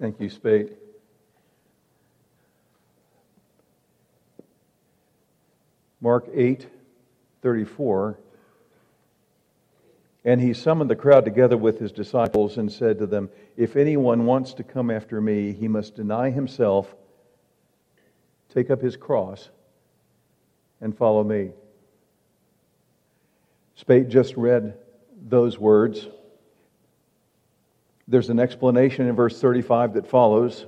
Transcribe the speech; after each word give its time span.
Thank 0.00 0.20
you, 0.20 0.30
Spade. 0.30 0.76
Mark 6.00 6.28
8, 6.32 6.68
34. 7.42 8.18
And 10.24 10.40
he 10.40 10.54
summoned 10.54 10.88
the 10.88 10.96
crowd 10.96 11.24
together 11.24 11.56
with 11.56 11.80
his 11.80 11.90
disciples 11.90 12.58
and 12.58 12.70
said 12.70 12.98
to 12.98 13.06
them, 13.06 13.28
If 13.56 13.74
anyone 13.74 14.24
wants 14.24 14.54
to 14.54 14.62
come 14.62 14.90
after 14.90 15.20
me, 15.20 15.52
he 15.52 15.66
must 15.66 15.96
deny 15.96 16.30
himself, 16.30 16.94
take 18.54 18.70
up 18.70 18.80
his 18.80 18.96
cross, 18.96 19.48
and 20.80 20.96
follow 20.96 21.24
me. 21.24 21.50
Spate 23.74 24.08
just 24.08 24.36
read 24.36 24.74
those 25.28 25.58
words. 25.58 26.06
There's 28.08 28.30
an 28.30 28.40
explanation 28.40 29.06
in 29.06 29.14
verse 29.14 29.38
35 29.38 29.94
that 29.94 30.06
follows. 30.06 30.64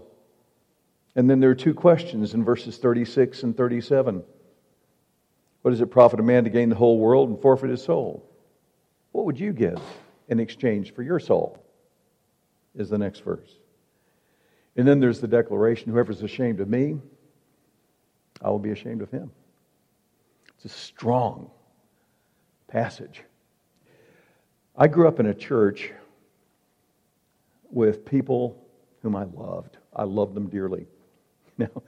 And 1.17 1.29
then 1.29 1.41
there 1.41 1.51
are 1.51 1.55
two 1.55 1.75
questions 1.75 2.35
in 2.35 2.45
verses 2.45 2.77
36 2.77 3.43
and 3.43 3.57
37. 3.57 4.23
What 5.63 5.71
does 5.71 5.81
it 5.81 5.91
profit 5.91 6.21
a 6.21 6.23
man 6.23 6.45
to 6.45 6.51
gain 6.51 6.69
the 6.69 6.77
whole 6.77 6.99
world 6.99 7.31
and 7.31 7.41
forfeit 7.41 7.71
his 7.71 7.83
soul? 7.83 8.31
What 9.13 9.25
would 9.25 9.41
you 9.41 9.53
give 9.53 9.81
in 10.29 10.39
exchange 10.39 10.95
for 10.95 11.03
your 11.03 11.19
soul? 11.19 11.59
Is 12.77 12.89
the 12.89 12.99
next 12.99 13.25
verse. 13.25 13.51
And 14.77 14.87
then 14.87 15.01
there's 15.01 15.21
the 15.21 15.27
declaration 15.27 15.91
whoever's 15.91 16.23
ashamed 16.23 16.61
of 16.61 16.69
me, 16.69 17.01
I 18.41 18.49
will 18.49 18.61
be 18.61 18.71
ashamed 18.71 19.03
of 19.03 19.11
him. 19.11 19.33
It's 20.55 20.67
a 20.67 20.79
strong 20.79 21.51
passage. 22.69 23.23
I 24.77 24.87
grew 24.87 25.09
up 25.09 25.19
in 25.19 25.27
a 25.27 25.35
church 25.35 25.93
with 27.71 28.05
people 28.05 28.63
whom 29.03 29.17
I 29.17 29.25
loved. 29.25 29.79
I 29.95 30.05
loved 30.05 30.35
them 30.35 30.49
dearly. 30.49 30.87
Now, 31.59 31.83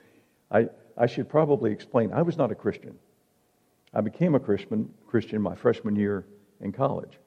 I, 0.50 0.68
I 0.98 1.06
should 1.06 1.30
probably 1.30 1.72
explain 1.72 2.12
I 2.12 2.20
was 2.20 2.36
not 2.36 2.52
a 2.52 2.54
Christian. 2.54 2.98
I 3.94 4.02
became 4.02 4.34
a 4.34 4.40
Christian, 4.40 4.92
Christian 5.06 5.40
my 5.40 5.54
freshman 5.54 5.96
year 5.96 6.26
in 6.60 6.72
college. 6.72 7.18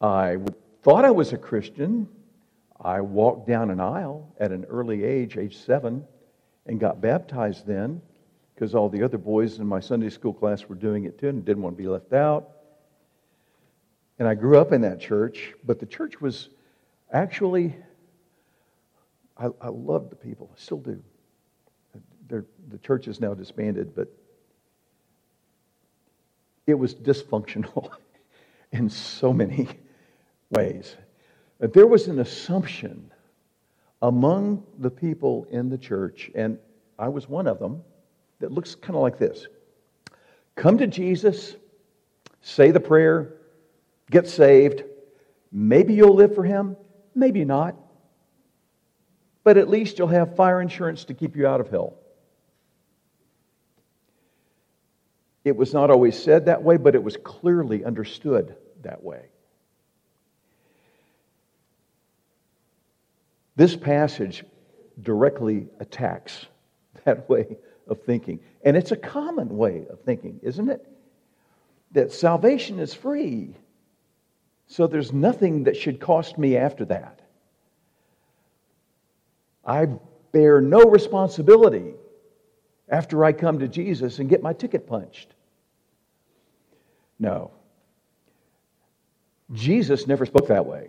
I 0.00 0.38
thought 0.82 1.04
I 1.04 1.12
was 1.12 1.32
a 1.32 1.38
Christian. 1.38 2.08
I 2.80 3.00
walked 3.00 3.46
down 3.46 3.70
an 3.70 3.78
aisle 3.78 4.34
at 4.40 4.50
an 4.50 4.64
early 4.64 5.04
age, 5.04 5.36
age 5.36 5.56
seven, 5.56 6.04
and 6.66 6.80
got 6.80 7.00
baptized 7.00 7.64
then 7.64 8.02
because 8.54 8.74
all 8.74 8.88
the 8.88 9.02
other 9.02 9.18
boys 9.18 9.58
in 9.58 9.66
my 9.66 9.80
Sunday 9.80 10.10
school 10.10 10.32
class 10.32 10.68
were 10.68 10.74
doing 10.74 11.04
it 11.04 11.18
too 11.18 11.28
and 11.28 11.44
didn't 11.44 11.62
want 11.62 11.76
to 11.76 11.82
be 11.82 11.88
left 11.88 12.12
out. 12.12 12.50
And 14.18 14.26
I 14.26 14.34
grew 14.34 14.58
up 14.58 14.72
in 14.72 14.80
that 14.80 14.98
church, 14.98 15.52
but 15.64 15.78
the 15.78 15.86
church 15.86 16.20
was 16.20 16.48
actually, 17.12 17.74
I, 19.36 19.48
I 19.60 19.68
loved 19.68 20.10
the 20.10 20.16
people. 20.16 20.50
I 20.52 20.58
still 20.60 20.78
do. 20.78 21.02
They're, 22.28 22.46
the 22.68 22.78
church 22.78 23.06
is 23.08 23.20
now 23.20 23.34
disbanded, 23.34 23.94
but 23.94 24.08
it 26.66 26.74
was 26.74 26.94
dysfunctional 26.94 27.90
in 28.72 28.90
so 28.90 29.32
many 29.32 29.68
ways. 30.50 30.96
There 31.60 31.86
was 31.86 32.08
an 32.08 32.18
assumption 32.18 33.10
among 34.02 34.64
the 34.78 34.90
people 34.90 35.46
in 35.50 35.70
the 35.70 35.78
church, 35.78 36.30
and 36.34 36.58
I 36.98 37.08
was 37.08 37.28
one 37.28 37.46
of 37.46 37.58
them 37.58 37.82
that 38.40 38.52
looks 38.52 38.74
kind 38.74 38.96
of 38.96 39.02
like 39.02 39.18
this 39.18 39.46
Come 40.54 40.78
to 40.78 40.86
Jesus, 40.86 41.56
say 42.40 42.70
the 42.70 42.80
prayer, 42.80 43.34
get 44.10 44.28
saved. 44.28 44.84
Maybe 45.52 45.94
you'll 45.94 46.14
live 46.14 46.34
for 46.34 46.44
him, 46.44 46.76
maybe 47.16 47.44
not. 47.44 47.74
But 49.42 49.56
at 49.56 49.68
least 49.68 49.98
you'll 49.98 50.08
have 50.08 50.36
fire 50.36 50.60
insurance 50.60 51.04
to 51.06 51.14
keep 51.14 51.36
you 51.36 51.46
out 51.46 51.60
of 51.60 51.70
hell. 51.70 51.94
It 55.44 55.56
was 55.56 55.72
not 55.72 55.90
always 55.90 56.20
said 56.20 56.46
that 56.46 56.64
way, 56.64 56.76
but 56.76 56.96
it 56.96 57.02
was 57.02 57.16
clearly 57.16 57.84
understood 57.84 58.56
that 58.82 59.04
way. 59.04 59.26
This 63.54 63.76
passage 63.76 64.44
directly 65.00 65.68
attacks 65.78 66.46
that 67.04 67.28
way 67.28 67.56
of 67.86 68.02
thinking. 68.02 68.40
And 68.64 68.76
it's 68.76 68.90
a 68.90 68.96
common 68.96 69.56
way 69.56 69.86
of 69.88 70.00
thinking, 70.00 70.40
isn't 70.42 70.68
it? 70.68 70.84
That 71.92 72.12
salvation 72.12 72.80
is 72.80 72.92
free. 72.92 73.54
So 74.66 74.86
there's 74.86 75.12
nothing 75.12 75.64
that 75.64 75.76
should 75.76 76.00
cost 76.00 76.38
me 76.38 76.56
after 76.56 76.84
that. 76.86 77.20
I 79.64 79.86
bear 80.32 80.60
no 80.60 80.82
responsibility 80.84 81.94
after 82.88 83.24
I 83.24 83.32
come 83.32 83.60
to 83.60 83.68
Jesus 83.68 84.18
and 84.18 84.28
get 84.28 84.42
my 84.42 84.52
ticket 84.52 84.86
punched. 84.86 85.28
No. 87.18 87.50
Jesus 89.52 90.06
never 90.06 90.26
spoke 90.26 90.48
that 90.48 90.66
way. 90.66 90.88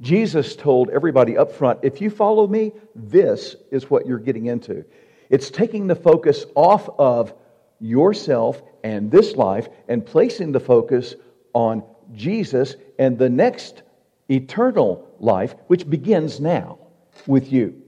Jesus 0.00 0.56
told 0.56 0.90
everybody 0.90 1.36
up 1.36 1.52
front 1.52 1.80
if 1.82 2.00
you 2.00 2.10
follow 2.10 2.46
me, 2.46 2.72
this 2.94 3.56
is 3.70 3.90
what 3.90 4.06
you're 4.06 4.18
getting 4.18 4.46
into. 4.46 4.84
It's 5.28 5.50
taking 5.50 5.86
the 5.86 5.94
focus 5.94 6.44
off 6.54 6.88
of 6.98 7.34
yourself 7.80 8.62
and 8.82 9.10
this 9.10 9.36
life 9.36 9.68
and 9.88 10.04
placing 10.04 10.52
the 10.52 10.60
focus 10.60 11.14
on 11.52 11.82
Jesus 12.14 12.76
and 12.98 13.18
the 13.18 13.28
next 13.28 13.82
eternal 14.28 15.08
life, 15.18 15.54
which 15.66 15.88
begins 15.88 16.40
now 16.40 16.78
with 17.26 17.52
you. 17.52 17.82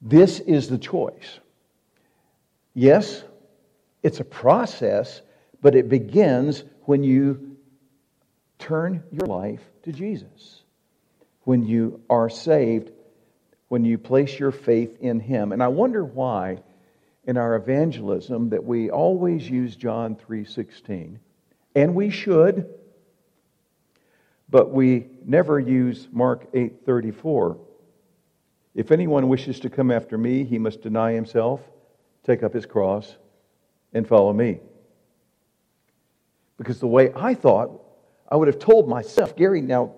This 0.00 0.40
is 0.40 0.68
the 0.68 0.78
choice. 0.78 1.40
Yes, 2.74 3.22
it's 4.02 4.20
a 4.20 4.24
process, 4.24 5.20
but 5.60 5.74
it 5.74 5.88
begins 5.88 6.64
when 6.84 7.02
you 7.04 7.56
turn 8.58 9.02
your 9.10 9.26
life 9.26 9.62
to 9.82 9.92
Jesus, 9.92 10.62
when 11.44 11.66
you 11.66 12.00
are 12.08 12.30
saved 12.30 12.92
when 13.70 13.84
you 13.84 13.96
place 13.96 14.36
your 14.36 14.50
faith 14.50 14.98
in 15.00 15.20
Him. 15.20 15.52
And 15.52 15.62
I 15.62 15.68
wonder 15.68 16.04
why 16.04 16.58
in 17.24 17.36
our 17.36 17.54
evangelism 17.54 18.50
that 18.50 18.64
we 18.64 18.90
always 18.90 19.48
use 19.48 19.76
John 19.76 20.16
3:16. 20.16 21.20
And 21.76 21.94
we 21.94 22.10
should, 22.10 22.68
but 24.50 24.72
we 24.72 25.06
never 25.24 25.60
use 25.60 26.08
Mark 26.10 26.52
8:34. 26.52 27.56
If 28.74 28.90
anyone 28.90 29.28
wishes 29.28 29.60
to 29.60 29.70
come 29.70 29.90
after 29.90 30.18
me, 30.18 30.44
he 30.44 30.58
must 30.58 30.82
deny 30.82 31.12
himself, 31.12 31.60
take 32.24 32.42
up 32.42 32.52
his 32.52 32.66
cross, 32.66 33.16
and 33.92 34.06
follow 34.06 34.32
me. 34.32 34.60
Because 36.56 36.80
the 36.80 36.86
way 36.86 37.12
I 37.14 37.34
thought, 37.34 37.80
I 38.28 38.36
would 38.36 38.48
have 38.48 38.58
told 38.58 38.88
myself, 38.88 39.36
Gary, 39.36 39.60
now 39.60 39.94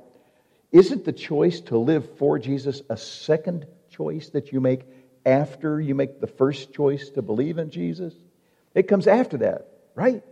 isn't 0.71 1.05
the 1.05 1.13
choice 1.13 1.61
to 1.63 1.77
live 1.77 2.17
for 2.17 2.39
Jesus 2.39 2.83
a 2.89 2.97
second 2.97 3.67
choice 3.91 4.31
that 4.31 4.53
you 4.53 4.61
make 4.61 4.87
after 5.27 5.81
you 5.81 5.95
make 5.95 6.21
the 6.21 6.27
first 6.27 6.73
choice 6.73 7.11
to 7.11 7.23
believe 7.23 7.59
in 7.59 7.71
Jesus? 7.71 8.15
It 8.75 8.85
comes 8.85 9.07
after 9.07 9.39
that, 9.39 9.69
right? 9.95 10.23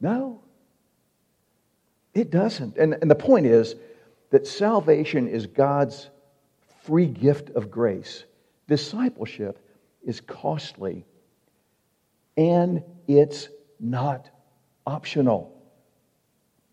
No. 0.00 0.42
It 2.14 2.30
doesn't. 2.30 2.76
And, 2.76 2.94
and 2.94 3.10
the 3.10 3.14
point 3.14 3.46
is 3.46 3.74
that 4.30 4.46
salvation 4.46 5.28
is 5.28 5.46
God's 5.46 6.10
free 6.82 7.06
gift 7.06 7.50
of 7.50 7.70
grace. 7.70 8.24
Discipleship 8.68 9.58
is 10.04 10.20
costly 10.20 11.04
and 12.36 12.82
it's 13.06 13.48
not 13.78 14.30
optional. 14.86 15.56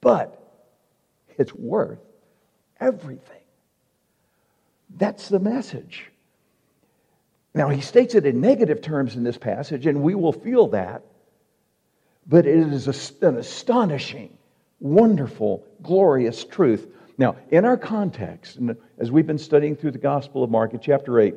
But 0.02 0.42
it's 1.38 1.54
worth 1.54 2.00
everything. 2.80 3.42
That's 4.98 5.30
the 5.30 5.40
message. 5.40 6.10
Now, 7.54 7.70
he 7.70 7.82
states 7.82 8.16
it 8.16 8.26
in 8.26 8.40
negative 8.40 8.82
terms 8.82 9.16
in 9.16 9.24
this 9.24 9.38
passage, 9.38 9.88
and 9.88 10.02
we 10.02 10.16
will 10.16 10.32
feel 10.32 10.68
that, 10.70 11.04
but 12.28 12.46
it 12.46 12.56
is 12.56 12.88
an 13.22 13.38
astonishing, 13.38 14.38
wonderful, 14.80 15.66
glorious 15.82 16.44
truth. 16.44 16.88
Now, 17.18 17.38
in 17.50 17.66
our 17.66 17.78
context, 17.78 18.60
as 18.98 19.12
we've 19.12 19.28
been 19.28 19.38
studying 19.38 19.76
through 19.76 19.92
the 19.92 19.98
Gospel 19.98 20.44
of 20.44 20.50
Mark 20.50 20.74
in 20.74 20.80
chapter 20.80 21.20
8, 21.20 21.36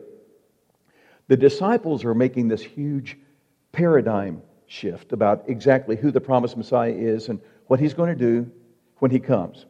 the 1.29 1.37
disciples 1.37 2.05
are 2.05 2.15
making 2.15 2.49
this 2.49 2.63
huge 2.63 3.17
paradigm 3.73 4.43
shift 4.67 5.13
about 5.13 5.45
exactly 5.47 5.97
who 5.97 6.11
the 6.11 6.21
promised 6.21 6.57
Messiah 6.57 6.93
is 6.93 7.29
and 7.29 7.41
what 7.67 7.81
he's 7.81 7.95
going 7.95 8.09
to 8.09 8.19
do 8.19 8.51
when 8.99 9.11
he 9.11 9.21
comes. 9.21 9.67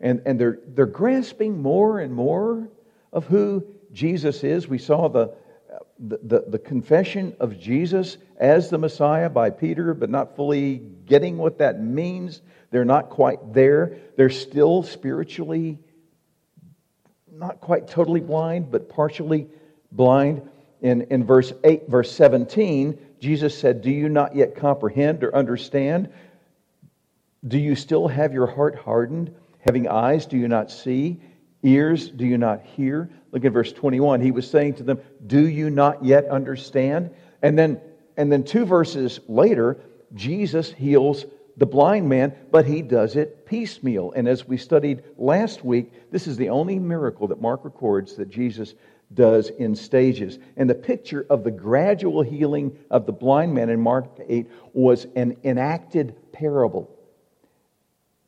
And, 0.00 0.22
and 0.26 0.40
they're, 0.40 0.58
they're 0.68 0.86
grasping 0.86 1.60
more 1.60 2.00
and 2.00 2.12
more 2.12 2.68
of 3.12 3.26
who 3.26 3.64
Jesus 3.92 4.44
is. 4.44 4.68
We 4.68 4.78
saw 4.78 5.08
the, 5.08 5.34
the, 5.98 6.44
the, 6.46 6.58
confession 6.58 7.34
of 7.40 7.58
Jesus 7.58 8.18
as 8.38 8.70
the 8.70 8.78
Messiah 8.78 9.28
by 9.28 9.50
Peter, 9.50 9.94
but 9.94 10.10
not 10.10 10.36
fully 10.36 10.76
getting 11.06 11.36
what 11.36 11.58
that 11.58 11.82
means. 11.82 12.40
They're 12.70 12.84
not 12.84 13.10
quite 13.10 13.52
there. 13.52 13.98
They're 14.16 14.30
still 14.30 14.82
spiritually 14.82 15.78
not 17.38 17.60
quite 17.60 17.86
totally 17.88 18.20
blind, 18.20 18.70
but 18.70 18.88
partially 18.88 19.48
blind. 19.92 20.48
In, 20.80 21.02
in 21.02 21.24
verse 21.24 21.52
8, 21.64 21.88
verse 21.88 22.10
17, 22.12 22.98
Jesus 23.20 23.56
said, 23.56 23.82
Do 23.82 23.90
you 23.90 24.08
not 24.08 24.36
yet 24.36 24.56
comprehend 24.56 25.24
or 25.24 25.34
understand? 25.34 26.10
Do 27.46 27.58
you 27.58 27.74
still 27.74 28.08
have 28.08 28.32
your 28.32 28.46
heart 28.46 28.76
hardened? 28.76 29.34
Having 29.60 29.88
eyes, 29.88 30.26
do 30.26 30.36
you 30.36 30.48
not 30.48 30.70
see? 30.70 31.20
Ears, 31.62 32.08
do 32.08 32.24
you 32.26 32.38
not 32.38 32.62
hear? 32.62 33.10
Look 33.32 33.44
at 33.44 33.52
verse 33.52 33.72
21. 33.72 34.20
He 34.20 34.30
was 34.30 34.48
saying 34.48 34.74
to 34.74 34.82
them, 34.82 35.00
Do 35.26 35.46
you 35.46 35.70
not 35.70 36.04
yet 36.04 36.26
understand? 36.26 37.10
And 37.42 37.58
then, 37.58 37.80
and 38.16 38.32
then 38.32 38.44
two 38.44 38.64
verses 38.64 39.20
later, 39.28 39.78
Jesus 40.14 40.72
heals 40.72 41.24
the 41.56 41.66
blind 41.66 42.08
man, 42.08 42.34
but 42.50 42.66
he 42.66 42.82
does 42.82 43.16
it 43.16 43.44
piecemeal. 43.44 44.12
And 44.12 44.28
as 44.28 44.46
we 44.46 44.56
studied 44.56 45.02
last 45.16 45.64
week, 45.64 45.92
this 46.10 46.26
is 46.26 46.36
the 46.36 46.50
only 46.50 46.78
miracle 46.78 47.28
that 47.28 47.40
Mark 47.40 47.64
records 47.64 48.16
that 48.16 48.30
Jesus 48.30 48.74
does 49.12 49.50
in 49.50 49.74
stages. 49.74 50.38
And 50.56 50.70
the 50.70 50.74
picture 50.74 51.26
of 51.28 51.44
the 51.44 51.50
gradual 51.50 52.22
healing 52.22 52.78
of 52.90 53.06
the 53.06 53.12
blind 53.12 53.54
man 53.54 53.70
in 53.70 53.80
Mark 53.80 54.06
8 54.26 54.46
was 54.72 55.06
an 55.16 55.36
enacted 55.44 56.14
parable. 56.32 56.94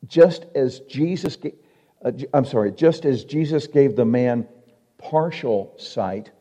Just 0.07 0.45
as 0.55 0.79
Jesus, 0.81 1.37
uh, 2.03 2.11
I'm 2.33 2.45
sorry, 2.45 2.71
just 2.71 3.05
as 3.05 3.23
Jesus 3.23 3.67
gave 3.67 3.95
the 3.95 4.05
man 4.05 4.47
partial 5.01 5.73
sight, 5.77 6.31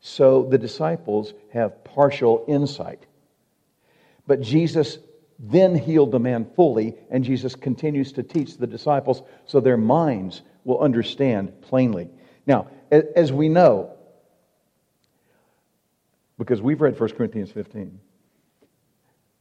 so 0.00 0.44
the 0.44 0.58
disciples 0.58 1.34
have 1.52 1.84
partial 1.84 2.44
insight. 2.48 3.04
But 4.26 4.40
Jesus 4.40 4.98
then 5.38 5.74
healed 5.74 6.12
the 6.12 6.18
man 6.18 6.46
fully, 6.56 6.94
and 7.10 7.22
Jesus 7.22 7.54
continues 7.54 8.12
to 8.12 8.22
teach 8.22 8.56
the 8.56 8.66
disciples 8.66 9.22
so 9.44 9.60
their 9.60 9.76
minds 9.76 10.42
will 10.64 10.80
understand 10.80 11.60
plainly. 11.62 12.08
Now, 12.46 12.68
as 12.90 13.32
we 13.32 13.48
know, 13.48 13.92
because 16.38 16.62
we've 16.62 16.80
read 16.80 16.98
1 16.98 17.10
Corinthians 17.10 17.50
15, 17.50 18.00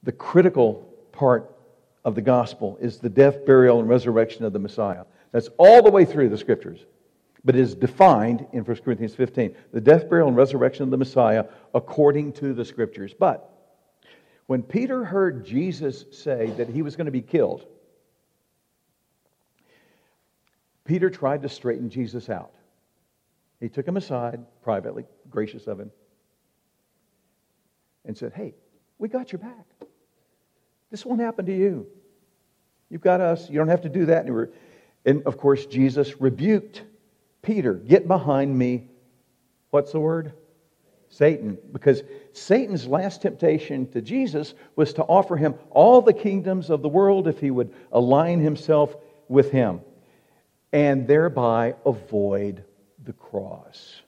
the 0.03 0.11
critical 0.11 0.93
part 1.11 1.55
of 2.03 2.15
the 2.15 2.21
gospel 2.21 2.77
is 2.79 2.99
the 2.99 3.09
death, 3.09 3.45
burial, 3.45 3.79
and 3.79 3.89
resurrection 3.89 4.45
of 4.45 4.53
the 4.53 4.59
Messiah. 4.59 5.05
That's 5.31 5.49
all 5.57 5.81
the 5.81 5.91
way 5.91 6.05
through 6.05 6.29
the 6.29 6.37
scriptures, 6.37 6.85
but 7.45 7.55
is 7.55 7.75
defined 7.75 8.47
in 8.51 8.65
1 8.65 8.77
Corinthians 8.77 9.13
15 9.13 9.55
the 9.71 9.79
death, 9.79 10.09
burial, 10.09 10.27
and 10.27 10.35
resurrection 10.35 10.83
of 10.83 10.89
the 10.89 10.97
Messiah 10.97 11.45
according 11.73 12.33
to 12.33 12.53
the 12.53 12.65
scriptures. 12.65 13.13
But 13.17 13.49
when 14.47 14.63
Peter 14.63 15.05
heard 15.05 15.45
Jesus 15.45 16.05
say 16.11 16.47
that 16.57 16.69
he 16.69 16.81
was 16.81 16.95
going 16.95 17.05
to 17.05 17.11
be 17.11 17.21
killed, 17.21 17.65
Peter 20.83 21.09
tried 21.09 21.43
to 21.43 21.49
straighten 21.49 21.89
Jesus 21.89 22.29
out. 22.29 22.51
He 23.59 23.69
took 23.69 23.87
him 23.87 23.97
aside 23.97 24.43
privately, 24.63 25.05
gracious 25.29 25.67
of 25.67 25.79
him, 25.79 25.91
and 28.03 28.17
said, 28.17 28.33
Hey, 28.33 28.55
we 28.97 29.07
got 29.07 29.31
your 29.31 29.39
back. 29.39 29.65
This 30.91 31.05
won't 31.05 31.21
happen 31.21 31.45
to 31.45 31.55
you. 31.55 31.87
You've 32.89 33.01
got 33.01 33.21
us. 33.21 33.49
You 33.49 33.57
don't 33.57 33.67
have 33.67 33.81
to 33.81 33.89
do 33.89 34.05
that. 34.07 34.27
And 35.05 35.23
of 35.23 35.37
course, 35.37 35.65
Jesus 35.65 36.21
rebuked 36.21 36.83
Peter, 37.45 37.73
Get 37.73 38.07
behind 38.07 38.57
me. 38.57 38.87
What's 39.69 39.91
the 39.91 39.99
word? 39.99 40.33
Satan. 41.09 41.57
Because 41.71 42.03
Satan's 42.33 42.87
last 42.87 43.21
temptation 43.21 43.87
to 43.91 44.01
Jesus 44.01 44.53
was 44.75 44.93
to 44.93 45.03
offer 45.03 45.37
him 45.37 45.55
all 45.69 46.01
the 46.01 46.13
kingdoms 46.13 46.69
of 46.69 46.81
the 46.81 46.89
world 46.89 47.27
if 47.27 47.39
he 47.39 47.51
would 47.51 47.73
align 47.91 48.39
himself 48.39 48.95
with 49.29 49.51
him 49.51 49.81
and 50.73 51.07
thereby 51.07 51.75
avoid 51.85 52.63
the 53.03 53.13
cross. 53.13 54.01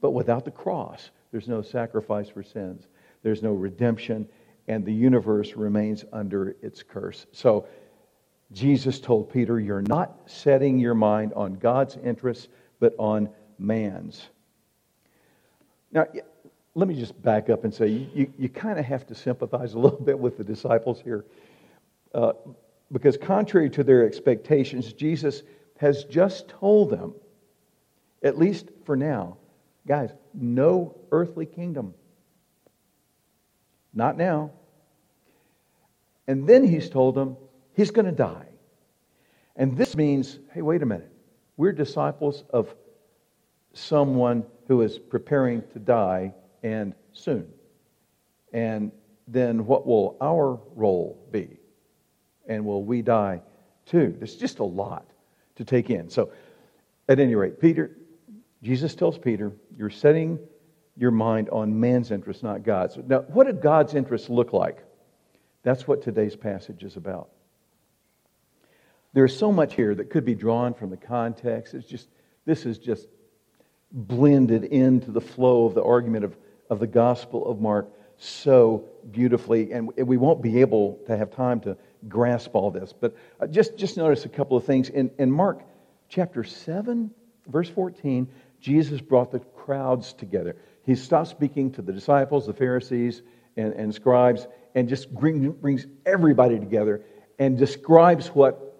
But 0.00 0.12
without 0.12 0.44
the 0.44 0.50
cross, 0.50 1.10
there's 1.32 1.48
no 1.48 1.62
sacrifice 1.62 2.28
for 2.28 2.42
sins, 2.42 2.86
there's 3.22 3.42
no 3.42 3.52
redemption, 3.52 4.28
and 4.68 4.84
the 4.84 4.92
universe 4.92 5.54
remains 5.54 6.04
under 6.12 6.56
its 6.62 6.82
curse. 6.82 7.26
So 7.32 7.66
Jesus 8.52 9.00
told 9.00 9.32
Peter, 9.32 9.58
You're 9.58 9.82
not 9.82 10.18
setting 10.26 10.78
your 10.78 10.94
mind 10.94 11.32
on 11.34 11.54
God's 11.54 11.96
interests, 11.96 12.48
but 12.80 12.94
on 12.98 13.30
man's. 13.58 14.28
Now, 15.90 16.06
let 16.74 16.88
me 16.88 16.94
just 16.94 17.20
back 17.22 17.50
up 17.50 17.64
and 17.64 17.72
say 17.72 17.88
you, 17.88 18.08
you, 18.14 18.32
you 18.38 18.48
kind 18.48 18.78
of 18.78 18.84
have 18.84 19.06
to 19.08 19.14
sympathize 19.14 19.74
a 19.74 19.78
little 19.78 20.00
bit 20.00 20.18
with 20.18 20.38
the 20.38 20.44
disciples 20.44 21.00
here. 21.00 21.24
Uh, 22.14 22.32
because, 22.90 23.16
contrary 23.16 23.70
to 23.70 23.84
their 23.84 24.04
expectations, 24.06 24.92
Jesus 24.92 25.42
has 25.78 26.04
just 26.04 26.48
told 26.48 26.90
them, 26.90 27.14
at 28.22 28.38
least 28.38 28.70
for 28.84 28.96
now, 28.96 29.38
guys, 29.86 30.10
no 30.34 30.96
earthly 31.10 31.46
kingdom. 31.46 31.94
Not 33.94 34.16
now. 34.16 34.52
And 36.26 36.46
then 36.46 36.66
he's 36.66 36.88
told 36.88 37.14
them 37.14 37.36
he's 37.74 37.90
going 37.90 38.06
to 38.06 38.12
die. 38.12 38.46
And 39.56 39.76
this 39.76 39.96
means 39.96 40.38
hey, 40.52 40.62
wait 40.62 40.82
a 40.82 40.86
minute. 40.86 41.10
We're 41.56 41.72
disciples 41.72 42.44
of 42.50 42.74
someone 43.74 44.44
who 44.68 44.82
is 44.82 44.98
preparing 44.98 45.62
to 45.72 45.78
die 45.78 46.34
and 46.62 46.94
soon. 47.12 47.48
And 48.52 48.92
then 49.28 49.66
what 49.66 49.86
will 49.86 50.16
our 50.20 50.58
role 50.74 51.26
be? 51.30 51.58
And 52.46 52.64
will 52.64 52.84
we 52.84 53.02
die 53.02 53.42
too? 53.86 54.14
There's 54.18 54.36
just 54.36 54.58
a 54.58 54.64
lot 54.64 55.06
to 55.56 55.64
take 55.64 55.90
in. 55.90 56.10
So, 56.10 56.32
at 57.08 57.18
any 57.18 57.34
rate, 57.34 57.60
Peter, 57.60 57.96
Jesus 58.62 58.94
tells 58.94 59.18
Peter, 59.18 59.52
you're 59.76 59.90
setting 59.90 60.38
your 60.96 61.10
mind 61.10 61.50
on 61.50 61.78
man's 61.78 62.10
interest, 62.10 62.42
not 62.42 62.62
God's. 62.62 62.96
Now, 62.96 63.20
what 63.20 63.46
did 63.46 63.60
God's 63.60 63.94
interest 63.94 64.30
look 64.30 64.52
like? 64.52 64.84
That's 65.62 65.86
what 65.86 66.02
today's 66.02 66.36
passage 66.36 66.84
is 66.84 66.96
about. 66.96 67.30
There's 69.14 69.36
so 69.36 69.52
much 69.52 69.74
here 69.74 69.94
that 69.94 70.10
could 70.10 70.24
be 70.24 70.34
drawn 70.34 70.74
from 70.74 70.90
the 70.90 70.96
context. 70.96 71.74
It's 71.74 71.86
just, 71.86 72.08
this 72.46 72.64
is 72.64 72.78
just 72.78 73.06
blended 73.90 74.64
into 74.64 75.10
the 75.10 75.20
flow 75.20 75.66
of 75.66 75.74
the 75.74 75.82
argument 75.82 76.24
of, 76.24 76.36
of 76.70 76.80
the 76.80 76.86
Gospel 76.86 77.46
of 77.46 77.60
Mark 77.60 77.88
so 78.16 78.88
beautifully. 79.10 79.72
And 79.72 79.90
we 79.96 80.16
won't 80.16 80.42
be 80.42 80.60
able 80.60 80.98
to 81.06 81.16
have 81.16 81.30
time 81.30 81.60
to 81.60 81.76
grasp 82.08 82.50
all 82.54 82.70
this. 82.70 82.92
But 82.98 83.14
uh, 83.40 83.46
just, 83.46 83.76
just 83.76 83.96
notice 83.96 84.24
a 84.24 84.30
couple 84.30 84.56
of 84.56 84.64
things. 84.64 84.88
In, 84.88 85.10
in 85.18 85.30
Mark 85.30 85.62
chapter 86.08 86.42
7, 86.42 87.10
verse 87.46 87.68
14, 87.68 88.28
Jesus 88.60 89.00
brought 89.00 89.30
the 89.30 89.40
crowds 89.40 90.14
together. 90.14 90.56
He 90.84 90.94
stopped 90.94 91.28
speaking 91.28 91.70
to 91.72 91.82
the 91.82 91.92
disciples, 91.92 92.46
the 92.46 92.54
Pharisees, 92.54 93.22
and, 93.56 93.74
and 93.74 93.94
scribes, 93.94 94.46
and 94.74 94.88
just 94.88 95.12
bring, 95.12 95.50
brings 95.50 95.86
everybody 96.06 96.58
together 96.58 97.02
and 97.38 97.58
describes 97.58 98.28
what 98.28 98.71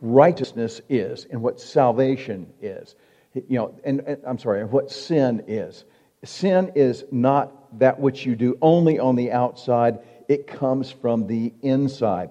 righteousness 0.00 0.80
is 0.88 1.26
and 1.30 1.42
what 1.42 1.60
salvation 1.60 2.52
is. 2.60 2.94
You 3.34 3.58
know, 3.58 3.74
and, 3.84 4.00
and 4.00 4.22
I'm 4.26 4.38
sorry, 4.38 4.64
what 4.64 4.90
sin 4.90 5.44
is. 5.46 5.84
Sin 6.24 6.72
is 6.74 7.04
not 7.10 7.78
that 7.78 8.00
which 8.00 8.24
you 8.24 8.34
do 8.34 8.56
only 8.62 8.98
on 8.98 9.16
the 9.16 9.32
outside, 9.32 9.98
it 10.28 10.46
comes 10.46 10.90
from 10.90 11.26
the 11.26 11.52
inside. 11.62 12.30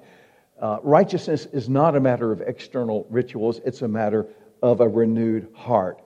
Uh, 0.60 0.80
righteousness 0.84 1.46
is 1.48 1.70
not 1.70 1.96
a 1.96 2.00
matter 2.00 2.32
of 2.32 2.42
external 2.42 3.06
rituals, 3.10 3.62
it's 3.66 3.82
a 3.82 3.88
matter 3.88 4.28
of 4.62 4.80
a 4.80 4.88
renewed 4.88 5.48
heart. 5.54 6.02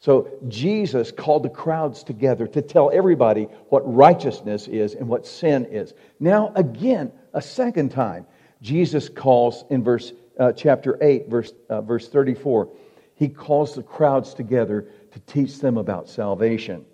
So 0.00 0.30
Jesus 0.48 1.12
called 1.12 1.42
the 1.42 1.50
crowds 1.50 2.02
together 2.02 2.46
to 2.48 2.62
tell 2.62 2.90
everybody 2.90 3.44
what 3.68 3.82
righteousness 3.82 4.66
is 4.66 4.94
and 4.94 5.06
what 5.08 5.26
sin 5.26 5.66
is. 5.66 5.92
Now, 6.18 6.52
again, 6.56 7.12
a 7.34 7.42
second 7.42 7.90
time, 7.90 8.26
Jesus 8.62 9.10
calls 9.10 9.64
in 9.68 9.84
verse 9.84 10.12
uh, 10.40 10.52
chapter 10.52 10.98
8, 11.00 11.28
verse, 11.28 11.52
uh, 11.68 11.82
verse 11.82 12.08
34, 12.08 12.68
he 13.14 13.28
calls 13.28 13.74
the 13.74 13.82
crowds 13.82 14.34
together 14.34 14.88
to 15.12 15.20
teach 15.20 15.58
them 15.58 15.76
about 15.76 16.08
salvation. 16.08 16.84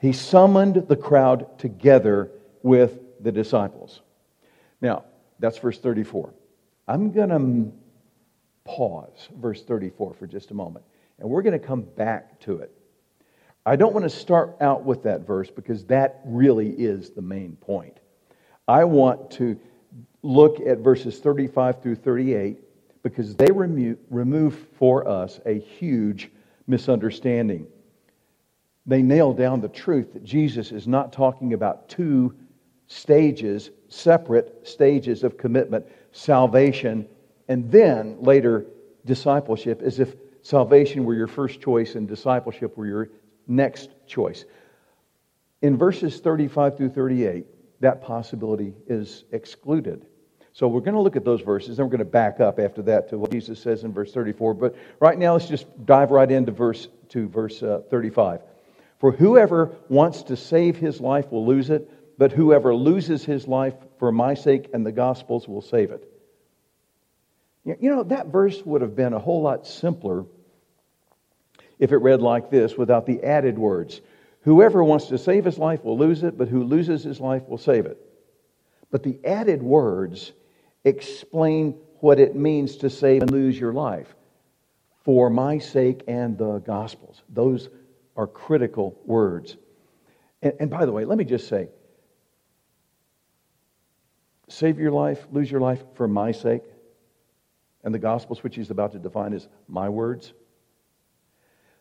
He 0.00 0.12
summoned 0.12 0.86
the 0.88 0.96
crowd 0.96 1.58
together 1.58 2.30
with 2.62 3.00
the 3.20 3.32
disciples. 3.32 4.00
Now, 4.80 5.04
that's 5.40 5.58
verse 5.58 5.78
34. 5.80 6.32
I'm 6.86 7.10
going 7.10 7.28
to 7.30 7.72
pause 8.64 9.28
verse 9.36 9.64
34 9.64 10.14
for 10.14 10.26
just 10.26 10.52
a 10.52 10.54
moment, 10.54 10.84
and 11.18 11.28
we're 11.28 11.42
going 11.42 11.58
to 11.58 11.66
come 11.66 11.82
back 11.82 12.38
to 12.40 12.58
it. 12.58 12.72
I 13.66 13.74
don't 13.74 13.92
want 13.92 14.04
to 14.04 14.16
start 14.16 14.56
out 14.60 14.84
with 14.84 15.02
that 15.02 15.26
verse 15.26 15.50
because 15.50 15.84
that 15.86 16.20
really 16.24 16.70
is 16.70 17.10
the 17.10 17.20
main 17.20 17.56
point. 17.56 17.98
I 18.68 18.84
want 18.84 19.30
to 19.32 19.58
look 20.22 20.60
at 20.60 20.78
verses 20.78 21.18
35 21.18 21.82
through 21.82 21.96
38 21.96 22.58
because 23.02 23.36
they 23.36 23.50
remo- 23.50 23.96
remove 24.10 24.66
for 24.78 25.06
us 25.08 25.40
a 25.46 25.58
huge 25.58 26.30
misunderstanding. 26.66 27.66
They 28.86 29.02
nail 29.02 29.32
down 29.32 29.60
the 29.60 29.68
truth 29.68 30.14
that 30.14 30.24
Jesus 30.24 30.72
is 30.72 30.86
not 30.88 31.12
talking 31.12 31.52
about 31.52 31.88
two 31.88 32.34
stages, 32.86 33.70
separate 33.88 34.66
stages 34.66 35.22
of 35.22 35.36
commitment 35.36 35.86
salvation, 36.12 37.06
and 37.48 37.70
then 37.70 38.16
later 38.20 38.66
discipleship, 39.04 39.82
as 39.82 40.00
if 40.00 40.16
salvation 40.42 41.04
were 41.04 41.14
your 41.14 41.26
first 41.26 41.60
choice 41.60 41.94
and 41.94 42.08
discipleship 42.08 42.76
were 42.76 42.86
your 42.86 43.10
next 43.46 43.90
choice. 44.06 44.44
In 45.60 45.76
verses 45.76 46.20
35 46.20 46.76
through 46.76 46.90
38, 46.90 47.46
that 47.80 48.02
possibility 48.02 48.74
is 48.86 49.24
excluded. 49.32 50.06
So 50.52 50.66
we're 50.66 50.80
going 50.80 50.94
to 50.94 51.00
look 51.00 51.14
at 51.14 51.24
those 51.24 51.40
verses, 51.40 51.78
and 51.78 51.86
we're 51.86 51.96
going 51.96 51.98
to 51.98 52.04
back 52.04 52.40
up 52.40 52.58
after 52.58 52.82
that 52.82 53.10
to 53.10 53.18
what 53.18 53.30
Jesus 53.30 53.60
says 53.60 53.84
in 53.84 53.92
verse 53.92 54.12
34. 54.12 54.54
But 54.54 54.74
right 54.98 55.16
now, 55.16 55.34
let's 55.34 55.46
just 55.46 55.66
dive 55.86 56.10
right 56.10 56.30
into 56.30 56.50
verse 56.50 56.88
to 57.10 57.28
verse 57.28 57.62
uh, 57.62 57.82
35. 57.90 58.40
For 58.98 59.12
whoever 59.12 59.76
wants 59.88 60.24
to 60.24 60.36
save 60.36 60.76
his 60.76 61.00
life 61.00 61.30
will 61.30 61.46
lose 61.46 61.70
it, 61.70 61.88
but 62.18 62.32
whoever 62.32 62.74
loses 62.74 63.24
his 63.24 63.46
life 63.46 63.74
for 63.98 64.10
my 64.10 64.34
sake 64.34 64.70
and 64.74 64.84
the 64.84 64.90
gospel's 64.90 65.46
will 65.46 65.62
save 65.62 65.92
it. 65.92 66.12
You 67.64 67.90
know, 67.90 68.02
that 68.04 68.28
verse 68.28 68.60
would 68.64 68.82
have 68.82 68.96
been 68.96 69.12
a 69.12 69.18
whole 69.18 69.42
lot 69.42 69.66
simpler 69.66 70.24
if 71.78 71.92
it 71.92 71.98
read 71.98 72.20
like 72.20 72.50
this 72.50 72.76
without 72.76 73.06
the 73.06 73.22
added 73.22 73.58
words. 73.58 74.00
Whoever 74.48 74.82
wants 74.82 75.08
to 75.08 75.18
save 75.18 75.44
his 75.44 75.58
life 75.58 75.84
will 75.84 75.98
lose 75.98 76.22
it, 76.22 76.38
but 76.38 76.48
who 76.48 76.64
loses 76.64 77.04
his 77.04 77.20
life 77.20 77.46
will 77.46 77.58
save 77.58 77.84
it. 77.84 77.98
But 78.90 79.02
the 79.02 79.20
added 79.22 79.62
words 79.62 80.32
explain 80.86 81.72
what 82.00 82.18
it 82.18 82.34
means 82.34 82.78
to 82.78 82.88
save 82.88 83.20
and 83.20 83.30
lose 83.30 83.60
your 83.60 83.74
life 83.74 84.14
for 85.04 85.28
my 85.28 85.58
sake 85.58 86.02
and 86.08 86.38
the 86.38 86.60
gospel's. 86.60 87.20
Those 87.28 87.68
are 88.16 88.26
critical 88.26 88.98
words. 89.04 89.58
And, 90.40 90.54
and, 90.60 90.70
by 90.70 90.86
the 90.86 90.92
way, 90.92 91.04
let 91.04 91.18
me 91.18 91.24
just 91.24 91.46
say 91.46 91.68
save 94.48 94.78
your 94.78 94.92
life, 94.92 95.26
lose 95.30 95.50
your 95.50 95.60
life 95.60 95.84
for 95.92 96.08
my 96.08 96.32
sake, 96.32 96.62
and 97.84 97.92
the 97.92 97.98
gospel's, 97.98 98.42
which 98.42 98.56
he's 98.56 98.70
about 98.70 98.92
to 98.92 98.98
define 98.98 99.34
as 99.34 99.46
my 99.68 99.90
words. 99.90 100.32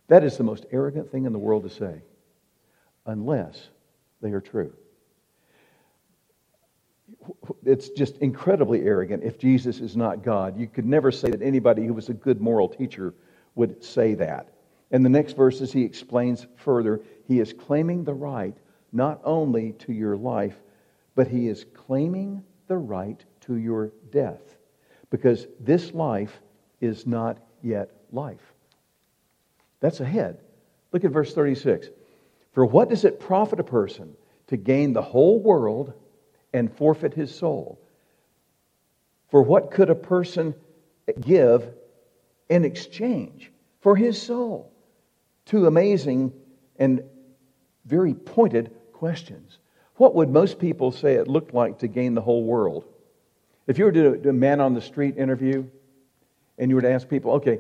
That 0.10 0.26
is 0.26 0.36
the 0.36 0.44
most 0.44 0.66
arrogant 0.74 1.10
thing 1.10 1.24
in 1.24 1.32
the 1.32 1.40
world 1.40 1.64
to 1.64 1.70
say, 1.70 2.02
unless 3.08 3.70
they 4.22 4.32
are 4.32 4.42
true. 4.42 4.74
It's 7.66 7.90
just 7.90 8.18
incredibly 8.18 8.82
arrogant 8.82 9.24
if 9.24 9.38
Jesus 9.38 9.80
is 9.80 9.96
not 9.96 10.24
God. 10.24 10.58
You 10.58 10.68
could 10.68 10.86
never 10.86 11.12
say 11.12 11.30
that 11.30 11.42
anybody 11.42 11.86
who 11.86 11.94
was 11.94 12.10
a 12.10 12.14
good 12.14 12.42
moral 12.42 12.70
teacher 12.70 13.14
would 13.56 13.84
say 13.84 14.14
that. 14.16 14.54
In 14.92 15.04
the 15.04 15.10
next 15.10 15.34
verses, 15.36 15.74
he 15.74 15.84
explains 15.84 16.48
further 16.58 17.02
he 17.28 17.40
is 17.40 17.54
claiming 17.54 18.04
the 18.04 18.14
right 18.14 18.56
not 18.94 19.20
only 19.24 19.74
to 19.74 19.92
your 19.92 20.16
life, 20.16 20.56
but 21.16 21.28
he 21.28 21.48
is 21.48 21.66
claiming 21.74 22.44
the 22.68 22.78
right 22.78 23.24
to 23.42 23.56
your 23.56 23.92
death. 24.12 24.58
Because 25.10 25.48
this 25.60 25.94
life 25.94 26.40
is 26.80 27.06
not 27.06 27.40
yet 27.62 27.92
life. 28.12 28.54
That's 29.80 30.00
ahead. 30.00 30.40
Look 30.92 31.04
at 31.04 31.12
verse 31.12 31.34
36. 31.34 31.90
For 32.58 32.66
what 32.66 32.90
does 32.90 33.06
it 33.06 33.20
profit 33.20 33.60
a 33.60 33.64
person 33.64 34.16
to 34.48 34.58
gain 34.58 34.92
the 34.92 35.02
whole 35.04 35.40
world 35.40 35.94
and 36.52 36.76
forfeit 36.76 37.14
his 37.14 37.30
soul? 37.30 37.80
For 39.30 39.44
what 39.44 39.70
could 39.70 39.92
a 39.92 39.96
person 39.96 40.56
give 41.22 41.72
in 42.50 42.66
exchange 42.66 43.52
for 43.82 43.96
his 43.96 44.20
soul? 44.20 44.72
Two 45.46 45.68
amazing 45.68 46.34
and 46.80 47.04
very 47.86 48.16
pointed 48.16 48.72
questions. 48.92 49.60
What 49.98 50.16
would 50.16 50.30
most 50.30 50.58
people 50.58 50.92
say 50.92 51.14
it 51.14 51.28
looked 51.28 51.54
like 51.54 51.78
to 51.78 51.88
gain 51.88 52.16
the 52.16 52.22
whole 52.22 52.44
world? 52.44 52.86
If 53.68 53.78
you 53.78 53.86
were 53.86 53.92
to 53.92 54.18
do 54.18 54.30
a 54.30 54.34
man 54.34 54.62
on 54.62 54.74
the 54.74 54.82
street 54.82 55.16
interview 55.16 55.64
and 56.58 56.72
you 56.72 56.76
were 56.76 56.82
to 56.82 56.92
ask 56.92 57.08
people, 57.08 57.34
okay, 57.34 57.60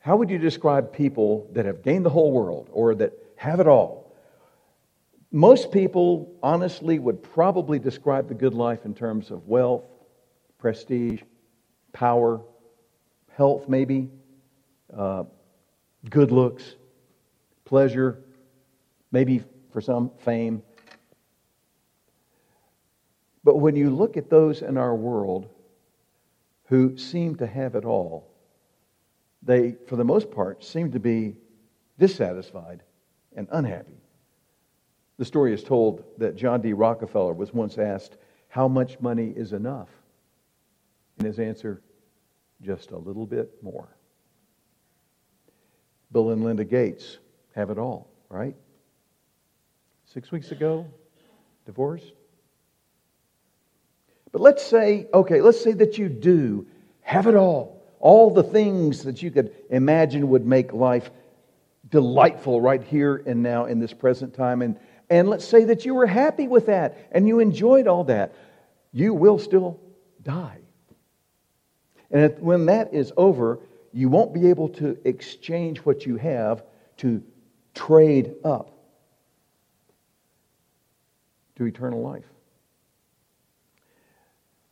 how 0.00 0.16
would 0.16 0.30
you 0.30 0.38
describe 0.38 0.92
people 0.92 1.48
that 1.52 1.66
have 1.66 1.82
gained 1.82 2.04
the 2.04 2.10
whole 2.10 2.32
world 2.32 2.70
or 2.72 2.94
that 2.94 3.12
have 3.36 3.60
it 3.60 3.66
all? 3.66 4.16
Most 5.30 5.70
people, 5.70 6.34
honestly, 6.42 6.98
would 6.98 7.22
probably 7.22 7.78
describe 7.78 8.26
the 8.26 8.34
good 8.34 8.54
life 8.54 8.84
in 8.84 8.94
terms 8.94 9.30
of 9.30 9.46
wealth, 9.46 9.84
prestige, 10.58 11.20
power, 11.92 12.40
health, 13.36 13.68
maybe, 13.68 14.08
uh, 14.96 15.24
good 16.08 16.32
looks, 16.32 16.74
pleasure, 17.64 18.24
maybe 19.12 19.44
for 19.70 19.80
some, 19.82 20.10
fame. 20.18 20.62
But 23.44 23.56
when 23.56 23.76
you 23.76 23.90
look 23.90 24.16
at 24.16 24.30
those 24.30 24.62
in 24.62 24.76
our 24.78 24.94
world 24.94 25.48
who 26.66 26.96
seem 26.96 27.36
to 27.36 27.46
have 27.46 27.74
it 27.74 27.84
all, 27.84 28.29
they, 29.42 29.76
for 29.86 29.96
the 29.96 30.04
most 30.04 30.30
part, 30.30 30.64
seem 30.64 30.92
to 30.92 31.00
be 31.00 31.36
dissatisfied 31.98 32.82
and 33.36 33.48
unhappy. 33.50 34.00
The 35.18 35.24
story 35.24 35.52
is 35.52 35.62
told 35.62 36.04
that 36.18 36.36
John 36.36 36.60
D. 36.60 36.72
Rockefeller 36.72 37.34
was 37.34 37.52
once 37.52 37.78
asked, 37.78 38.16
How 38.48 38.68
much 38.68 39.00
money 39.00 39.32
is 39.34 39.52
enough? 39.52 39.88
And 41.18 41.26
his 41.26 41.38
answer, 41.38 41.82
Just 42.62 42.90
a 42.90 42.98
little 42.98 43.26
bit 43.26 43.62
more. 43.62 43.88
Bill 46.12 46.30
and 46.30 46.40
Melinda 46.40 46.64
Gates 46.64 47.18
have 47.54 47.70
it 47.70 47.78
all, 47.78 48.08
right? 48.28 48.56
Six 50.06 50.32
weeks 50.32 50.50
ago, 50.50 50.86
divorced. 51.66 52.12
But 54.32 54.40
let's 54.40 54.64
say, 54.64 55.08
okay, 55.12 55.40
let's 55.40 55.62
say 55.62 55.72
that 55.72 55.98
you 55.98 56.08
do 56.08 56.66
have 57.02 57.26
it 57.26 57.34
all 57.34 57.79
all 58.00 58.30
the 58.30 58.42
things 58.42 59.04
that 59.04 59.22
you 59.22 59.30
could 59.30 59.54
imagine 59.68 60.28
would 60.30 60.46
make 60.46 60.72
life 60.72 61.10
delightful 61.88 62.60
right 62.60 62.82
here 62.82 63.22
and 63.26 63.42
now 63.42 63.66
in 63.66 63.78
this 63.78 63.92
present 63.92 64.34
time. 64.34 64.62
And, 64.62 64.78
and 65.08 65.28
let's 65.28 65.44
say 65.44 65.64
that 65.64 65.84
you 65.84 65.94
were 65.94 66.06
happy 66.06 66.48
with 66.48 66.66
that 66.66 67.08
and 67.12 67.28
you 67.28 67.40
enjoyed 67.40 67.86
all 67.86 68.04
that. 68.04 68.34
You 68.92 69.14
will 69.14 69.38
still 69.38 69.80
die. 70.22 70.58
And 72.10 72.36
when 72.40 72.66
that 72.66 72.92
is 72.92 73.12
over, 73.16 73.60
you 73.92 74.08
won't 74.08 74.32
be 74.32 74.48
able 74.48 74.68
to 74.70 74.98
exchange 75.04 75.78
what 75.78 76.06
you 76.06 76.16
have 76.16 76.64
to 76.98 77.22
trade 77.74 78.34
up 78.44 78.70
to 81.56 81.64
eternal 81.64 82.00
life. 82.00 82.24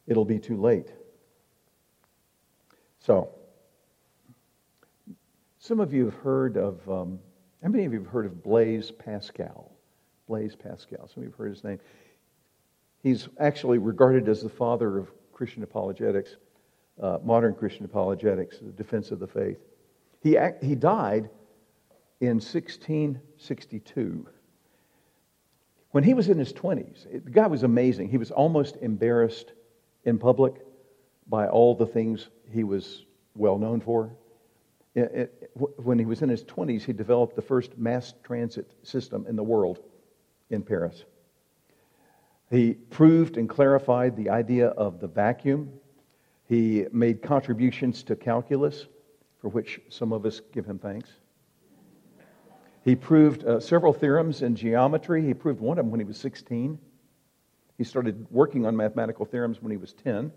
It'll 0.07 0.25
be 0.25 0.39
too 0.39 0.57
late. 0.57 0.91
So, 3.09 3.31
some 5.59 5.81
of 5.81 5.95
you 5.95 6.05
have 6.05 6.17
heard 6.17 6.59
of, 6.59 6.87
um, 6.91 7.19
how 7.63 7.71
many 7.71 7.87
of 7.87 7.95
you 7.95 8.01
have 8.01 8.09
heard 8.09 8.27
of 8.27 8.43
Blaise 8.43 8.91
Pascal? 8.91 9.73
Blaise 10.27 10.55
Pascal. 10.55 11.09
Some 11.09 11.23
of 11.23 11.25
you 11.25 11.31
have 11.31 11.39
heard 11.39 11.55
his 11.55 11.65
name. 11.65 11.81
He's 13.03 13.31
actually 13.41 13.79
regarded 13.79 14.29
as 14.29 14.43
the 14.43 14.51
father 14.51 14.99
of 14.99 15.11
Christian 15.33 15.63
apologetics, 15.63 16.37
uh, 17.03 17.17
modern 17.25 17.55
Christian 17.55 17.87
apologetics, 17.87 18.59
the 18.59 18.73
defense 18.73 19.11
of 19.11 19.21
the 19.21 19.27
faith. 19.27 19.57
He, 20.23 20.37
act, 20.37 20.63
he 20.63 20.75
died 20.75 21.31
in 22.21 22.43
1662. 22.43 24.29
When 25.93 26.05
he 26.05 26.13
was 26.13 26.29
in 26.29 26.39
his 26.39 26.53
20s, 26.53 27.25
the 27.25 27.31
guy 27.31 27.47
was 27.47 27.63
amazing. 27.63 28.11
He 28.11 28.19
was 28.19 28.31
almost 28.31 28.77
embarrassed 28.83 29.55
in 30.05 30.19
public 30.19 30.63
by 31.29 31.49
all 31.49 31.75
the 31.75 31.87
things 31.87 32.29
he 32.53 32.65
was 32.65 33.05
well 33.35 33.59
known 33.59 33.81
for. 33.81 34.11
It, 34.95 35.13
it, 35.15 35.51
when 35.55 35.99
he 35.99 36.05
was 36.05 36.23
in 36.23 36.29
his 36.29 36.45
20s, 36.45 36.83
he 36.83 36.93
developed 36.93 37.37
the 37.37 37.43
first 37.43 37.77
mass 37.79 38.15
transit 38.25 38.75
system 38.83 39.27
in 39.29 39.37
the 39.37 39.43
world 39.43 39.81
in 40.51 40.63
Paris. 40.63 41.05
He 42.51 42.75
proved 42.75 43.37
and 43.37 43.49
clarified 43.49 44.17
the 44.17 44.31
idea 44.31 44.69
of 44.69 45.01
the 45.01 45.07
vacuum. 45.07 45.71
He 46.49 46.87
made 46.93 47.23
contributions 47.23 48.03
to 48.05 48.17
calculus, 48.17 48.87
for 49.41 49.49
which 49.49 49.81
some 49.91 50.13
of 50.13 50.25
us 50.25 50.41
give 50.53 50.65
him 50.65 50.79
thanks. 50.79 51.11
He 52.85 52.97
proved 52.97 53.45
uh, 53.45 53.61
several 53.61 53.93
theorems 53.93 54.41
in 54.41 54.57
geometry. 54.57 55.23
He 55.23 55.35
proved 55.35 55.61
one 55.61 55.79
of 55.79 55.85
them 55.85 55.91
when 55.91 56.01
he 56.01 56.07
was 56.07 56.17
16. 56.17 56.79
He 57.77 57.85
started 57.85 58.27
working 58.31 58.65
on 58.65 58.75
mathematical 58.75 59.27
theorems 59.27 59.61
when 59.61 59.71
he 59.71 59.77
was 59.77 59.93
10. 59.93 60.33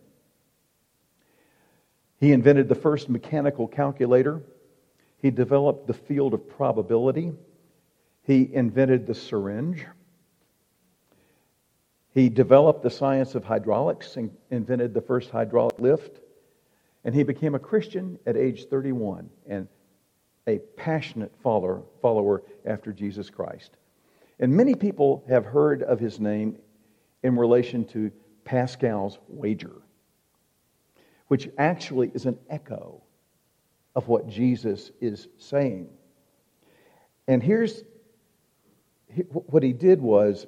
He 2.22 2.34
invented 2.34 2.70
the 2.70 2.76
first 2.76 3.10
mechanical 3.10 3.68
calculator. 3.68 4.44
He 5.18 5.32
developed 5.32 5.88
the 5.88 5.96
field 5.96 6.36
of 6.36 6.48
probability. 6.48 7.34
He 8.22 8.48
invented 8.54 9.08
the 9.08 9.16
syringe. 9.16 9.88
He 12.14 12.30
developed 12.30 12.84
the 12.84 12.92
science 12.92 13.34
of 13.34 13.44
hydraulics 13.44 14.18
and 14.18 14.30
invented 14.52 14.94
the 14.94 15.02
first 15.02 15.32
hydraulic 15.32 15.80
lift. 15.80 16.20
And 17.04 17.16
he 17.16 17.24
became 17.24 17.56
a 17.56 17.60
Christian 17.60 18.20
at 18.28 18.38
age 18.38 18.66
31 18.66 19.28
and 19.48 19.68
a 20.46 20.60
passionate 20.78 21.36
follower, 21.42 21.82
follower 22.04 22.44
after 22.66 22.94
Jesus 22.94 23.32
Christ. 23.32 23.72
And 24.40 24.56
many 24.56 24.76
people 24.76 25.24
have 25.28 25.46
heard 25.46 25.82
of 25.82 26.00
his 26.00 26.20
name 26.20 26.58
in 27.24 27.36
relation 27.36 27.84
to 27.86 28.12
Pascal's 28.46 29.18
wager 29.28 29.82
which 31.32 31.48
actually 31.58 32.12
is 32.14 32.26
an 32.26 32.38
echo 32.50 33.02
of 33.96 34.10
what 34.10 34.28
Jesus 34.28 34.92
is 35.00 35.30
saying. 35.38 35.88
And 37.26 37.42
here's 37.42 37.86
what 39.32 39.64
he 39.64 39.72
did 39.72 40.02
was 40.02 40.46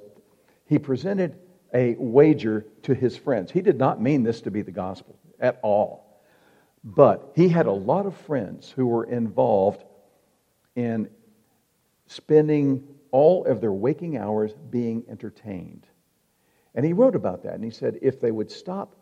he 0.66 0.78
presented 0.78 1.38
a 1.72 1.96
wager 1.98 2.66
to 2.82 2.92
his 2.92 3.16
friends. 3.16 3.50
He 3.50 3.62
did 3.62 3.78
not 3.78 4.02
mean 4.02 4.24
this 4.24 4.42
to 4.42 4.50
be 4.50 4.60
the 4.60 4.72
gospel 4.72 5.18
at 5.40 5.58
all. 5.62 6.20
But 6.84 7.32
he 7.34 7.48
had 7.48 7.64
a 7.64 7.72
lot 7.72 8.04
of 8.04 8.14
friends 8.14 8.70
who 8.70 8.86
were 8.86 9.04
involved 9.04 9.82
in 10.76 11.08
spending 12.08 12.86
all 13.10 13.46
of 13.46 13.62
their 13.62 13.72
waking 13.72 14.18
hours 14.18 14.52
being 14.68 15.04
entertained. 15.08 15.86
And 16.74 16.84
he 16.84 16.92
wrote 16.92 17.14
about 17.14 17.44
that. 17.44 17.54
And 17.54 17.64
he 17.64 17.70
said 17.70 18.00
if 18.02 18.20
they 18.20 18.30
would 18.30 18.50
stop, 18.50 18.96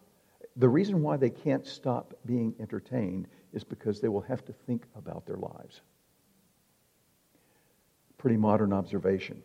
the 0.57 0.69
reason 0.69 1.03
why 1.03 1.17
they 1.17 1.31
can't 1.31 1.67
stop 1.67 2.15
being 2.27 2.55
entertained 2.61 3.27
is 3.53 3.65
because 3.65 4.01
they 4.01 4.09
will 4.09 4.21
have 4.23 4.45
to 4.47 4.53
think 4.67 4.85
about 4.97 5.27
their 5.27 5.37
lives. 5.37 5.81
Pretty 8.19 8.37
modern 8.37 8.73
observation. 8.73 9.43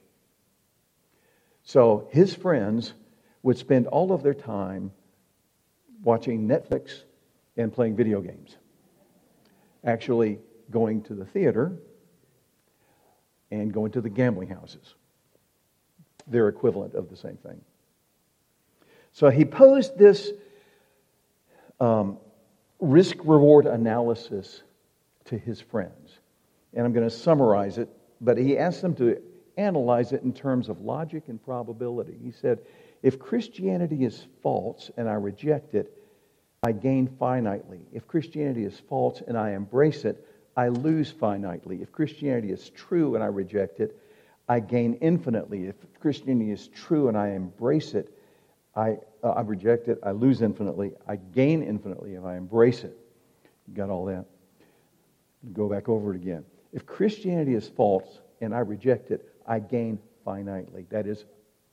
So 1.63 2.07
his 2.11 2.33
friends 2.33 2.93
would 3.43 3.57
spend 3.57 3.87
all 3.87 4.11
of 4.11 4.23
their 4.23 4.33
time 4.33 4.91
watching 6.03 6.47
Netflix 6.47 7.03
and 7.55 7.73
playing 7.73 7.95
video 7.95 8.21
games. 8.21 8.55
Actually, 9.83 10.39
going 10.69 11.01
to 11.03 11.15
the 11.15 11.25
theater 11.25 11.77
and 13.51 13.73
going 13.73 13.91
to 13.91 14.01
the 14.01 14.09
gambling 14.09 14.49
houses. 14.49 14.95
They're 16.27 16.49
equivalent 16.49 16.93
of 16.93 17.09
the 17.09 17.15
same 17.15 17.37
thing. 17.37 17.61
So 19.13 19.29
he 19.29 19.45
posed 19.45 19.97
this 19.97 20.31
um, 21.79 22.17
risk 22.79 23.17
reward 23.23 23.65
analysis 23.65 24.63
to 25.25 25.37
his 25.37 25.61
friends. 25.61 26.19
And 26.73 26.85
I'm 26.85 26.93
going 26.93 27.07
to 27.07 27.15
summarize 27.15 27.77
it, 27.77 27.89
but 28.21 28.37
he 28.37 28.57
asked 28.57 28.81
them 28.81 28.95
to 28.95 29.21
analyze 29.57 30.11
it 30.11 30.23
in 30.23 30.33
terms 30.33 30.69
of 30.69 30.81
logic 30.81 31.23
and 31.27 31.43
probability. 31.43 32.17
He 32.21 32.31
said, 32.31 32.59
if 33.03 33.19
Christianity 33.19 34.03
is 34.05 34.27
false 34.41 34.91
and 34.97 35.09
I 35.09 35.13
reject 35.13 35.75
it, 35.75 35.93
I 36.63 36.71
gain 36.71 37.07
finitely. 37.07 37.81
If 37.93 38.07
Christianity 38.07 38.65
is 38.65 38.79
false 38.89 39.21
and 39.27 39.37
I 39.37 39.51
embrace 39.51 40.05
it, 40.05 40.25
I 40.55 40.69
lose 40.69 41.13
finitely. 41.13 41.81
If 41.81 41.91
Christianity 41.91 42.51
is 42.51 42.69
true 42.71 43.15
and 43.15 43.23
I 43.23 43.27
reject 43.27 43.79
it, 43.79 43.95
I 44.49 44.59
gain 44.59 44.95
infinitely. 44.95 45.65
If 45.67 45.75
Christianity 45.99 46.51
is 46.51 46.67
true 46.69 47.09
and 47.09 47.17
I 47.17 47.29
embrace 47.29 47.93
it, 47.93 48.11
I, 48.75 48.97
uh, 49.23 49.29
I 49.29 49.41
reject 49.41 49.87
it, 49.87 49.99
I 50.03 50.11
lose 50.11 50.41
infinitely. 50.41 50.93
I 51.07 51.15
gain 51.15 51.63
infinitely 51.63 52.13
if 52.13 52.23
I 52.23 52.37
embrace 52.37 52.83
it. 52.83 52.97
You 53.67 53.73
got 53.73 53.89
all 53.89 54.05
that? 54.05 54.25
Go 55.53 55.67
back 55.69 55.89
over 55.89 56.13
it 56.13 56.17
again. 56.17 56.43
If 56.73 56.85
Christianity 56.85 57.55
is 57.55 57.67
false 57.67 58.19
and 58.41 58.53
I 58.53 58.59
reject 58.59 59.11
it, 59.11 59.33
I 59.45 59.59
gain 59.59 59.99
finitely. 60.25 60.87
That 60.89 61.07
is, 61.07 61.25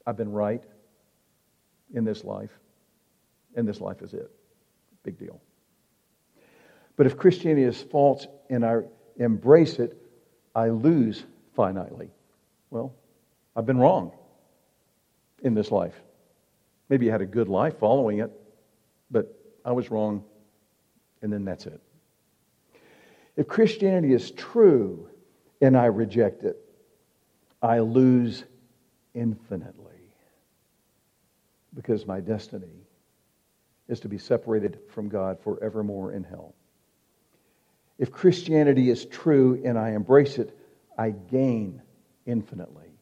I've 0.06 0.16
been 0.16 0.32
right 0.32 0.62
in 1.92 2.04
this 2.04 2.24
life, 2.24 2.50
and 3.56 3.66
this 3.66 3.80
life 3.80 4.02
is 4.02 4.14
it. 4.14 4.30
Big 5.02 5.18
deal. 5.18 5.40
But 6.96 7.06
if 7.06 7.16
Christianity 7.16 7.64
is 7.64 7.82
false 7.82 8.26
and 8.50 8.64
I 8.64 8.80
embrace 9.16 9.78
it, 9.78 9.96
I 10.54 10.68
lose 10.68 11.24
finitely. 11.56 12.10
Well, 12.70 12.94
I've 13.56 13.66
been 13.66 13.78
wrong 13.78 14.12
in 15.42 15.54
this 15.54 15.70
life. 15.70 15.94
Maybe 16.94 17.10
I 17.10 17.12
had 17.12 17.22
a 17.22 17.26
good 17.26 17.48
life 17.48 17.80
following 17.80 18.20
it, 18.20 18.30
but 19.10 19.36
I 19.64 19.72
was 19.72 19.90
wrong, 19.90 20.22
and 21.22 21.32
then 21.32 21.44
that's 21.44 21.66
it. 21.66 21.80
If 23.34 23.48
Christianity 23.48 24.14
is 24.14 24.30
true 24.30 25.08
and 25.60 25.76
I 25.76 25.86
reject 25.86 26.44
it, 26.44 26.56
I 27.60 27.80
lose 27.80 28.44
infinitely 29.12 30.14
because 31.74 32.06
my 32.06 32.20
destiny 32.20 32.86
is 33.88 33.98
to 33.98 34.08
be 34.08 34.16
separated 34.16 34.78
from 34.88 35.08
God 35.08 35.40
forevermore 35.40 36.12
in 36.12 36.22
hell. 36.22 36.54
If 37.98 38.12
Christianity 38.12 38.88
is 38.88 39.04
true 39.06 39.60
and 39.64 39.76
I 39.76 39.90
embrace 39.90 40.38
it, 40.38 40.56
I 40.96 41.10
gain 41.10 41.82
infinitely 42.24 42.92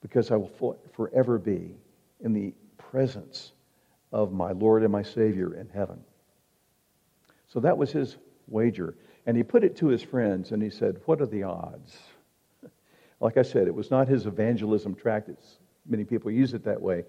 because 0.00 0.30
I 0.30 0.36
will 0.36 0.78
forever 0.94 1.36
be 1.36 1.76
in 2.20 2.32
the 2.32 2.54
presence 2.90 3.52
of 4.12 4.32
my 4.32 4.52
Lord 4.52 4.82
and 4.82 4.92
my 4.92 5.02
Savior 5.02 5.54
in 5.54 5.68
heaven. 5.68 6.00
So 7.48 7.60
that 7.60 7.76
was 7.76 7.92
his 7.92 8.16
wager. 8.46 8.94
And 9.26 9.36
he 9.36 9.42
put 9.42 9.64
it 9.64 9.76
to 9.76 9.88
his 9.88 10.02
friends 10.02 10.52
and 10.52 10.62
he 10.62 10.70
said, 10.70 11.00
What 11.04 11.20
are 11.20 11.26
the 11.26 11.44
odds? 11.44 11.96
Like 13.20 13.36
I 13.36 13.42
said, 13.42 13.66
it 13.66 13.74
was 13.74 13.90
not 13.90 14.06
his 14.06 14.26
evangelism 14.26 14.94
tract. 14.94 15.28
It's, 15.28 15.58
many 15.84 16.04
people 16.04 16.30
use 16.30 16.54
it 16.54 16.62
that 16.62 16.80
way. 16.80 17.04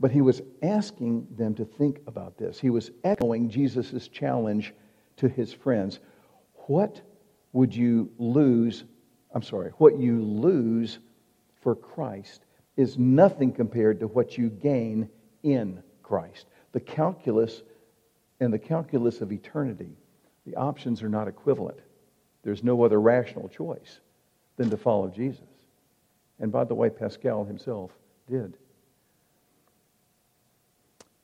But 0.00 0.10
he 0.10 0.20
was 0.20 0.42
asking 0.60 1.28
them 1.38 1.54
to 1.54 1.64
think 1.64 2.00
about 2.08 2.36
this. 2.36 2.58
He 2.58 2.68
was 2.68 2.90
echoing 3.04 3.48
Jesus' 3.48 4.08
challenge 4.08 4.74
to 5.18 5.28
his 5.28 5.52
friends. 5.52 6.00
What 6.66 7.00
would 7.52 7.72
you 7.72 8.10
lose? 8.18 8.82
I'm 9.32 9.42
sorry, 9.42 9.70
what 9.78 10.00
you 10.00 10.20
lose 10.20 10.98
for 11.62 11.76
Christ 11.76 12.45
is 12.76 12.98
nothing 12.98 13.52
compared 13.52 14.00
to 14.00 14.06
what 14.06 14.36
you 14.36 14.50
gain 14.50 15.08
in 15.42 15.82
Christ. 16.02 16.46
The 16.72 16.80
calculus 16.80 17.62
and 18.40 18.52
the 18.52 18.58
calculus 18.58 19.20
of 19.20 19.32
eternity, 19.32 19.96
the 20.46 20.56
options 20.56 21.02
are 21.02 21.08
not 21.08 21.28
equivalent. 21.28 21.78
There's 22.42 22.62
no 22.62 22.82
other 22.84 23.00
rational 23.00 23.48
choice 23.48 24.00
than 24.56 24.70
to 24.70 24.76
follow 24.76 25.08
Jesus. 25.08 25.42
And 26.38 26.52
by 26.52 26.64
the 26.64 26.74
way, 26.74 26.90
Pascal 26.90 27.44
himself 27.44 27.90
did. 28.28 28.56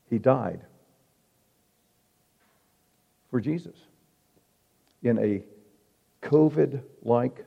He 0.08 0.18
died 0.18 0.60
for 3.30 3.40
Jesus 3.40 3.76
in 5.02 5.18
a 5.18 5.42
COVID 6.26 6.82
like 7.02 7.44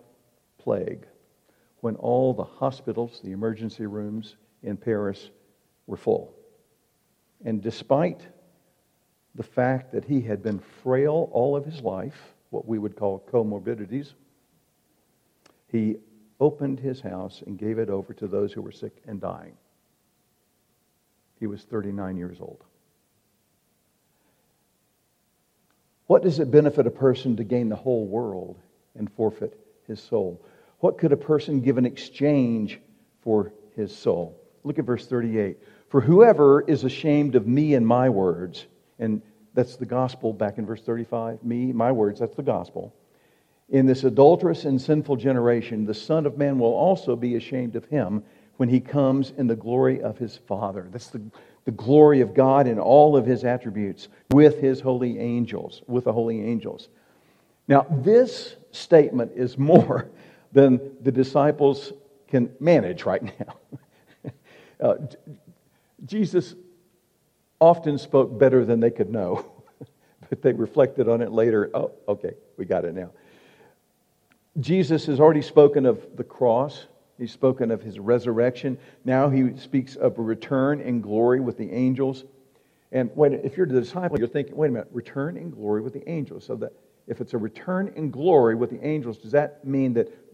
plague 0.58 1.06
when 1.86 1.98
all 1.98 2.34
the 2.34 2.44
hospitals, 2.44 3.22
the 3.24 3.32
emergency 3.32 3.86
rooms 3.86 4.38
in 4.64 4.76
Paris 4.76 5.30
were 5.86 5.96
full. 5.96 6.34
And 7.44 7.62
despite 7.62 8.26
the 9.36 9.44
fact 9.44 9.92
that 9.92 10.04
he 10.04 10.20
had 10.20 10.42
been 10.42 10.58
frail 10.82 11.30
all 11.32 11.56
of 11.56 11.64
his 11.64 11.82
life, 11.82 12.34
what 12.50 12.68
we 12.68 12.80
would 12.80 12.96
call 12.96 13.24
comorbidities, 13.32 14.14
he 15.72 15.98
opened 16.40 16.80
his 16.80 17.02
house 17.02 17.44
and 17.46 17.56
gave 17.56 17.78
it 17.78 17.92
over 17.92 18.16
to 18.16 18.26
those 18.26 18.52
who 18.52 18.64
were 18.64 18.72
sick 18.72 19.04
and 19.06 19.22
dying. 19.22 19.54
He 21.40 21.46
was 21.46 21.66
39 21.66 22.18
years 22.18 22.38
old. 22.42 22.64
What 26.08 26.24
does 26.24 26.40
it 26.40 26.50
benefit 26.50 26.88
a 26.88 26.92
person 26.92 27.36
to 27.36 27.44
gain 27.44 27.70
the 27.70 27.76
whole 27.76 28.08
world 28.08 28.58
and 28.98 29.08
forfeit 29.14 29.60
his 29.86 30.02
soul? 30.02 30.44
What 30.80 30.98
could 30.98 31.12
a 31.12 31.18
person 31.18 31.62
give 31.62 31.78
in 31.78 31.86
exchange 31.86 32.80
for 33.22 33.54
his 33.76 33.96
soul? 33.96 34.40
Look 34.64 34.80
at 34.80 34.86
verse 34.86 35.08
38. 35.08 35.58
For 35.90 36.02
whoever 36.02 36.62
is 36.62 36.84
ashamed 36.84 37.36
of 37.36 37.48
me 37.48 37.76
and 37.76 37.86
my 37.86 38.10
words, 38.10 38.68
and 39.00 39.22
that's 39.54 39.78
the 39.78 39.86
gospel 39.86 40.34
back 40.34 40.58
in 40.58 40.66
verse 40.66 40.82
35, 40.82 41.44
me, 41.44 41.72
my 41.72 41.92
words, 41.92 42.20
that's 42.20 42.36
the 42.36 42.44
gospel. 42.44 42.94
In 43.70 43.86
this 43.86 44.04
adulterous 44.04 44.66
and 44.66 44.80
sinful 44.80 45.16
generation, 45.16 45.86
the 45.86 45.94
Son 45.94 46.26
of 46.26 46.38
Man 46.38 46.60
will 46.60 46.74
also 46.74 47.16
be 47.16 47.36
ashamed 47.36 47.76
of 47.76 47.86
him 47.86 48.24
when 48.58 48.70
he 48.70 48.80
comes 48.80 49.32
in 49.38 49.48
the 49.48 49.56
glory 49.56 50.02
of 50.02 50.18
his 50.18 50.38
Father. 50.38 50.88
That's 50.92 51.08
the, 51.08 51.22
the 51.66 51.72
glory 51.72 52.22
of 52.22 52.34
God 52.34 52.68
in 52.68 52.80
all 52.80 53.18
of 53.18 53.26
his 53.26 53.44
attributes 53.44 54.08
with 54.32 54.60
his 54.60 54.82
holy 54.82 55.20
angels, 55.20 55.82
with 55.88 56.04
the 56.04 56.14
holy 56.14 56.42
angels. 56.42 56.90
Now, 57.68 57.88
this 57.90 58.56
statement 58.72 59.32
is 59.36 59.58
more 59.58 60.10
than 60.56 60.80
the 61.02 61.12
disciples 61.12 61.92
can 62.30 62.50
manage 62.60 63.04
right 63.04 63.22
now. 64.24 64.32
uh, 64.82 64.96
Jesus 66.06 66.56
often 67.60 67.98
spoke 67.98 68.40
better 68.40 68.66
than 68.66 68.80
they 68.80 68.90
could 68.90 69.12
know, 69.12 69.46
but 70.30 70.42
they 70.42 70.54
reflected 70.54 71.08
on 71.10 71.22
it 71.22 71.32
later. 71.32 71.70
Oh, 71.74 71.92
okay, 72.08 72.34
we 72.58 72.66
got 72.66 72.86
it 72.86 72.96
now. 72.96 73.12
Jesus 74.60 75.06
has 75.08 75.20
already 75.20 75.42
spoken 75.42 75.86
of 75.86 76.16
the 76.16 76.24
cross. 76.24 76.88
He's 77.18 77.34
spoken 77.34 77.70
of 77.70 77.82
his 77.82 78.00
resurrection. 78.00 78.78
Now 79.04 79.30
he 79.30 79.58
speaks 79.58 79.98
of 79.98 80.18
a 80.18 80.22
return 80.22 80.80
in 80.80 81.02
glory 81.02 81.42
with 81.42 81.58
the 81.58 81.70
angels. 81.72 82.24
And 82.94 83.12
when, 83.14 83.34
if 83.34 83.58
you're 83.58 83.68
the 83.68 83.82
disciple, 83.82 84.18
you're 84.18 84.28
thinking, 84.30 84.56
wait 84.56 84.70
a 84.70 84.72
minute, 84.72 84.88
return 84.92 85.36
in 85.36 85.50
glory 85.50 85.82
with 85.82 85.94
the 85.94 86.10
angels. 86.10 86.46
So 86.46 86.56
that 86.58 86.72
if 87.08 87.20
it's 87.20 87.34
a 87.34 87.38
return 87.38 87.92
in 87.96 88.10
glory 88.10 88.56
with 88.56 88.70
the 88.70 88.86
angels, 88.86 89.18
does 89.18 89.32
that 89.32 89.66
mean 89.66 89.94
that 89.94 90.25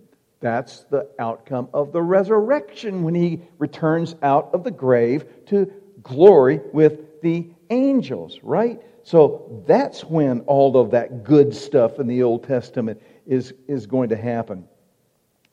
that's 0.41 0.85
the 0.89 1.07
outcome 1.19 1.69
of 1.73 1.91
the 1.91 2.01
resurrection 2.01 3.03
when 3.03 3.15
he 3.15 3.41
returns 3.59 4.15
out 4.23 4.49
of 4.53 4.63
the 4.63 4.71
grave 4.71 5.25
to 5.47 5.71
glory 6.03 6.59
with 6.73 7.21
the 7.21 7.47
angels, 7.69 8.39
right? 8.41 8.81
So 9.03 9.63
that's 9.67 10.03
when 10.03 10.41
all 10.41 10.77
of 10.77 10.91
that 10.91 11.23
good 11.23 11.55
stuff 11.55 11.99
in 11.99 12.07
the 12.07 12.23
Old 12.23 12.43
Testament 12.43 13.01
is, 13.25 13.53
is 13.67 13.85
going 13.85 14.09
to 14.09 14.17
happen. 14.17 14.67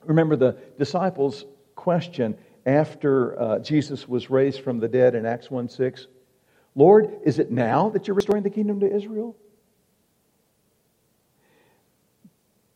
Remember 0.05 0.37
the 0.37 0.57
disciples' 0.79 1.44
question 1.74 2.37
after 2.64 3.40
uh, 3.40 3.59
Jesus 3.59 4.09
was 4.09 4.31
raised 4.31 4.62
from 4.62 4.79
the 4.81 4.88
dead 4.88 5.14
in 5.14 5.27
Acts 5.27 5.51
1 5.51 5.68
6? 5.68 6.07
Lord, 6.74 7.20
is 7.24 7.38
it 7.38 7.51
now 7.51 7.90
that 7.90 8.07
you're 8.07 8.14
restoring 8.14 8.42
the 8.42 8.51
kingdom 8.51 8.81
to 8.81 8.94
Israel? 8.94 9.37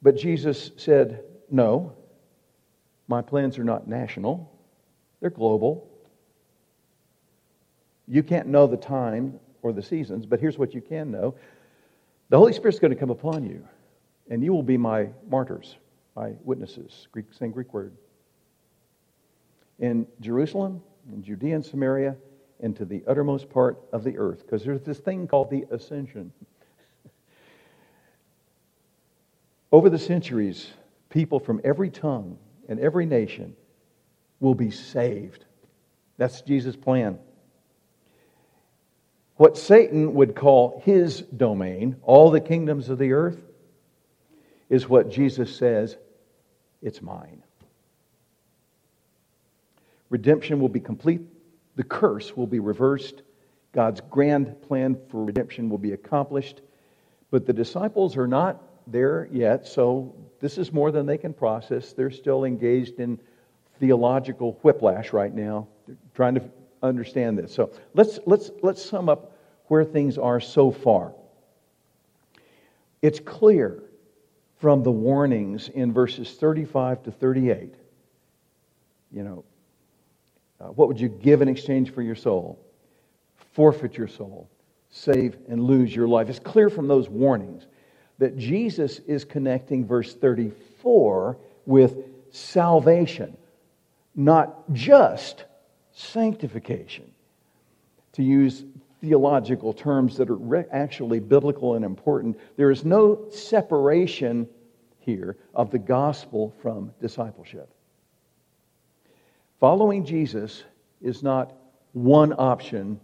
But 0.03 0.17
Jesus 0.17 0.73
said, 0.77 1.25
No, 1.51 1.95
my 3.09 3.23
plans 3.23 3.59
are 3.59 3.65
not 3.65 3.89
national, 3.89 4.51
they're 5.21 5.31
global. 5.31 5.89
You 8.09 8.23
can't 8.23 8.49
know 8.49 8.67
the 8.67 8.77
time 8.77 9.39
or 9.63 9.73
the 9.73 9.83
seasons, 9.83 10.27
but 10.27 10.41
here's 10.41 10.59
what 10.59 10.75
you 10.75 10.81
can 10.81 11.11
know 11.11 11.35
the 12.29 12.39
Holy 12.39 12.53
Spirit's 12.53 12.79
going 12.79 12.93
to 12.93 12.99
come 12.99 13.11
upon 13.11 13.45
you, 13.45 13.63
and 14.31 14.43
you 14.43 14.55
will 14.55 14.63
be 14.63 14.79
my 14.79 15.09
martyrs, 15.29 15.77
my 16.17 16.33
witnesses. 16.45 17.09
Greek, 17.13 17.27
same 17.31 17.51
Greek 17.51 17.75
word. 17.75 17.93
In 19.79 20.07
Jerusalem, 20.21 20.83
in 21.13 21.23
Judea 21.23 21.57
and 21.57 21.65
Samaria, 21.65 22.17
and 22.61 22.75
to 22.77 22.85
the 22.85 23.03
uttermost 23.07 23.51
part 23.51 23.79
of 23.93 24.03
the 24.03 24.17
earth, 24.17 24.47
because 24.47 24.65
there's 24.65 24.81
this 24.81 24.99
thing 24.99 25.27
called 25.27 25.51
the 25.51 25.67
ascension. 25.71 26.33
Over 29.73 29.91
the 29.91 29.99
centuries, 29.99 30.71
people 31.11 31.39
from 31.39 31.61
every 31.65 31.91
tongue 31.91 32.39
and 32.69 32.81
every 32.81 33.07
nation 33.07 33.55
will 34.41 34.55
be 34.55 34.71
saved. 34.71 35.45
That's 36.19 36.41
Jesus' 36.43 36.77
plan. 36.77 37.19
What 39.37 39.57
Satan 39.57 40.15
would 40.15 40.37
call 40.37 40.83
his 40.85 41.23
domain, 41.23 41.97
all 42.03 42.31
the 42.31 42.41
kingdoms 42.41 42.89
of 42.89 42.99
the 42.99 43.13
earth, 43.13 43.41
is 44.69 44.89
what 44.89 45.11
Jesus 45.11 45.55
says, 45.57 45.97
it's 46.81 47.03
mine. 47.03 47.43
Redemption 50.11 50.61
will 50.61 50.69
be 50.69 50.81
complete, 50.81 51.23
the 51.77 51.85
curse 51.85 52.37
will 52.37 52.47
be 52.47 52.59
reversed, 52.59 53.23
God's 53.73 54.03
grand 54.11 54.61
plan 54.63 54.99
for 55.09 55.25
redemption 55.25 55.71
will 55.71 55.79
be 55.79 55.93
accomplished. 55.93 56.61
But 57.31 57.47
the 57.47 57.55
disciples 57.55 58.17
are 58.19 58.27
not 58.27 58.63
there 58.87 59.29
yet, 59.33 59.67
so 59.67 60.15
this 60.43 60.59
is 60.59 60.73
more 60.73 60.91
than 60.91 61.07
they 61.07 61.17
can 61.17 61.33
process. 61.33 61.93
They're 61.93 62.11
still 62.11 62.45
engaged 62.45 62.99
in 62.99 63.21
theological 63.79 64.59
whiplash 64.63 65.13
right 65.13 65.33
now, 65.33 65.69
trying 66.15 66.35
to 66.35 66.43
understand 66.83 67.39
this. 67.39 67.55
So 67.55 67.71
let's, 67.95 68.19
let's, 68.27 68.51
let's 68.61 68.85
sum 68.85 69.09
up 69.09 69.39
where 69.69 69.85
things 69.85 70.19
are 70.19 70.41
so 70.41 70.73
far. 70.73 71.15
It's 73.03 73.21
clear 73.21 73.85
from 74.59 74.83
the 74.83 74.91
warnings 74.91 75.69
in 75.69 75.93
verses 75.93 76.33
35 76.33 77.05
to 77.05 77.13
38. 77.13 77.75
You 79.13 79.23
know, 79.23 79.45
uh, 80.61 80.65
what 80.67 80.89
would 80.89 80.99
you 80.99 81.09
give 81.09 81.41
in 81.41 81.49
exchange 81.49 81.93
for 81.93 82.03
your 82.03 82.17
soul? 82.17 82.59
Forfeit 83.53 83.97
your 83.97 84.09
soul, 84.09 84.51
save 84.91 85.37
and 85.49 85.63
lose 85.63 85.95
your 85.95 86.09
life. 86.09 86.29
It's 86.29 86.41
clear 86.41 86.69
from 86.69 86.89
those 86.89 87.09
warnings 87.09 87.67
that 88.23 88.39
Jesus 88.39 89.01
is 89.01 89.25
connecting 89.25 89.85
verse 89.85 90.15
34 90.15 91.37
with 91.67 91.97
salvation, 92.31 93.37
not 94.15 94.73
just 94.73 95.45
sanctification. 95.91 97.11
To 98.13 98.23
use 98.23 98.63
theological 99.01 99.73
terms 99.73 100.17
that 100.19 100.31
are 100.31 100.67
actually 100.73 101.19
biblical 101.19 101.75
and 101.75 101.85
important, 101.85 102.39
there 102.57 102.71
is 102.71 102.85
no 102.85 103.29
separation 103.33 104.49
here 105.01 105.37
of 105.53 105.73
the 105.73 105.81
gospel 105.81 106.55
from 106.63 106.93
discipleship. 107.01 107.75
Following 109.59 110.05
Jesus 110.05 110.63
is 111.01 111.25
not 111.25 111.55
one 111.93 112.33
option 112.39 113.01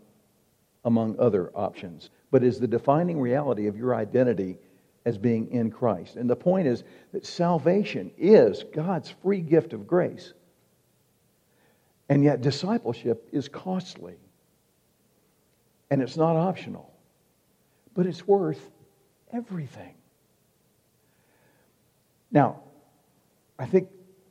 among 0.85 1.19
other 1.19 1.51
options, 1.57 2.11
but 2.31 2.45
is 2.45 2.61
the 2.61 2.69
defining 2.69 3.21
reality 3.21 3.67
of 3.67 3.77
your 3.77 3.97
identity 3.97 4.59
as 5.09 5.17
being 5.17 5.51
in 5.51 5.71
Christ. 5.71 6.17
And 6.17 6.29
the 6.29 6.37
point 6.37 6.69
is 6.69 6.85
that 7.13 7.25
salvation 7.25 8.11
is 8.19 8.63
God's 8.75 9.09
free 9.23 9.41
gift 9.41 9.73
of 9.73 9.87
grace. 9.87 10.35
And 12.11 12.23
yet, 12.23 12.43
discipleship 12.43 13.27
is 13.33 13.49
costly. 13.49 14.17
And 15.91 16.03
it's 16.03 16.19
not 16.19 16.37
optional. 16.37 16.93
But 17.95 18.07
it's 18.07 18.27
worth 18.27 18.71
everything. 19.33 19.95
Now, 22.31 22.61
I 23.59 23.65
think 23.65 23.89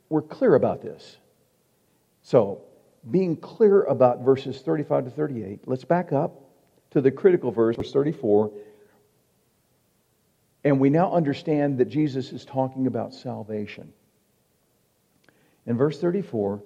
we're 0.08 0.22
clear 0.22 0.54
about 0.54 0.80
this. 0.80 1.16
So, 2.22 2.62
being 3.10 3.36
clear 3.36 3.82
about 3.82 4.20
verses 4.20 4.60
35 4.60 5.06
to 5.06 5.10
38, 5.10 5.66
let's 5.66 5.84
back 5.84 6.12
up 6.12 6.40
to 6.90 7.00
the 7.00 7.10
critical 7.10 7.50
verse, 7.50 7.74
verse 7.76 7.92
34, 7.92 8.52
and 10.64 10.80
we 10.80 10.90
now 10.90 11.12
understand 11.12 11.78
that 11.78 11.86
Jesus 11.86 12.32
is 12.32 12.44
talking 12.44 12.86
about 12.86 13.14
salvation. 13.14 13.92
In 15.66 15.76
verse 15.76 16.00
34, 16.00 16.62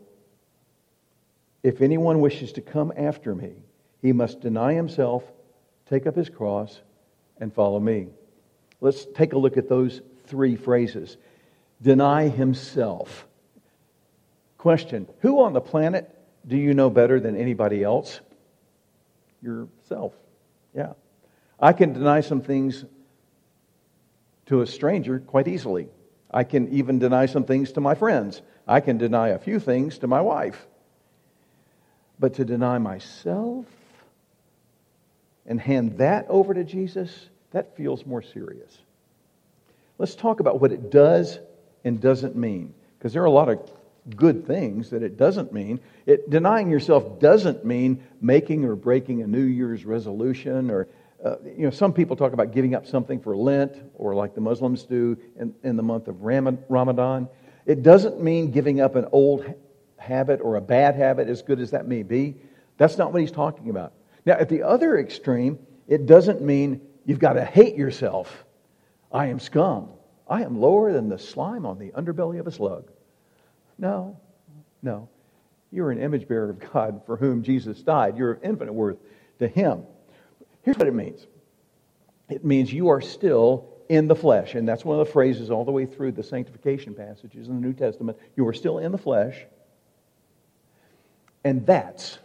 if 1.63 1.81
anyone 1.81 2.21
wishes 2.21 2.53
to 2.53 2.61
come 2.61 2.93
after 2.97 3.35
me, 3.35 3.53
he 4.01 4.13
must 4.13 4.41
deny 4.41 4.75
himself, 4.75 5.23
take 5.89 6.07
up 6.07 6.17
his 6.17 6.29
cross, 6.29 6.81
and 7.39 7.53
follow 7.53 7.79
me. 7.79 8.09
Let's 8.81 9.07
take 9.15 9.33
a 9.33 9.39
look 9.39 9.57
at 9.57 9.69
those 9.69 10.01
three 10.27 10.57
phrases. 10.57 11.17
Deny 11.81 12.29
himself. 12.29 13.27
Question 14.59 15.09
Who 15.21 15.43
on 15.43 15.53
the 15.53 15.61
planet 15.61 16.09
do 16.47 16.57
you 16.57 16.75
know 16.75 16.91
better 16.91 17.21
than 17.21 17.37
anybody 17.37 17.83
else? 17.83 18.21
Yourself. 19.41 20.13
Yeah. 20.75 20.95
I 21.61 21.73
can 21.73 21.93
deny 21.93 22.21
some 22.21 22.41
things 22.41 22.85
to 24.47 24.61
a 24.61 24.67
stranger 24.67 25.21
quite 25.21 25.49
easily. 25.49 25.89
I 26.31 26.45
can 26.45 26.73
even 26.73 26.99
deny 26.99 27.27
some 27.27 27.45
things 27.45 27.73
to 27.73 27.81
my 27.81 27.95
friends. 27.95 28.41
I 28.67 28.81
can 28.81 28.99
deny 28.99 29.29
a 29.29 29.39
few 29.39 29.59
things 29.59 29.99
to 29.99 30.07
my 30.07 30.21
wife. 30.21 30.67
But 32.19 32.35
to 32.35 32.45
deny 32.45 32.79
myself 32.79 33.67
and 35.47 35.61
hand 35.61 35.99
that 35.99 36.27
over 36.29 36.55
to 36.55 36.65
Jesus, 36.65 37.29
that 37.51 37.77
feels 37.77 38.07
more 38.07 38.23
serious. 38.23 38.77
Let's 39.99 40.15
talk 40.15 40.41
about 40.41 40.61
what 40.61 40.73
it 40.73 40.91
does 40.91 41.39
and 41.85 42.01
doesn't 42.01 42.37
mean, 42.37 42.75
because 42.99 43.13
there 43.13 43.23
are 43.23 43.27
a 43.27 43.31
lot 43.31 43.49
of 43.49 43.71
good 44.17 44.47
things 44.47 44.91
that 44.91 45.03
it 45.03 45.17
doesn't 45.17 45.53
mean. 45.53 45.81
It, 46.07 46.29
denying 46.31 46.71
yourself 46.71 47.21
doesn't 47.21 47.65
mean 47.65 48.03
making 48.21 48.65
or 48.65 48.75
breaking 48.75 49.23
a 49.23 49.27
New 49.27 49.45
Year's 49.45 49.85
resolution 49.85 50.71
or 50.71 50.89
uh, 51.25 51.37
you 51.45 51.65
know, 51.65 51.71
some 51.71 51.93
people 51.93 52.17
talk 52.17 52.33
about 52.33 52.53
giving 52.53 52.75
up 52.75 52.87
something 52.87 53.21
for 53.21 53.37
Lent 53.37 53.77
or 53.95 54.15
like 54.15 54.35
the 54.35 54.41
Muslims 54.41 54.83
do 54.85 55.17
in, 55.39 55.55
in 55.63 55.77
the 55.77 55.83
month 55.83 56.09
of 56.09 56.17
Ramadan. 56.23 57.29
It 57.65 57.83
doesn't 57.83 58.21
mean 58.21 58.51
giving 58.51 58.81
up 58.81 58.97
an 58.97 59.07
old 59.13 59.55
habit 59.99 60.41
or 60.43 60.57
a 60.57 60.61
bad 60.61 60.97
habit, 60.97 61.29
as 61.29 61.43
good 61.43 61.61
as 61.61 61.71
that 61.71 61.87
may 61.87 62.03
be. 62.03 62.37
That's 62.77 62.99
not 62.99 63.13
what 63.13 63.21
he's 63.21 63.31
talking 63.31 63.71
about. 63.71 63.93
Now, 64.27 64.35
at 64.35 64.49
the 64.49 64.63
other 64.63 64.99
extreme, 64.99 65.59
it 65.87 66.07
doesn't 66.07 66.43
mean 66.43 66.81
you've 67.05 67.21
got 67.21 67.35
to 67.35 67.45
hate 67.45 67.77
yourself. 67.77 68.45
I 69.13 69.27
am 69.27 69.39
scum. 69.39 69.91
I 70.29 70.43
am 70.43 70.61
lower 70.61 70.93
than 70.93 71.09
the 71.09 71.19
slime 71.19 71.67
on 71.67 71.79
the 71.79 71.91
underbelly 71.91 72.41
of 72.41 72.47
a 72.47 72.53
slug. 72.53 72.91
No, 73.79 74.19
no. 74.83 75.09
You're 75.71 75.91
an 75.91 76.01
image 76.01 76.27
bearer 76.27 76.51
of 76.51 76.73
God 76.73 77.03
for 77.07 77.17
whom 77.17 77.43
Jesus 77.43 77.81
died. 77.83 78.17
You're 78.17 78.33
of 78.33 78.45
infinite 78.45 78.73
worth 78.73 78.99
to 79.39 79.49
him. 79.49 79.85
Here's 80.63 80.79
what 80.79 80.89
it 80.89 80.95
means 80.95 81.27
it 82.29 82.45
means 82.45 82.73
you 82.73 82.89
are 82.89 83.01
still 83.01 83.69
in 83.89 84.09
the 84.09 84.15
flesh. 84.15 84.55
And 84.55 84.67
that's 84.67 84.85
one 84.85 84.99
of 84.99 85.07
the 85.07 85.13
phrases 85.13 85.51
all 85.51 85.65
the 85.65 85.71
way 85.71 85.85
through 85.85 86.13
the 86.13 86.23
sanctification 86.23 86.95
passages 86.95 87.49
in 87.49 87.61
the 87.61 87.67
New 87.67 87.75
Testament. 87.75 88.19
You 88.37 88.47
are 88.49 88.55
still 88.55 88.79
in 88.79 88.91
the 88.91 88.99
flesh. 88.99 89.37
And 91.45 91.67
that's 91.67 92.19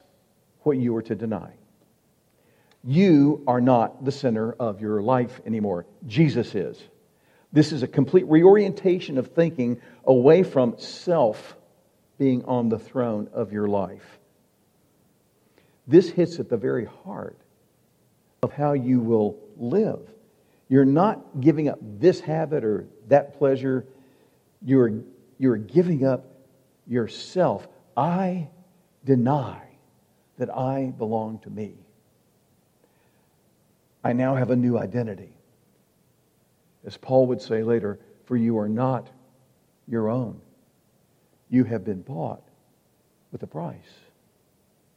what 0.62 0.78
you 0.78 0.96
are 0.96 1.02
to 1.02 1.16
deny. 1.16 1.52
You 2.84 3.44
are 3.48 3.60
not 3.60 4.06
the 4.06 4.12
center 4.12 4.54
of 4.54 4.80
your 4.80 5.02
life 5.02 5.42
anymore. 5.46 5.86
Jesus 6.06 6.56
is. 6.56 6.82
This 7.52 7.72
is 7.72 7.84
a 7.84 7.88
complete 7.88 8.28
reorientation 8.28 9.18
of 9.18 9.28
thinking 9.28 9.82
away 10.06 10.44
from 10.44 10.78
self 10.78 11.58
being 12.18 12.46
on 12.46 12.70
the 12.70 12.80
throne 12.80 13.30
of 13.34 13.52
your 13.52 13.68
life. 13.68 14.20
This 15.88 16.10
hits 16.10 16.40
at 16.40 16.50
the 16.50 16.58
very 16.58 16.86
heart 17.04 17.38
of 18.44 18.54
how 18.54 18.74
you 18.74 19.00
will 19.00 19.38
live. 19.58 20.00
You're 20.70 20.86
not 20.86 21.42
giving 21.42 21.70
up 21.70 21.80
this 21.82 22.20
habit 22.20 22.64
or 22.64 22.88
that 23.08 23.38
pleasure. 23.38 23.86
You're, 24.62 25.02
you're 25.38 25.58
giving 25.58 26.06
up 26.06 26.26
yourself. 26.86 27.68
I 27.96 28.50
deny 29.06 29.62
that 30.38 30.56
I 30.56 30.94
belong 30.98 31.40
to 31.40 31.50
me. 31.50 31.76
I 34.04 34.14
now 34.14 34.36
have 34.36 34.52
a 34.52 34.56
new 34.56 34.78
identity. 34.78 35.34
As 36.86 36.96
Paul 36.98 37.28
would 37.28 37.42
say 37.42 37.64
later, 37.64 38.00
for 38.26 38.38
you 38.38 38.58
are 38.58 38.70
not 38.70 39.10
your 39.88 40.10
own. 40.10 40.40
You 41.50 41.64
have 41.64 41.84
been 41.84 42.02
bought 42.02 42.44
with 43.32 43.42
a 43.44 43.48
price. 43.48 43.76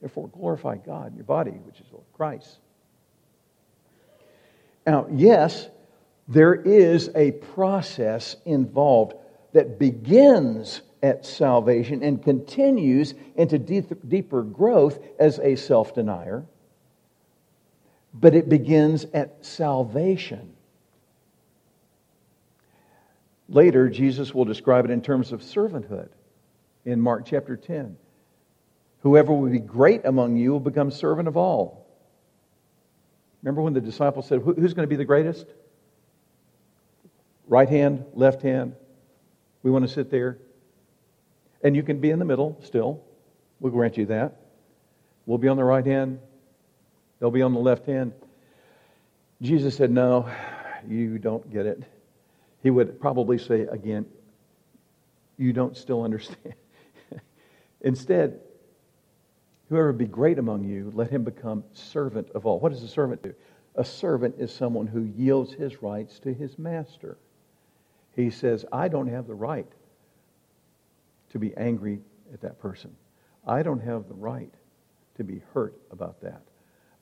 Therefore, 0.00 0.29
glorify 0.29 0.76
God 0.76 1.11
in 1.11 1.16
your 1.16 1.24
body, 1.24 1.53
which 1.53 1.81
is 1.81 1.87
Christ. 2.12 2.59
Now, 4.87 5.07
yes, 5.12 5.69
there 6.29 6.55
is 6.55 7.11
a 7.14 7.33
process 7.33 8.37
involved 8.45 9.14
that 9.53 9.79
begins 9.79 10.83
at 11.03 11.25
salvation 11.25 12.03
and 12.03 12.23
continues 12.23 13.14
into 13.37 13.59
deeper 13.59 14.43
growth 14.43 14.99
as 15.19 15.38
a 15.40 15.57
self 15.57 15.95
denier, 15.95 16.45
but 18.14 18.35
it 18.35 18.49
begins 18.49 19.07
at 19.12 19.45
salvation. 19.45 20.55
Later, 23.49 23.88
Jesus 23.88 24.33
will 24.33 24.45
describe 24.45 24.85
it 24.85 24.93
in 24.93 25.03
terms 25.03 25.33
of 25.33 25.40
servanthood 25.40 26.09
in 26.85 27.01
Mark 27.01 27.27
chapter 27.27 27.57
10. 27.57 27.97
Whoever 29.01 29.33
will 29.33 29.51
be 29.51 29.59
great 29.59 30.05
among 30.05 30.37
you 30.37 30.53
will 30.53 30.61
become 30.61 30.90
servant 30.90 31.27
of 31.27 31.37
all. 31.37 31.80
Remember 33.42 33.62
when 33.62 33.72
the 33.72 33.81
disciples 33.81 34.26
said, 34.26 34.40
Who's 34.42 34.74
going 34.74 34.87
to 34.87 34.90
be 34.90 34.96
the 34.96 35.05
greatest? 35.05 35.46
Right 37.46 37.68
hand, 37.68 38.05
left 38.14 38.42
hand. 38.42 38.74
We 39.62 39.70
want 39.70 39.87
to 39.87 39.92
sit 39.92 40.11
there. 40.11 40.38
And 41.62 41.76
you 41.76 41.83
can 41.83 42.00
be 42.00 42.11
in 42.11 42.18
the 42.18 42.24
middle 42.24 42.59
still. 42.62 43.03
We'll 43.59 43.72
grant 43.72 43.96
you 43.96 44.07
that. 44.07 44.37
We'll 45.26 45.38
be 45.38 45.48
on 45.48 45.57
the 45.57 45.64
right 45.64 45.85
hand. 45.85 46.20
They'll 47.18 47.31
be 47.31 47.42
on 47.42 47.53
the 47.53 47.61
left 47.61 47.87
hand. 47.87 48.12
Jesus 49.42 49.76
said, 49.76 49.90
No, 49.90 50.31
you 50.88 51.18
don't 51.18 51.50
get 51.53 51.66
it. 51.66 51.83
He 52.62 52.70
would 52.70 53.00
probably 53.00 53.38
say 53.38 53.62
again, 53.62 54.07
You 55.37 55.53
don't 55.53 55.76
still 55.76 56.03
understand. 56.03 56.55
Instead, 57.81 58.40
whoever 59.70 59.92
be 59.92 60.04
great 60.04 60.38
among 60.38 60.64
you, 60.64 60.90
let 60.94 61.11
him 61.11 61.22
become 61.24 61.64
servant 61.72 62.28
of 62.35 62.44
all. 62.44 62.59
What 62.59 62.72
does 62.72 62.83
a 62.83 62.88
servant 62.88 63.22
do? 63.22 63.33
A 63.76 63.85
servant 63.85 64.35
is 64.37 64.52
someone 64.52 64.88
who 64.88 65.02
yields 65.02 65.54
his 65.54 65.80
rights 65.80 66.18
to 66.18 66.35
his 66.35 66.59
master. 66.59 67.16
He 68.16 68.30
says, 68.30 68.66
I 68.72 68.88
don't 68.88 69.06
have 69.06 69.28
the 69.28 69.35
right 69.35 69.70
to 71.30 71.38
be 71.38 71.56
angry 71.56 72.00
at 72.35 72.40
that 72.40 72.59
person. 72.59 72.94
I 73.46 73.62
don't 73.62 73.80
have 73.80 74.09
the 74.09 74.14
right 74.14 74.52
to 75.16 75.24
be 75.24 75.40
hurt 75.54 75.80
about 75.92 76.20
that. 76.20 76.42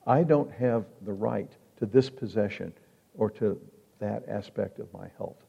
I 0.07 0.23
don't 0.23 0.53
have 0.53 0.85
the 1.07 1.13
right 1.13 1.51
to 1.79 1.87
this 1.87 2.11
possession 2.11 2.73
or 3.17 3.31
to 3.31 3.59
that 3.99 4.29
aspect 4.29 4.79
of 4.79 4.93
my 4.93 5.09
health. 5.17 5.43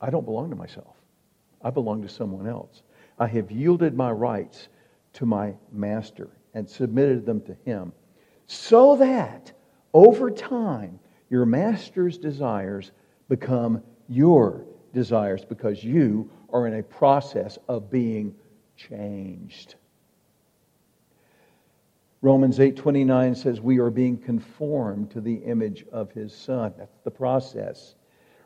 I 0.00 0.10
don't 0.10 0.24
belong 0.24 0.50
to 0.50 0.56
myself. 0.56 0.96
I 1.62 1.70
belong 1.70 2.02
to 2.02 2.08
someone 2.08 2.48
else. 2.48 2.82
I 3.18 3.26
have 3.28 3.50
yielded 3.50 3.94
my 3.94 4.10
rights 4.10 4.68
to 5.14 5.26
my 5.26 5.54
master 5.70 6.28
and 6.54 6.68
submitted 6.68 7.26
them 7.26 7.40
to 7.42 7.56
him 7.64 7.92
so 8.46 8.96
that 8.96 9.52
over 9.94 10.30
time 10.30 10.98
your 11.30 11.46
master's 11.46 12.18
desires 12.18 12.92
become 13.28 13.82
your 14.08 14.64
desires 14.92 15.44
because 15.44 15.82
you 15.82 16.30
are 16.52 16.66
in 16.66 16.74
a 16.74 16.82
process 16.82 17.58
of 17.68 17.90
being 17.90 18.34
changed. 18.76 19.76
Romans 22.20 22.58
8:29 22.58 23.36
says 23.36 23.60
we 23.60 23.78
are 23.78 23.90
being 23.90 24.16
conformed 24.16 25.10
to 25.10 25.20
the 25.20 25.36
image 25.36 25.84
of 25.90 26.12
his 26.12 26.32
son. 26.32 26.72
That's 26.78 27.00
the 27.00 27.10
process. 27.10 27.96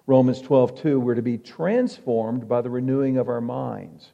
Romans 0.06 0.40
12:2 0.40 1.00
we're 1.00 1.14
to 1.14 1.22
be 1.22 1.36
transformed 1.36 2.48
by 2.48 2.62
the 2.62 2.70
renewing 2.70 3.18
of 3.18 3.28
our 3.28 3.40
minds. 3.40 4.12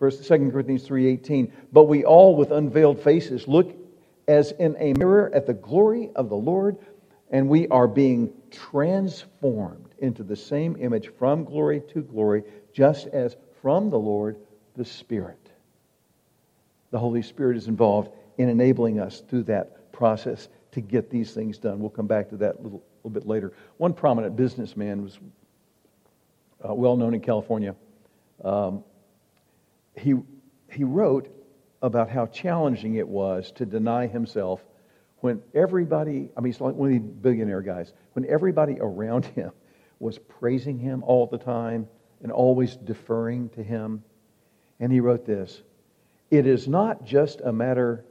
First 0.00 0.24
2 0.24 0.50
Corinthians 0.50 0.88
3:18 0.88 1.52
but 1.72 1.84
we 1.84 2.04
all 2.04 2.34
with 2.34 2.50
unveiled 2.50 2.98
faces 2.98 3.46
look 3.46 3.72
as 4.26 4.50
in 4.52 4.74
a 4.80 4.94
mirror 4.94 5.30
at 5.32 5.46
the 5.46 5.54
glory 5.54 6.10
of 6.16 6.28
the 6.28 6.36
Lord 6.36 6.76
and 7.30 7.48
we 7.48 7.68
are 7.68 7.86
being 7.86 8.32
transformed 8.50 9.94
into 9.98 10.22
the 10.22 10.36
same 10.36 10.76
image 10.80 11.08
from 11.18 11.44
glory 11.44 11.82
to 11.92 12.02
glory, 12.02 12.42
just 12.72 13.06
as 13.08 13.36
from 13.62 13.90
the 13.90 13.98
Lord 13.98 14.36
the 14.76 14.84
Spirit. 14.84 15.50
The 16.90 16.98
Holy 16.98 17.22
Spirit 17.22 17.56
is 17.56 17.68
involved 17.68 18.10
in 18.38 18.48
enabling 18.48 18.98
us 18.98 19.20
through 19.28 19.44
that 19.44 19.92
process 19.92 20.48
to 20.72 20.80
get 20.80 21.10
these 21.10 21.32
things 21.32 21.58
done. 21.58 21.78
We'll 21.78 21.90
come 21.90 22.06
back 22.06 22.28
to 22.30 22.36
that 22.38 22.56
a 22.56 22.62
little, 22.62 22.82
little 23.04 23.10
bit 23.10 23.26
later. 23.26 23.52
One 23.76 23.92
prominent 23.92 24.34
businessman 24.34 25.02
was 25.02 25.18
uh, 26.68 26.74
well 26.74 26.96
known 26.96 27.14
in 27.14 27.20
California. 27.20 27.76
Um, 28.42 28.82
he, 29.96 30.14
he 30.70 30.84
wrote 30.84 31.28
about 31.82 32.10
how 32.10 32.26
challenging 32.26 32.96
it 32.96 33.08
was 33.08 33.52
to 33.52 33.66
deny 33.66 34.06
himself 34.06 34.64
when 35.18 35.42
everybody, 35.54 36.30
I 36.36 36.40
mean, 36.40 36.52
he's 36.52 36.60
like 36.60 36.74
one 36.74 36.92
of 36.92 37.02
these 37.02 37.12
billionaire 37.20 37.60
guys, 37.60 37.92
when 38.14 38.26
everybody 38.26 38.78
around 38.80 39.24
him 39.36 39.52
was 39.98 40.18
praising 40.18 40.78
him 40.78 41.02
all 41.04 41.26
the 41.26 41.38
time 41.38 41.86
and 42.22 42.32
always 42.32 42.76
deferring 42.76 43.50
to 43.50 43.62
him. 43.62 44.02
And 44.78 44.92
he 44.92 45.00
wrote 45.00 45.26
this 45.26 45.62
It 46.30 46.46
is 46.46 46.66
not 46.66 47.04
just 47.04 47.40
a 47.42 47.52
matter 47.52 48.04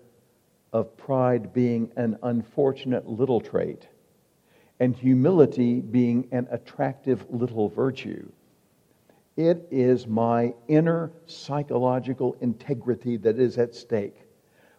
of 0.71 0.95
pride 0.97 1.51
being 1.51 1.91
an 1.95 2.17
unfortunate 2.21 3.07
little 3.07 3.41
trait 3.41 3.87
and 4.79 4.95
humility 4.95 5.81
being 5.81 6.27
an 6.31 6.47
attractive 6.51 7.25
little 7.29 7.69
virtue. 7.69 8.31
It 9.39 9.69
is 9.71 10.05
my 10.05 10.53
inner 10.67 11.13
psychological 11.25 12.35
integrity 12.41 13.15
that 13.15 13.39
is 13.39 13.57
at 13.57 13.73
stake. 13.73 14.17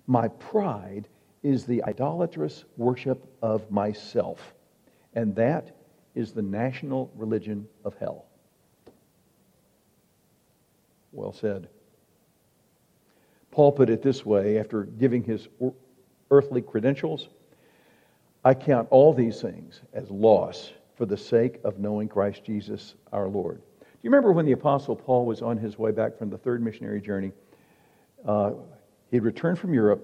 My 0.07 0.29
pride 0.29 1.09
is 1.43 1.65
the 1.65 1.83
idolatrous 1.85 2.67
worship 2.77 3.25
of 3.41 3.71
myself. 3.71 4.53
And 5.15 5.35
that 5.37 5.75
is 6.15 6.33
the 6.33 6.43
national 6.43 7.11
religion 7.17 7.67
of 7.87 7.95
hell. 7.97 8.27
Well 11.11 11.33
said. 11.33 11.71
Paul 13.53 13.73
put 13.73 13.89
it 13.89 14.03
this 14.03 14.27
way 14.27 14.59
after 14.59 14.83
giving 14.83 15.25
his 15.25 15.49
earthly 16.31 16.61
credentials 16.61 17.31
I 18.45 18.53
count 18.53 18.89
all 18.91 19.15
these 19.15 19.41
things 19.41 19.81
as 19.95 20.11
loss 20.11 20.71
for 20.97 21.07
the 21.07 21.17
sake 21.17 21.61
of 21.65 21.79
knowing 21.79 22.09
Christ 22.09 22.45
Jesus 22.45 22.95
our 23.11 23.27
Lord. 23.27 23.63
Do 24.01 24.07
you 24.07 24.11
remember 24.11 24.33
when 24.33 24.47
the 24.47 24.53
Apostle 24.53 24.97
Paul 24.97 25.27
was 25.27 25.43
on 25.43 25.59
his 25.59 25.79
way 25.79 25.91
back 25.91 26.17
from 26.17 26.31
the 26.31 26.39
third 26.39 26.63
missionary 26.63 27.03
journey? 27.03 27.33
Uh, 28.27 28.53
he 29.11 29.17
had 29.17 29.25
returned 29.25 29.59
from 29.59 29.75
Europe 29.75 30.03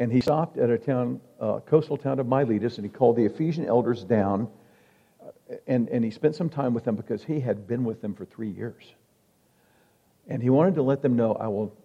and 0.00 0.10
he 0.10 0.20
stopped 0.20 0.58
at 0.58 0.68
a 0.68 0.76
town, 0.76 1.20
uh, 1.38 1.60
coastal 1.60 1.96
town 1.96 2.18
of 2.18 2.26
Miletus, 2.26 2.76
and 2.78 2.84
he 2.84 2.90
called 2.90 3.14
the 3.14 3.24
Ephesian 3.24 3.64
elders 3.66 4.02
down, 4.02 4.48
uh, 5.22 5.54
and, 5.68 5.88
and 5.90 6.04
he 6.04 6.10
spent 6.10 6.34
some 6.34 6.48
time 6.48 6.74
with 6.74 6.82
them 6.82 6.96
because 6.96 7.22
he 7.22 7.38
had 7.38 7.68
been 7.68 7.84
with 7.84 8.02
them 8.02 8.12
for 8.12 8.24
three 8.24 8.50
years. 8.50 8.82
And 10.26 10.42
he 10.42 10.50
wanted 10.50 10.74
to 10.74 10.82
let 10.82 11.02
them 11.02 11.14
know, 11.14 11.34
I 11.34 11.46
will, 11.46 11.76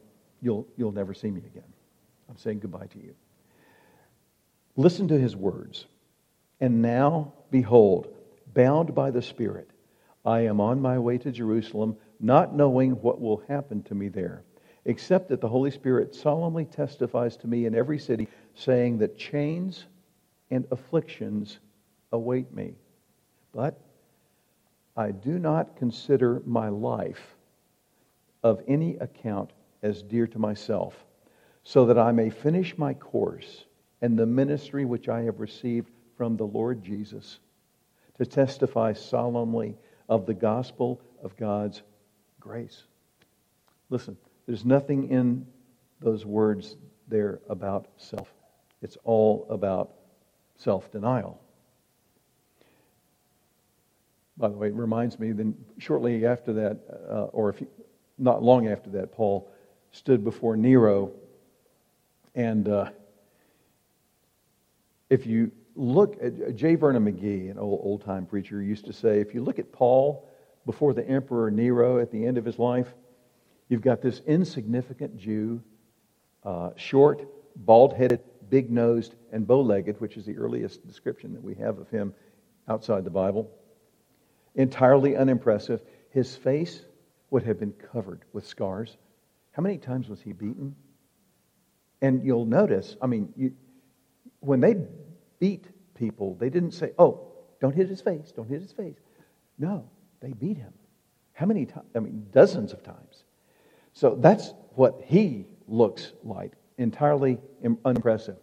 you'll, 0.42 0.66
you'll 0.78 0.92
never 0.92 1.14
see 1.14 1.30
me 1.30 1.42
again. 1.46 1.72
I'm 2.28 2.38
saying 2.38 2.62
goodbye 2.62 2.88
to 2.88 2.98
you. 2.98 3.14
Listen 4.76 5.10
to 5.10 5.20
his 5.20 5.36
words. 5.36 5.86
And 6.60 6.82
now, 6.82 7.34
behold, 7.52 8.08
bound 8.52 8.96
by 8.96 9.12
the 9.12 9.22
Spirit, 9.22 9.70
I 10.28 10.42
am 10.42 10.62
on 10.62 10.80
my 10.80 11.00
way 11.00 11.18
to 11.18 11.32
Jerusalem, 11.32 11.98
not 12.20 12.56
knowing 12.56 12.92
what 13.02 13.20
will 13.20 13.42
happen 13.48 13.82
to 13.84 13.96
me 13.96 14.10
there 14.10 14.44
except 14.88 15.28
that 15.28 15.42
the 15.42 15.50
Holy 15.50 15.70
Spirit 15.70 16.16
solemnly 16.16 16.64
testifies 16.64 17.36
to 17.38 17.48
me 17.48 17.66
in 17.66 17.76
every 17.76 18.00
city, 18.00 18.28
saying 18.56 18.98
that 18.98 19.18
chains 19.18 19.86
and 20.50 20.66
afflictions 20.72 21.60
await 22.14 22.54
me. 22.54 22.74
But 23.52 23.78
I 24.96 25.12
do 25.12 25.40
not 25.40 25.76
consider 25.76 26.42
my 26.46 26.70
life 26.70 27.36
of 28.44 28.64
any 28.66 28.96
account 28.96 29.52
as 29.84 30.02
dear 30.02 30.26
to 30.28 30.40
myself, 30.40 31.06
so 31.64 31.86
that 31.86 31.98
I 31.98 32.14
may 32.14 32.30
finish 32.30 32.78
my 32.78 32.94
course 32.94 33.66
and 34.02 34.18
the 34.18 34.26
ministry 34.26 34.86
which 34.86 35.10
I 35.10 35.24
have 35.24 35.42
received 35.42 35.92
from 36.16 36.38
the 36.38 36.48
Lord 36.48 36.82
Jesus, 36.82 37.40
to 38.18 38.26
testify 38.26 38.94
solemnly 38.94 39.76
of 40.10 40.26
the 40.26 40.34
gospel 40.34 41.02
of 41.24 41.36
God's 41.38 41.82
grace. 42.40 42.84
Listen, 43.90 44.18
there's 44.46 44.66
nothing 44.66 45.10
in 45.10 45.46
those 46.00 46.26
words 46.26 46.78
there 47.08 47.40
about 47.50 47.88
self. 47.98 48.34
It's 48.82 48.98
all 49.04 49.48
about 49.50 49.92
self 50.58 50.92
denial. 50.92 51.42
By 54.38 54.50
the 54.50 54.56
way, 54.56 54.68
it 54.68 54.76
reminds 54.76 55.20
me 55.20 55.32
then 55.32 55.56
shortly 55.80 56.26
after 56.26 56.54
that, 56.54 56.78
uh, 57.10 57.24
or 57.26 57.50
if 57.50 57.64
not 58.18 58.44
long 58.44 58.68
after 58.68 58.90
that, 58.92 59.12
Paul 59.12 59.50
stood 59.92 60.24
before 60.24 60.56
Nero 60.56 61.12
and 62.38 62.68
uh, 62.70 62.90
if 65.10 65.26
you 65.26 65.52
look 65.78 66.18
at 66.22 66.34
uh, 66.34 66.52
J. 66.52 66.76
Vernon 66.76 67.06
McGee, 67.06 67.52
an 67.52 67.58
old 67.58 67.80
old 67.84 68.04
time 68.04 68.26
preacher, 68.26 68.62
used 68.62 68.86
to 68.86 68.94
say, 68.94 69.20
if 69.20 69.34
you 69.34 69.44
look 69.44 69.60
at 69.60 69.72
Paul 69.72 70.28
before 70.66 70.94
the 70.94 71.08
Emperor 71.08 71.50
Nero 71.52 72.00
at 72.00 72.12
the 72.12 72.26
end 72.26 72.38
of 72.38 72.44
his 72.44 72.60
life, 72.60 72.94
you've 73.70 73.82
got 73.82 74.02
this 74.02 74.22
insignificant 74.28 75.18
Jew, 75.18 75.62
uh, 76.44 76.72
short, 76.76 77.26
bald 77.56 77.94
headed, 77.94 78.22
big 78.50 78.72
nosed, 78.72 79.16
and 79.32 79.48
bow 79.48 79.62
legged, 79.62 80.02
which 80.02 80.18
is 80.18 80.26
the 80.26 80.38
earliest 80.38 80.86
description 80.88 81.34
that 81.34 81.44
we 81.44 81.56
have 81.56 81.78
of 81.78 81.90
him 81.90 82.14
outside 82.68 83.04
the 83.04 83.10
Bible. 83.10 83.50
Entirely 84.56 85.16
unimpressive. 85.16 85.82
His 86.10 86.36
face 86.36 86.82
would 87.30 87.44
have 87.44 87.60
been 87.60 87.74
covered 87.92 88.22
with 88.34 88.48
scars. 88.48 88.98
How 89.52 89.62
many 89.62 89.78
times 89.78 90.10
was 90.10 90.22
he 90.22 90.34
beaten? 90.34 90.76
And 92.02 92.24
you'll 92.24 92.46
notice, 92.46 92.96
I 93.02 93.08
mean, 93.08 93.34
you, 93.36 93.54
when 94.40 94.60
they 94.60 94.76
beat 95.40 95.66
people, 95.96 96.36
they 96.36 96.50
didn't 96.50 96.72
say, 96.72 96.92
oh, 96.98 97.28
don't 97.60 97.76
hit 97.76 97.90
his 97.90 98.02
face, 98.02 98.32
don't 98.36 98.48
hit 98.48 98.62
his 98.62 98.72
face. 98.72 98.98
No, 99.58 99.90
they 100.22 100.34
beat 100.34 100.58
him. 100.58 100.74
How 101.34 101.46
many 101.46 101.66
times? 101.66 101.88
I 101.96 102.00
mean, 102.00 102.28
dozens 102.32 102.74
of 102.74 102.84
times. 102.84 103.24
So 103.94 104.16
that's 104.16 104.54
what 104.76 105.02
he 105.06 105.48
looks 105.68 106.14
like, 106.24 106.54
entirely 106.78 107.40
unimpressive. 107.84 108.38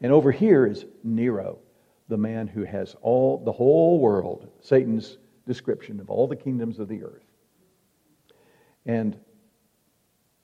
And 0.00 0.12
over 0.12 0.30
here 0.30 0.66
is 0.66 0.86
Nero, 1.04 1.58
the 2.08 2.16
man 2.16 2.46
who 2.46 2.64
has 2.64 2.96
all 3.02 3.42
the 3.44 3.52
whole 3.52 4.00
world, 4.00 4.48
Satan's 4.60 5.18
description 5.46 6.00
of 6.00 6.10
all 6.10 6.26
the 6.26 6.36
kingdoms 6.36 6.78
of 6.78 6.88
the 6.88 7.02
earth. 7.02 7.24
And 8.86 9.18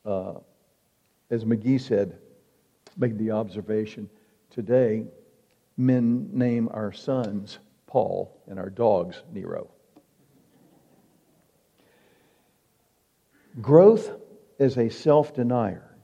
uh, 0.04 0.34
as 1.30 1.44
McGee 1.44 1.80
said, 1.80 2.18
made 2.96 3.18
the 3.18 3.30
observation 3.30 4.08
today, 4.50 5.06
men 5.76 6.28
name 6.32 6.68
our 6.72 6.92
sons 6.92 7.58
Paul 7.86 8.42
and 8.48 8.58
our 8.58 8.70
dogs 8.70 9.22
Nero. 9.32 9.70
Growth 13.60 14.10
as 14.58 14.76
a 14.78 14.88
self 14.88 15.34
denier 15.34 15.96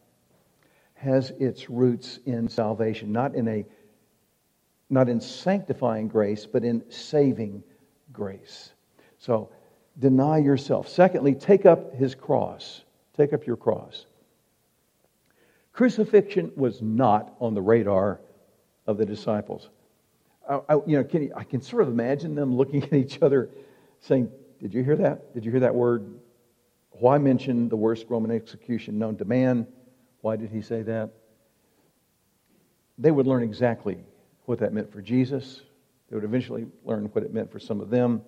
has 0.94 1.30
its 1.38 1.70
roots 1.70 2.18
in 2.26 2.48
salvation, 2.48 3.10
not 3.10 3.34
in 3.34 3.48
a 3.48 3.66
not 4.90 5.08
in 5.08 5.20
sanctifying 5.20 6.08
grace, 6.08 6.46
but 6.46 6.64
in 6.64 6.82
saving 6.90 7.62
grace. 8.12 8.72
So 9.18 9.50
deny 9.98 10.38
yourself. 10.38 10.88
Secondly, 10.88 11.34
take 11.34 11.64
up 11.64 11.94
his 11.94 12.14
cross. 12.14 12.82
Take 13.16 13.32
up 13.32 13.46
your 13.46 13.56
cross. 13.56 14.06
Crucifixion 15.72 16.52
was 16.56 16.82
not 16.82 17.34
on 17.40 17.54
the 17.54 17.62
radar 17.62 18.20
of 18.90 18.98
the 18.98 19.06
disciples. 19.06 19.68
I, 20.48 20.60
I 20.68 20.74
you 20.86 20.96
know, 20.96 21.04
can, 21.04 21.32
I 21.34 21.44
can 21.44 21.62
sort 21.62 21.82
of 21.82 21.88
imagine 21.88 22.34
them 22.34 22.56
looking 22.56 22.82
at 22.84 22.92
each 22.92 23.22
other 23.22 23.50
saying, 24.00 24.30
Did 24.60 24.74
you 24.74 24.82
hear 24.82 24.96
that? 24.96 25.32
Did 25.34 25.44
you 25.44 25.50
hear 25.50 25.60
that 25.60 25.74
word? 25.74 26.18
Why 26.92 27.18
mention 27.18 27.68
the 27.68 27.76
worst 27.76 28.06
Roman 28.08 28.30
execution 28.30 28.98
known 28.98 29.16
to 29.16 29.24
man? 29.24 29.66
Why 30.20 30.36
did 30.36 30.50
he 30.50 30.60
say 30.60 30.82
that? 30.82 31.10
They 32.98 33.10
would 33.10 33.26
learn 33.26 33.42
exactly 33.42 33.98
what 34.44 34.58
that 34.58 34.74
meant 34.74 34.92
for 34.92 35.00
Jesus. 35.00 35.62
They 36.10 36.16
would 36.16 36.24
eventually 36.24 36.66
learn 36.84 37.06
what 37.06 37.24
it 37.24 37.32
meant 37.32 37.50
for 37.50 37.58
some 37.58 37.80
of 37.80 37.88
them. 37.88 38.22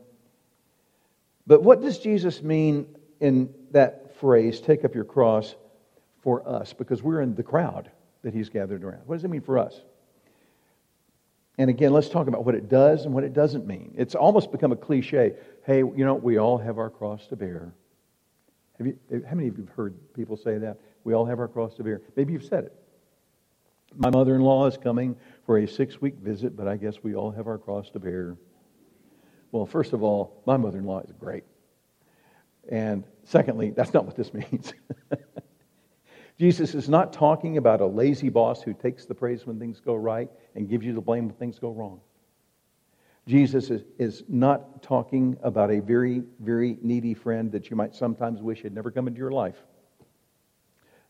But 1.47 1.63
what 1.63 1.83
does 1.83 1.99
Jesus 1.99 2.43
mean 2.43 2.87
in 3.21 3.53
that 3.73 4.17
phrase, 4.17 4.61
take 4.61 4.85
up 4.85 4.95
your 4.95 5.05
cross, 5.05 5.55
for 6.23 6.49
us? 6.49 6.73
Because 6.73 7.03
we're 7.03 7.21
in 7.21 7.35
the 7.35 7.43
crowd 7.43 7.91
that 8.23 8.33
he's 8.33 8.49
gathered 8.49 8.85
around. 8.85 9.03
What 9.07 9.17
does 9.17 9.25
it 9.25 9.29
mean 9.29 9.43
for 9.43 9.59
us? 9.59 9.79
And 11.59 11.69
again, 11.69 11.93
let's 11.93 12.09
talk 12.09 12.29
about 12.29 12.45
what 12.45 12.55
it 12.55 12.69
does 12.69 13.05
and 13.05 13.15
what 13.15 13.25
it 13.25 13.35
doesn't 13.35 13.67
mean. 13.67 13.95
It's 13.97 14.15
almost 14.15 14.51
become 14.51 14.73
a 14.73 14.77
cliche. 14.77 15.35
Hey, 15.67 15.79
you 15.79 16.05
know, 16.05 16.15
we 16.15 16.39
all 16.39 16.57
have 16.59 16.79
our 16.79 16.89
cross 16.89 17.27
to 17.29 17.37
bear. 17.37 17.75
Have 18.79 18.87
you, 18.87 18.99
eh, 19.13 19.19
how 19.29 19.35
many 19.35 19.49
of 19.49 19.59
you 19.59 19.65
have 19.65 19.75
heard 19.75 19.95
people 20.15 20.37
say 20.37 20.59
that? 20.59 20.79
We 21.05 21.15
all 21.15 21.27
have 21.27 21.39
our 21.39 21.49
cross 21.49 21.75
to 21.75 21.85
bear. 21.85 22.01
Maybe 22.17 22.33
you've 22.33 22.45
said 22.45 22.65
it. 22.65 22.73
My 23.97 24.09
mother 24.09 24.35
in 24.35 24.41
law 24.41 24.67
is 24.67 24.79
coming 24.79 25.15
for 25.45 25.59
a 25.59 25.67
six 25.67 26.01
week 26.01 26.15
visit, 26.17 26.57
but 26.57 26.67
I 26.67 26.77
guess 26.77 27.03
we 27.03 27.15
all 27.15 27.31
have 27.31 27.47
our 27.47 27.59
cross 27.59 27.91
to 27.91 27.99
bear. 27.99 28.39
Well, 29.51 29.67
first 29.67 29.93
of 29.93 30.03
all, 30.03 30.43
my 30.47 30.57
mother 30.57 30.79
in 30.79 30.85
law 30.85 31.01
is 31.01 31.13
great. 31.13 31.45
And 32.71 33.05
secondly, 33.25 33.71
that's 33.71 33.93
not 33.93 34.07
what 34.07 34.17
this 34.17 34.33
means. 34.33 34.73
Jesus 36.39 36.75
is 36.75 36.89
not 36.89 37.13
talking 37.13 37.57
about 37.57 37.81
a 37.81 37.87
lazy 37.87 38.29
boss 38.29 38.63
who 38.63 38.73
takes 38.73 39.05
the 39.05 39.15
praise 39.15 39.47
when 39.47 39.59
things 39.59 39.81
go 39.81 39.95
right 39.95 40.31
and 40.55 40.69
gives 40.69 40.85
you 40.85 40.95
the 40.95 41.01
blame 41.01 41.27
when 41.27 41.37
things 41.37 41.59
go 41.59 41.71
wrong. 41.71 42.01
Jesus 43.27 43.71
is, 43.71 43.85
is 43.99 44.25
not 44.29 44.83
talking 44.83 45.37
about 45.43 45.71
a 45.71 45.81
very, 45.81 46.23
very 46.41 46.77
needy 46.83 47.15
friend 47.15 47.53
that 47.53 47.71
you 47.71 47.77
might 47.77 47.95
sometimes 47.95 48.43
wish 48.43 48.63
had 48.63 48.75
never 48.75 48.91
come 48.91 49.07
into 49.07 49.19
your 49.19 49.31
life. 49.31 49.63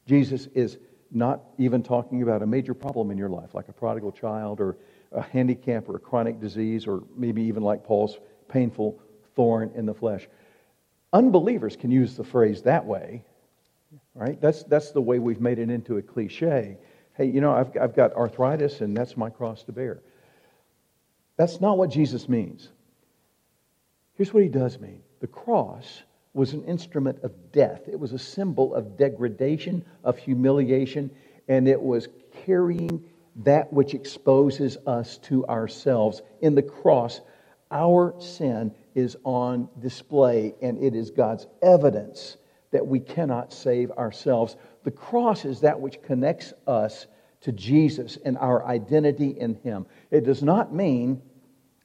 Jesus 0.07 0.49
is 0.55 0.79
not 1.11 1.43
even 1.59 1.83
talking 1.83 2.23
about 2.23 2.43
a 2.43 2.47
major 2.47 2.75
problem 2.75 3.11
in 3.11 3.17
your 3.17 3.29
life, 3.31 3.55
like 3.55 3.69
a 3.69 3.73
prodigal 3.73 4.13
child 4.13 4.61
or 4.61 4.77
a 5.13 5.23
handicap 5.23 5.89
or 5.89 5.97
a 5.97 6.01
chronic 6.01 6.41
disease, 6.41 6.87
or 6.87 7.03
maybe 7.17 7.43
even 7.43 7.63
like 7.63 7.85
Paul's 7.85 8.19
painful 8.49 9.01
thorn 9.35 9.71
in 9.75 9.87
the 9.87 9.95
flesh. 9.95 10.29
Unbelievers 11.13 11.77
can 11.77 11.91
use 11.91 12.17
the 12.17 12.25
phrase 12.25 12.63
that 12.63 12.85
way, 12.85 13.25
right? 14.15 14.41
That's, 14.41 14.63
that's 14.65 14.91
the 14.91 15.01
way 15.01 15.19
we've 15.19 15.41
made 15.41 15.59
it 15.59 15.71
into 15.71 15.97
a 15.97 16.03
cliche. 16.03 16.77
Hey, 17.17 17.27
you 17.27 17.41
know, 17.41 17.53
I've, 17.53 17.77
I've 17.81 17.97
got 17.97 18.15
arthritis 18.15 18.81
and 18.81 18.97
that's 18.97 19.17
my 19.17 19.31
cross 19.31 19.65
to 19.65 19.73
bear. 19.73 20.01
That's 21.37 21.61
not 21.61 21.79
what 21.79 21.91
Jesus 21.91 22.29
means. 22.29 22.69
Here's 24.15 24.33
what 24.33 24.43
he 24.43 24.49
does 24.49 24.79
mean 24.79 25.03
the 25.21 25.27
cross 25.27 26.03
was 26.35 26.53
an 26.55 26.65
instrument 26.65 27.23
of 27.23 27.53
death, 27.53 27.83
it 27.89 27.99
was 27.99 28.13
a 28.13 28.19
symbol 28.19 28.75
of 28.75 28.97
degradation, 28.97 29.85
of 30.03 30.19
humiliation, 30.19 31.11
and 31.49 31.69
it 31.69 31.81
was 31.81 32.09
carrying 32.47 33.05
that 33.37 33.73
which 33.73 33.95
exposes 33.95 34.77
us 34.87 35.19
to 35.19 35.47
ourselves. 35.47 36.23
In 36.41 36.55
the 36.55 36.63
cross, 36.63 37.21
our 37.71 38.15
sin 38.19 38.75
is 38.95 39.17
on 39.25 39.69
display, 39.81 40.55
and 40.63 40.83
it 40.83 40.95
is 40.95 41.11
God's 41.11 41.47
evidence 41.63 42.37
that 42.73 42.87
we 42.87 42.99
cannot 42.99 43.53
save 43.53 43.91
ourselves. 43.93 44.57
The 44.83 44.91
cross 44.91 45.45
is 45.45 45.61
that 45.61 45.81
which 45.81 46.03
connects 46.03 46.53
us 46.67 47.07
to 47.43 47.53
Jesus 47.53 48.19
and 48.25 48.37
our 48.39 48.67
identity 48.67 49.31
in 49.39 49.55
Him. 49.63 49.87
It 50.11 50.25
does 50.25 50.43
not 50.43 50.75
mean 50.75 51.23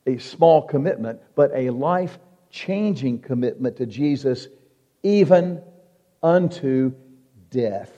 a 0.05 0.17
small 0.17 0.61
commitment, 0.61 1.19
but 1.35 1.51
a 1.53 1.69
life 1.69 2.17
changing 2.49 3.19
commitment 3.19 3.77
to 3.77 3.85
Jesus, 3.85 4.47
even 5.03 5.61
unto 6.23 6.93
death. 7.49 7.91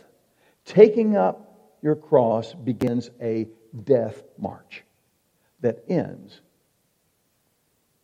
Taking 0.65 1.15
up 1.15 1.78
your 1.82 1.95
cross 1.95 2.54
begins 2.54 3.10
a 3.21 3.47
death 3.84 4.23
march 4.38 4.84
that 5.62 5.84
ends 5.88 6.41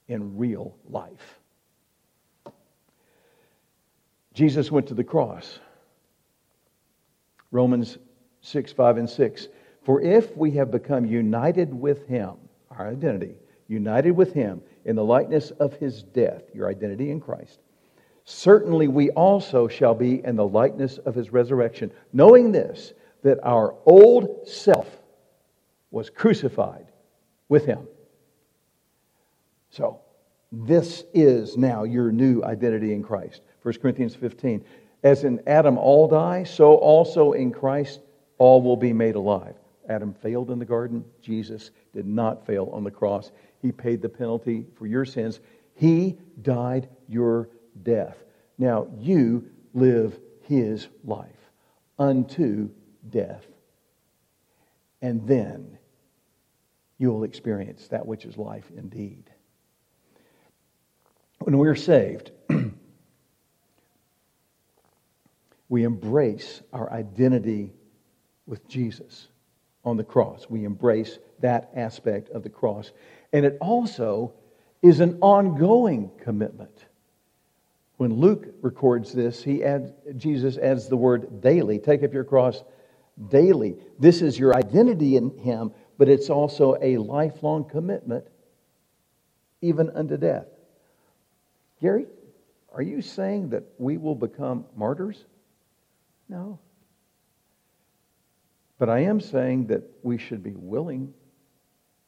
in 0.07 0.37
real 0.37 0.75
life. 0.87 1.39
Jesus 4.35 4.69
went 4.69 4.87
to 4.87 4.93
the 4.93 5.03
cross. 5.03 5.59
Romans 7.51 7.97
6, 8.41 8.73
5, 8.73 8.97
and 8.97 9.09
6. 9.09 9.47
For 9.83 10.01
if 10.01 10.35
we 10.35 10.51
have 10.51 10.71
become 10.71 11.05
united 11.05 11.73
with 11.73 12.05
him, 12.05 12.33
our 12.69 12.89
identity, 12.89 13.35
united 13.69 14.11
with 14.11 14.33
him 14.33 14.61
in 14.83 14.97
the 14.97 15.03
likeness 15.05 15.51
of 15.51 15.73
his 15.75 16.03
death, 16.03 16.43
your 16.53 16.69
identity 16.69 17.11
in 17.11 17.21
Christ, 17.21 17.59
certainly 18.25 18.89
we 18.89 19.09
also 19.11 19.69
shall 19.69 19.95
be 19.95 20.23
in 20.25 20.35
the 20.35 20.45
likeness 20.45 20.97
of 20.97 21.15
his 21.15 21.31
resurrection, 21.31 21.91
knowing 22.11 22.51
this, 22.51 22.93
that 23.23 23.39
our 23.41 23.73
old 23.85 24.49
self 24.49 24.87
was 25.91 26.09
crucified 26.09 26.87
with 27.47 27.65
him. 27.65 27.87
So, 29.69 30.01
this 30.51 31.05
is 31.13 31.57
now 31.57 31.83
your 31.83 32.11
new 32.11 32.43
identity 32.43 32.93
in 32.93 33.01
Christ. 33.01 33.41
1 33.65 33.73
Corinthians 33.81 34.13
15. 34.13 34.63
As 35.01 35.23
in 35.23 35.41
Adam 35.47 35.79
all 35.79 36.07
die, 36.07 36.43
so 36.43 36.75
also 36.75 37.31
in 37.31 37.51
Christ 37.51 37.99
all 38.37 38.61
will 38.61 38.77
be 38.77 38.93
made 38.93 39.15
alive. 39.15 39.55
Adam 39.89 40.13
failed 40.13 40.51
in 40.51 40.59
the 40.59 40.65
garden. 40.65 41.03
Jesus 41.19 41.71
did 41.91 42.05
not 42.05 42.45
fail 42.45 42.69
on 42.71 42.83
the 42.83 42.91
cross. 42.91 43.31
He 43.63 43.71
paid 43.71 44.03
the 44.03 44.09
penalty 44.09 44.67
for 44.75 44.85
your 44.85 45.03
sins. 45.03 45.39
He 45.73 46.15
died 46.43 46.87
your 47.07 47.49
death. 47.81 48.23
Now 48.59 48.85
you 48.99 49.49
live 49.73 50.19
his 50.43 50.87
life 51.03 51.49
unto 51.97 52.69
death. 53.09 53.47
And 55.01 55.27
then 55.27 55.79
you 56.99 57.11
will 57.11 57.23
experience 57.23 57.87
that 57.87 58.05
which 58.05 58.25
is 58.25 58.37
life 58.37 58.69
indeed. 58.77 59.23
When 61.39 61.57
we're 61.57 61.75
saved, 61.75 62.29
we 65.69 65.83
embrace 65.83 66.61
our 66.71 66.91
identity 66.91 67.73
with 68.45 68.67
Jesus 68.67 69.27
on 69.83 69.97
the 69.97 70.03
cross. 70.03 70.47
We 70.49 70.63
embrace 70.63 71.19
that 71.39 71.71
aspect 71.75 72.29
of 72.29 72.43
the 72.43 72.49
cross. 72.49 72.91
And 73.33 73.45
it 73.45 73.57
also 73.59 74.33
is 74.81 74.99
an 74.99 75.17
ongoing 75.21 76.11
commitment. 76.21 76.85
When 77.97 78.13
Luke 78.13 78.47
records 78.61 79.13
this, 79.13 79.43
he 79.43 79.63
adds, 79.63 79.91
Jesus 80.17 80.57
adds 80.57 80.87
the 80.87 80.97
word 80.97 81.41
daily. 81.41 81.79
Take 81.79 82.03
up 82.03 82.13
your 82.13 82.23
cross 82.23 82.63
daily. 83.29 83.77
This 83.99 84.21
is 84.21 84.37
your 84.37 84.55
identity 84.55 85.15
in 85.15 85.37
him, 85.37 85.71
but 85.97 86.09
it's 86.09 86.29
also 86.29 86.77
a 86.81 86.97
lifelong 86.97 87.63
commitment, 87.63 88.25
even 89.61 89.89
unto 89.91 90.17
death. 90.17 90.47
Gary, 91.81 92.05
are 92.73 92.81
you 92.81 93.01
saying 93.01 93.49
that 93.51 93.63
we 93.77 93.97
will 93.97 94.15
become 94.15 94.65
martyrs? 94.75 95.23
No. 96.29 96.59
But 98.77 98.89
I 98.89 98.99
am 98.99 99.21
saying 99.21 99.67
that 99.67 99.83
we 100.03 100.17
should 100.17 100.43
be 100.43 100.53
willing 100.55 101.13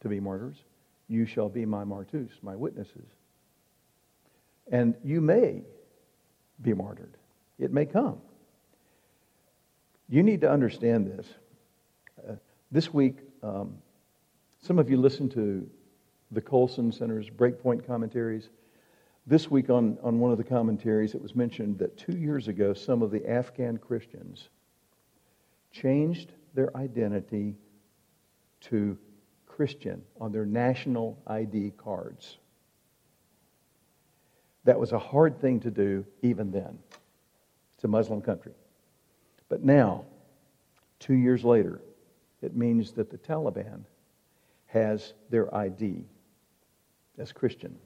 to 0.02 0.10
be 0.10 0.20
martyrs. 0.20 0.58
You 1.08 1.26
shall 1.26 1.50
be 1.50 1.66
my 1.66 1.84
martus, 1.84 2.30
my 2.42 2.56
witnesses. 2.56 3.08
And 4.72 4.96
you 5.04 5.22
may 5.22 5.64
be 6.62 6.74
martyred. 6.74 7.16
It 7.58 7.72
may 7.72 7.86
come. 7.86 8.18
You 10.10 10.24
need 10.24 10.42
to 10.42 10.52
understand 10.52 11.08
this. 11.08 11.28
Uh, 12.28 12.34
this 12.72 12.94
week, 12.94 13.18
um, 13.44 13.78
some 14.62 14.80
of 14.80 14.90
you 14.90 14.98
listened 14.98 15.32
to 15.32 15.70
the 16.32 16.42
Colson 16.42 16.92
Center's 16.92 17.30
Breakpoint 17.30 17.86
commentaries. 17.86 18.50
This 19.30 19.52
week, 19.52 19.70
on, 19.70 19.98
on 20.02 20.22
one 20.22 20.32
of 20.32 20.38
the 20.38 20.44
commentaries, 20.46 21.14
it 21.14 21.22
was 21.22 21.36
mentioned 21.36 21.80
that 21.80 21.98
two 21.98 22.16
years 22.16 22.48
ago, 22.48 22.74
some 22.74 23.02
of 23.02 23.12
the 23.12 23.30
Afghan 23.30 23.76
Christians 23.78 24.48
changed 25.70 26.32
their 26.54 26.76
identity 26.78 27.58
to 28.62 28.98
Christian 29.46 30.02
on 30.22 30.32
their 30.32 30.46
national 30.46 31.22
ID 31.28 31.74
cards. 31.76 32.38
That 34.64 34.80
was 34.80 34.94
a 34.94 35.00
hard 35.00 35.42
thing 35.42 35.60
to 35.60 35.72
do 35.72 36.06
even 36.22 36.50
then. 36.50 36.80
It's 37.76 37.84
a 37.84 37.90
Muslim 37.90 38.22
country. 38.22 38.54
But 39.50 39.62
now, 39.62 40.06
two 41.00 41.16
years 41.16 41.44
later, 41.44 41.82
it 42.42 42.56
means 42.56 42.94
that 42.94 43.10
the 43.10 43.18
Taliban 43.18 43.84
has 44.68 45.16
their 45.30 45.54
ID 45.54 46.06
as 47.18 47.34
Christian 47.34 47.78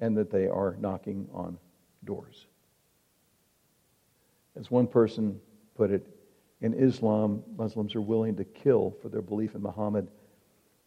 and 0.00 0.16
that 0.16 0.30
they 0.30 0.46
are 0.46 0.76
knocking 0.80 1.28
on 1.32 1.58
doors. 2.04 2.46
As 4.58 4.70
one 4.70 4.86
person 4.86 5.40
put 5.76 5.90
it, 5.90 6.06
in 6.60 6.74
Islam, 6.74 7.42
Muslims 7.56 7.94
are 7.96 8.00
willing 8.00 8.36
to 8.36 8.44
kill 8.44 8.96
for 9.02 9.08
their 9.08 9.22
belief 9.22 9.54
in 9.54 9.62
Muhammad. 9.62 10.08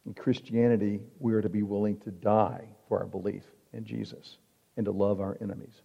In 0.05 0.13
Christianity, 0.13 1.01
we 1.19 1.33
are 1.33 1.41
to 1.41 1.49
be 1.49 1.63
willing 1.63 1.97
to 1.99 2.11
die 2.11 2.65
for 2.87 2.99
our 2.99 3.05
belief 3.05 3.43
in 3.73 3.83
Jesus 3.83 4.37
and 4.77 4.85
to 4.85 4.91
love 4.91 5.19
our 5.19 5.37
enemies. 5.41 5.81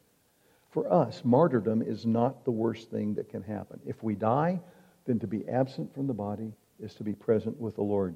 For 0.71 0.93
us, 0.93 1.23
martyrdom 1.25 1.83
is 1.83 2.07
not 2.07 2.45
the 2.45 2.53
worst 2.53 2.91
thing 2.91 3.15
that 3.15 3.29
can 3.29 3.43
happen. 3.43 3.81
If 3.85 4.03
we 4.03 4.15
die, 4.15 4.61
then 5.07 5.19
to 5.19 5.27
be 5.27 5.49
absent 5.49 5.93
from 5.93 6.07
the 6.07 6.15
body 6.15 6.53
is 6.79 6.95
to 6.95 7.03
be 7.03 7.13
present 7.13 7.59
with 7.59 7.75
the 7.75 7.83
Lord. 7.83 8.15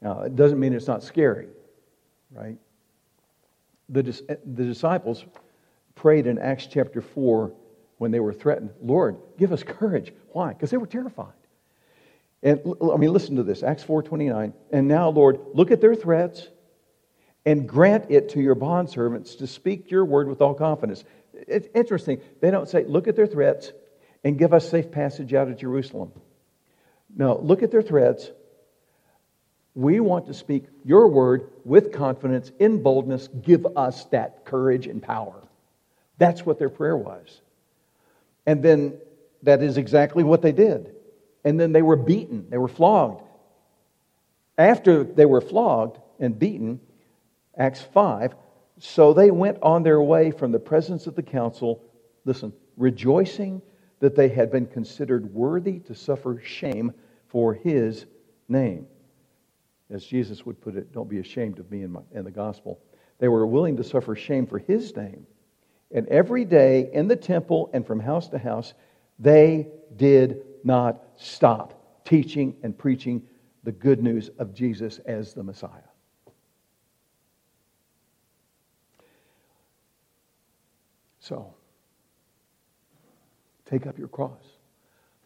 Now, 0.00 0.22
it 0.22 0.36
doesn't 0.36 0.58
mean 0.58 0.72
it's 0.72 0.86
not 0.86 1.02
scary, 1.02 1.48
right? 2.30 2.56
The, 3.88 4.02
the 4.02 4.64
disciples 4.64 5.24
prayed 5.94 6.26
in 6.26 6.38
Acts 6.38 6.66
chapter 6.66 7.00
4 7.00 7.52
when 7.98 8.10
they 8.10 8.20
were 8.20 8.32
threatened, 8.32 8.70
Lord, 8.82 9.16
give 9.38 9.52
us 9.52 9.62
courage. 9.62 10.12
Why? 10.32 10.52
Because 10.52 10.70
they 10.70 10.76
were 10.76 10.86
terrified. 10.86 11.32
And 12.42 12.60
I 12.92 12.96
mean, 12.96 13.12
listen 13.12 13.36
to 13.36 13.42
this 13.42 13.62
Acts 13.62 13.84
4.29. 13.84 14.52
And 14.70 14.88
now, 14.88 15.08
Lord, 15.08 15.40
look 15.54 15.70
at 15.70 15.80
their 15.80 15.94
threats 15.94 16.46
and 17.46 17.68
grant 17.68 18.10
it 18.10 18.30
to 18.30 18.40
your 18.40 18.54
bondservants 18.54 19.38
to 19.38 19.46
speak 19.46 19.90
your 19.90 20.04
word 20.04 20.28
with 20.28 20.40
all 20.40 20.54
confidence. 20.54 21.04
It's 21.32 21.68
interesting. 21.74 22.20
They 22.40 22.50
don't 22.50 22.68
say, 22.68 22.84
look 22.84 23.08
at 23.08 23.16
their 23.16 23.26
threats 23.26 23.72
and 24.22 24.38
give 24.38 24.52
us 24.52 24.68
safe 24.68 24.90
passage 24.90 25.34
out 25.34 25.48
of 25.48 25.58
Jerusalem. 25.58 26.12
No, 27.14 27.38
look 27.38 27.62
at 27.62 27.70
their 27.70 27.82
threats. 27.82 28.30
We 29.74 30.00
want 30.00 30.26
to 30.26 30.34
speak 30.34 30.66
your 30.84 31.08
word 31.08 31.50
with 31.64 31.92
confidence, 31.92 32.52
in 32.60 32.82
boldness. 32.82 33.28
Give 33.42 33.66
us 33.76 34.04
that 34.06 34.44
courage 34.44 34.86
and 34.86 35.02
power. 35.02 35.42
That's 36.18 36.46
what 36.46 36.58
their 36.58 36.70
prayer 36.70 36.96
was. 36.96 37.40
And 38.46 38.62
then 38.62 38.98
that 39.42 39.62
is 39.62 39.76
exactly 39.76 40.22
what 40.22 40.42
they 40.42 40.52
did. 40.52 40.94
And 41.44 41.58
then 41.58 41.72
they 41.72 41.82
were 41.82 41.96
beaten, 41.96 42.46
they 42.50 42.58
were 42.58 42.68
flogged. 42.68 43.22
After 44.56 45.02
they 45.02 45.26
were 45.26 45.40
flogged 45.40 45.98
and 46.20 46.38
beaten, 46.38 46.80
Acts 47.56 47.82
5. 47.82 48.34
So 48.78 49.12
they 49.12 49.30
went 49.30 49.58
on 49.62 49.82
their 49.82 50.00
way 50.00 50.30
from 50.30 50.52
the 50.52 50.58
presence 50.58 51.06
of 51.06 51.14
the 51.14 51.22
council, 51.22 51.82
listen, 52.24 52.52
rejoicing 52.76 53.62
that 54.00 54.14
they 54.14 54.28
had 54.28 54.50
been 54.50 54.66
considered 54.66 55.32
worthy 55.32 55.78
to 55.80 55.94
suffer 55.94 56.40
shame 56.44 56.92
for 57.28 57.54
his 57.54 58.06
name. 58.48 58.86
As 59.90 60.04
Jesus 60.04 60.46
would 60.46 60.60
put 60.60 60.76
it, 60.76 60.92
don't 60.92 61.08
be 61.08 61.18
ashamed 61.18 61.58
of 61.58 61.70
me 61.70 61.82
in, 61.82 61.92
my, 61.92 62.00
the 62.12 62.30
gospel. 62.30 62.80
They 63.18 63.28
were 63.28 63.46
willing 63.46 63.76
to 63.76 63.84
suffer 63.84 64.16
shame 64.16 64.46
for 64.46 64.58
his 64.58 64.96
name. 64.96 65.26
And 65.92 66.08
every 66.08 66.44
day 66.44 66.90
in 66.92 67.06
the 67.06 67.16
temple 67.16 67.70
and 67.72 67.86
from 67.86 68.00
house 68.00 68.28
to 68.28 68.38
house, 68.38 68.74
they 69.18 69.68
did 69.96 70.42
not 70.64 71.04
stop 71.16 72.04
teaching 72.04 72.56
and 72.62 72.76
preaching 72.76 73.22
the 73.62 73.72
good 73.72 74.02
news 74.02 74.30
of 74.38 74.54
Jesus 74.54 74.98
as 75.06 75.34
the 75.34 75.42
Messiah. 75.42 75.70
So, 81.20 81.54
take 83.64 83.86
up 83.86 83.98
your 83.98 84.08
cross, 84.08 84.42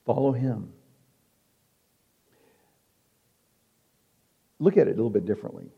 follow 0.04 0.32
him. 0.32 0.72
Look 4.58 4.76
at 4.76 4.88
it 4.88 4.92
a 4.92 4.94
little 4.94 5.10
bit 5.10 5.26
differently. 5.26 5.70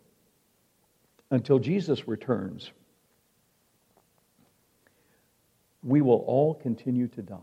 Until 1.31 1.59
Jesus 1.59 2.09
returns, 2.09 2.71
we 5.83 6.01
will 6.01 6.25
all 6.27 6.55
continue 6.55 7.09
to 7.09 7.23
die. 7.23 7.37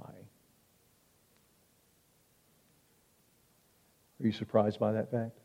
Are 4.19 4.25
you 4.25 4.31
surprised 4.31 4.79
by 4.79 4.93
that 4.93 5.11
fact? 5.11 5.37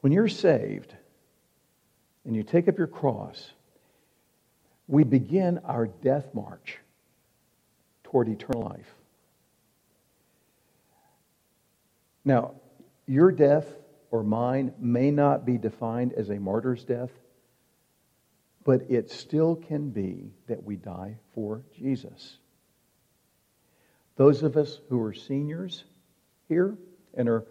When 0.00 0.12
you're 0.12 0.28
saved, 0.28 0.94
and 2.24 2.34
you 2.34 2.42
take 2.42 2.68
up 2.68 2.78
your 2.78 2.86
cross, 2.86 3.52
we 4.88 5.04
begin 5.04 5.58
our 5.64 5.86
death 5.86 6.34
march 6.34 6.78
toward 8.02 8.28
eternal 8.28 8.62
life. 8.62 8.94
Now, 12.24 12.52
your 13.06 13.30
death 13.32 13.66
or 14.10 14.22
mine 14.22 14.72
may 14.78 15.10
not 15.10 15.44
be 15.44 15.58
defined 15.58 16.12
as 16.14 16.30
a 16.30 16.38
martyr's 16.38 16.84
death, 16.84 17.10
but 18.64 18.90
it 18.90 19.10
still 19.10 19.56
can 19.56 19.90
be 19.90 20.32
that 20.46 20.64
we 20.64 20.76
die 20.76 21.18
for 21.34 21.62
Jesus. 21.76 22.38
Those 24.16 24.42
of 24.42 24.56
us 24.56 24.80
who 24.88 25.02
are 25.02 25.12
seniors 25.12 25.84
here 26.48 26.78
and 27.14 27.28
are 27.28 27.44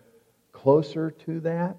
closer 0.51 1.11
to 1.11 1.41
that, 1.41 1.77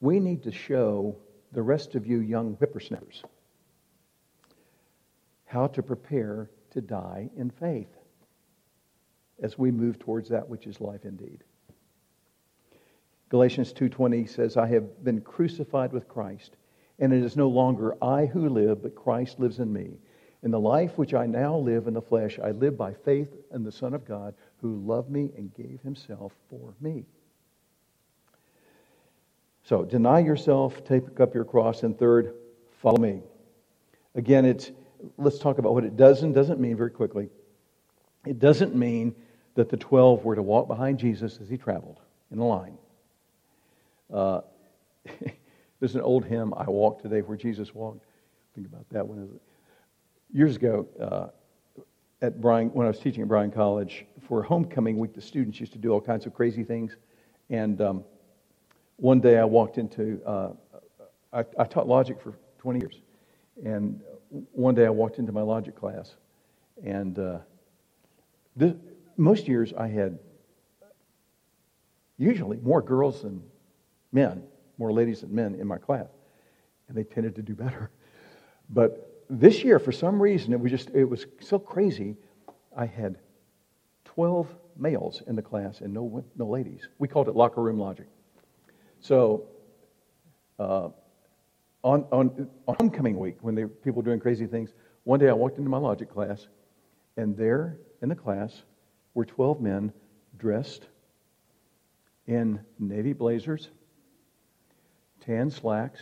we 0.00 0.18
need 0.18 0.42
to 0.44 0.52
show 0.52 1.16
the 1.52 1.62
rest 1.62 1.94
of 1.94 2.06
you 2.06 2.18
young 2.18 2.54
whippersnappers 2.54 3.22
how 5.44 5.66
to 5.66 5.82
prepare 5.82 6.48
to 6.72 6.80
die 6.80 7.30
in 7.36 7.50
faith 7.50 7.96
as 9.42 9.58
we 9.58 9.70
move 9.70 9.98
towards 9.98 10.28
that 10.28 10.48
which 10.48 10.66
is 10.66 10.80
life 10.80 11.04
indeed. 11.04 11.42
Galatians 13.28 13.72
2:20 13.72 14.26
says, 14.26 14.56
"I 14.56 14.66
have 14.66 15.02
been 15.02 15.20
crucified 15.20 15.92
with 15.92 16.06
Christ, 16.06 16.56
and 16.98 17.12
it 17.12 17.22
is 17.22 17.36
no 17.36 17.48
longer 17.48 17.96
I 18.02 18.26
who 18.26 18.48
live, 18.48 18.82
but 18.82 18.94
Christ 18.94 19.40
lives 19.40 19.58
in 19.58 19.72
me. 19.72 19.98
In 20.42 20.50
the 20.50 20.60
life 20.60 20.98
which 20.98 21.14
I 21.14 21.26
now 21.26 21.56
live 21.56 21.86
in 21.86 21.94
the 21.94 22.02
flesh, 22.02 22.38
I 22.38 22.50
live 22.50 22.76
by 22.76 22.92
faith 22.92 23.34
in 23.52 23.62
the 23.62 23.72
Son 23.72 23.94
of 23.94 24.04
God, 24.04 24.34
who 24.58 24.76
loved 24.76 25.10
me 25.10 25.32
and 25.36 25.54
gave 25.54 25.80
himself 25.80 26.36
for 26.48 26.74
me." 26.80 27.06
So 29.62 29.84
deny 29.84 30.18
yourself, 30.18 30.84
take 30.84 31.20
up 31.20 31.34
your 31.34 31.44
cross, 31.44 31.84
and 31.84 31.96
third, 31.96 32.34
follow 32.72 32.98
me. 32.98 33.22
Again, 34.14 34.44
it's 34.44 34.72
let's 35.18 35.38
talk 35.38 35.58
about 35.58 35.74
what 35.74 35.84
it 35.84 35.96
does 35.96 36.22
and 36.22 36.34
doesn't 36.34 36.60
mean 36.60 36.76
very 36.76 36.90
quickly. 36.90 37.28
It 38.26 38.38
doesn't 38.38 38.74
mean 38.74 39.14
that 39.54 39.68
the 39.68 39.76
12 39.76 40.24
were 40.24 40.34
to 40.34 40.42
walk 40.42 40.68
behind 40.68 40.98
Jesus 40.98 41.38
as 41.40 41.48
he 41.48 41.56
traveled 41.56 42.00
in 42.30 42.38
a 42.38 42.46
line. 42.46 42.78
Uh, 44.12 44.40
there's 45.80 45.94
an 45.94 46.00
old 46.00 46.24
hymn, 46.24 46.54
I 46.54 46.64
Walk 46.64 47.02
Today, 47.02 47.20
where 47.20 47.36
Jesus 47.36 47.74
walked. 47.74 48.04
think 48.54 48.66
about 48.66 48.88
that 48.90 49.06
one. 49.06 49.28
Years 50.32 50.56
ago, 50.56 50.86
uh, 51.00 51.26
at 52.22 52.40
Bryan, 52.40 52.68
when 52.68 52.86
I 52.86 52.90
was 52.90 52.98
teaching 52.98 53.22
at 53.22 53.28
Bryan 53.28 53.50
College, 53.50 54.06
for 54.28 54.42
homecoming 54.42 54.96
week, 54.96 55.12
the 55.12 55.20
students 55.20 55.58
used 55.58 55.72
to 55.72 55.78
do 55.78 55.90
all 55.90 56.00
kinds 56.00 56.24
of 56.24 56.32
crazy 56.32 56.62
things. 56.62 56.96
And 57.50 57.80
um, 57.80 58.04
one 58.96 59.20
day 59.20 59.38
I 59.38 59.44
walked 59.44 59.76
into, 59.76 60.20
uh, 60.24 60.50
I, 61.32 61.44
I, 61.58 61.64
taught 61.64 61.88
logic 61.88 62.20
for 62.22 62.34
20 62.58 62.78
years. 62.80 63.00
And 63.64 64.00
one 64.52 64.74
day 64.74 64.86
I 64.86 64.90
walked 64.90 65.18
into 65.18 65.32
my 65.32 65.42
logic 65.42 65.76
class. 65.76 66.14
And 66.82 67.18
uh, 67.18 67.38
this, 68.56 68.74
most 69.16 69.46
years 69.46 69.72
I 69.76 69.88
had 69.88 70.18
usually 72.18 72.56
more 72.58 72.80
girls 72.80 73.22
than 73.22 73.42
men, 74.10 74.42
more 74.78 74.92
ladies 74.92 75.20
than 75.20 75.34
men 75.34 75.54
in 75.54 75.66
my 75.66 75.78
class. 75.78 76.08
And 76.88 76.96
they 76.96 77.04
tended 77.04 77.36
to 77.36 77.42
do 77.42 77.54
better. 77.54 77.90
But 78.70 79.24
this 79.28 79.62
year, 79.62 79.78
for 79.78 79.92
some 79.92 80.20
reason, 80.20 80.52
it 80.52 80.60
was 80.60 80.70
just, 80.70 80.90
it 80.90 81.04
was 81.04 81.26
so 81.40 81.58
crazy. 81.58 82.16
I 82.76 82.86
had 82.86 83.18
12 84.04 84.54
males 84.76 85.22
in 85.26 85.36
the 85.36 85.42
class 85.42 85.80
and 85.80 85.92
no, 85.92 86.24
no 86.36 86.46
ladies. 86.46 86.88
We 86.98 87.08
called 87.08 87.28
it 87.28 87.36
locker 87.36 87.62
room 87.62 87.78
logic. 87.78 88.06
So, 89.00 89.44
uh, 90.58 90.88
on, 91.84 92.06
on, 92.12 92.48
on 92.66 92.76
homecoming 92.78 93.18
week, 93.18 93.36
when 93.40 93.56
people 93.56 94.02
were 94.02 94.02
doing 94.02 94.20
crazy 94.20 94.46
things, 94.46 94.72
one 95.04 95.18
day 95.18 95.28
I 95.28 95.32
walked 95.32 95.58
into 95.58 95.70
my 95.70 95.78
logic 95.78 96.10
class, 96.10 96.46
and 97.16 97.36
there 97.36 97.78
in 98.00 98.08
the 98.08 98.14
class 98.14 98.62
were 99.14 99.24
12 99.24 99.60
men 99.60 99.92
dressed 100.38 100.86
in 102.26 102.60
navy 102.78 103.12
blazers, 103.12 103.68
tan 105.20 105.50
slacks, 105.50 106.00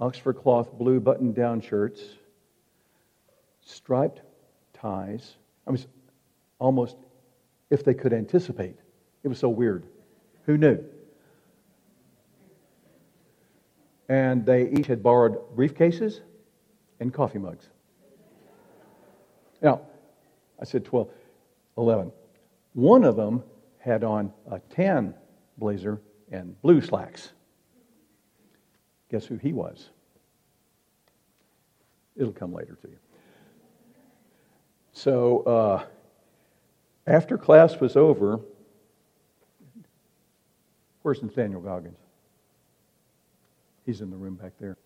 Oxford 0.00 0.34
cloth 0.34 0.72
blue 0.72 0.98
button 0.98 1.32
down 1.32 1.60
shirts, 1.60 2.00
striped 3.60 4.22
ties. 4.72 5.36
I 5.66 5.70
was 5.70 5.86
almost, 6.58 6.96
if 7.68 7.84
they 7.84 7.92
could 7.92 8.14
anticipate. 8.14 8.76
It 9.22 9.28
was 9.28 9.38
so 9.38 9.50
weird. 9.50 9.84
Who 10.46 10.56
knew? 10.56 10.82
And 14.10 14.44
they 14.44 14.68
each 14.70 14.88
had 14.88 15.04
borrowed 15.04 15.38
briefcases 15.54 16.18
and 16.98 17.14
coffee 17.14 17.38
mugs. 17.38 17.68
Now, 19.62 19.82
I 20.60 20.64
said 20.64 20.84
12, 20.84 21.08
11. 21.78 22.10
One 22.72 23.04
of 23.04 23.14
them 23.14 23.44
had 23.78 24.02
on 24.02 24.32
a 24.50 24.58
tan 24.58 25.14
blazer 25.58 26.00
and 26.32 26.60
blue 26.60 26.80
slacks. 26.80 27.30
Guess 29.12 29.26
who 29.26 29.36
he 29.36 29.52
was? 29.52 29.90
It'll 32.16 32.32
come 32.32 32.52
later 32.52 32.76
to 32.82 32.88
you. 32.88 32.98
So, 34.90 35.42
uh, 35.42 35.84
after 37.06 37.38
class 37.38 37.78
was 37.78 37.94
over, 37.94 38.40
where's 41.02 41.22
Nathaniel 41.22 41.60
Goggins? 41.60 41.99
He's 43.86 44.00
in 44.00 44.10
the 44.10 44.16
room 44.16 44.34
back 44.34 44.52
there. 44.60 44.76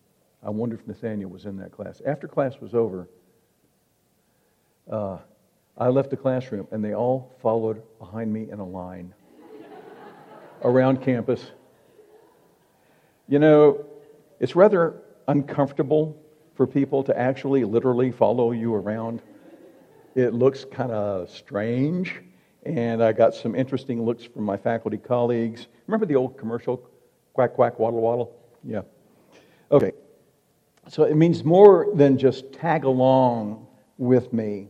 I 0.43 0.49
wonder 0.49 0.75
if 0.75 0.85
Nathaniel 0.87 1.29
was 1.29 1.45
in 1.45 1.57
that 1.57 1.71
class. 1.71 2.01
After 2.05 2.27
class 2.27 2.59
was 2.59 2.73
over, 2.73 3.09
uh, 4.89 5.17
I 5.77 5.87
left 5.89 6.09
the 6.09 6.17
classroom 6.17 6.67
and 6.71 6.83
they 6.83 6.93
all 6.93 7.35
followed 7.41 7.81
behind 7.99 8.31
me 8.31 8.49
in 8.51 8.59
a 8.59 8.65
line 8.65 9.13
around 10.63 11.01
campus. 11.01 11.51
You 13.27 13.39
know, 13.39 13.85
it's 14.39 14.55
rather 14.55 15.01
uncomfortable 15.27 16.15
for 16.53 16.67
people 16.67 17.03
to 17.03 17.17
actually 17.17 17.63
literally 17.63 18.11
follow 18.11 18.51
you 18.51 18.73
around. 18.73 19.21
It 20.15 20.33
looks 20.33 20.63
kind 20.63 20.91
of 20.91 21.29
strange, 21.29 22.21
and 22.65 23.03
I 23.03 23.11
got 23.11 23.35
some 23.35 23.55
interesting 23.55 24.05
looks 24.05 24.23
from 24.23 24.43
my 24.43 24.55
faculty 24.55 24.97
colleagues. 24.97 25.67
Remember 25.87 26.05
the 26.05 26.15
old 26.15 26.37
commercial, 26.37 26.87
quack, 27.33 27.53
quack, 27.53 27.79
waddle, 27.79 27.99
waddle? 27.99 28.44
Yeah. 28.65 28.81
Okay. 29.71 29.91
So 30.87 31.03
it 31.03 31.15
means 31.15 31.43
more 31.43 31.87
than 31.93 32.17
just 32.17 32.53
tag 32.53 32.83
along 32.83 33.67
with 33.97 34.33
me. 34.33 34.69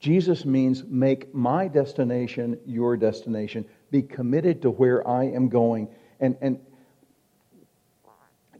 Jesus 0.00 0.44
means 0.44 0.82
make 0.84 1.32
my 1.34 1.68
destination 1.68 2.58
your 2.66 2.96
destination. 2.96 3.64
Be 3.90 4.02
committed 4.02 4.62
to 4.62 4.70
where 4.70 5.06
I 5.06 5.24
am 5.24 5.48
going. 5.48 5.88
And, 6.20 6.36
and 6.40 6.58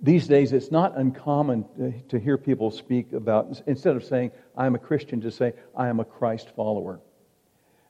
these 0.01 0.27
days, 0.27 0.53
it's 0.53 0.71
not 0.71 0.97
uncommon 0.97 2.03
to 2.09 2.19
hear 2.19 2.37
people 2.37 2.71
speak 2.71 3.13
about, 3.13 3.63
instead 3.67 3.97
of 3.97 4.05
saying, 4.05 4.33
I'm 4.57 4.75
a 4.75 4.79
Christian, 4.79 5.21
to 5.23 5.31
say, 5.31 5.55
I 5.77 5.89
am 5.89 6.01
a 6.01 6.05
Christ 6.05 6.51
follower. 6.55 7.01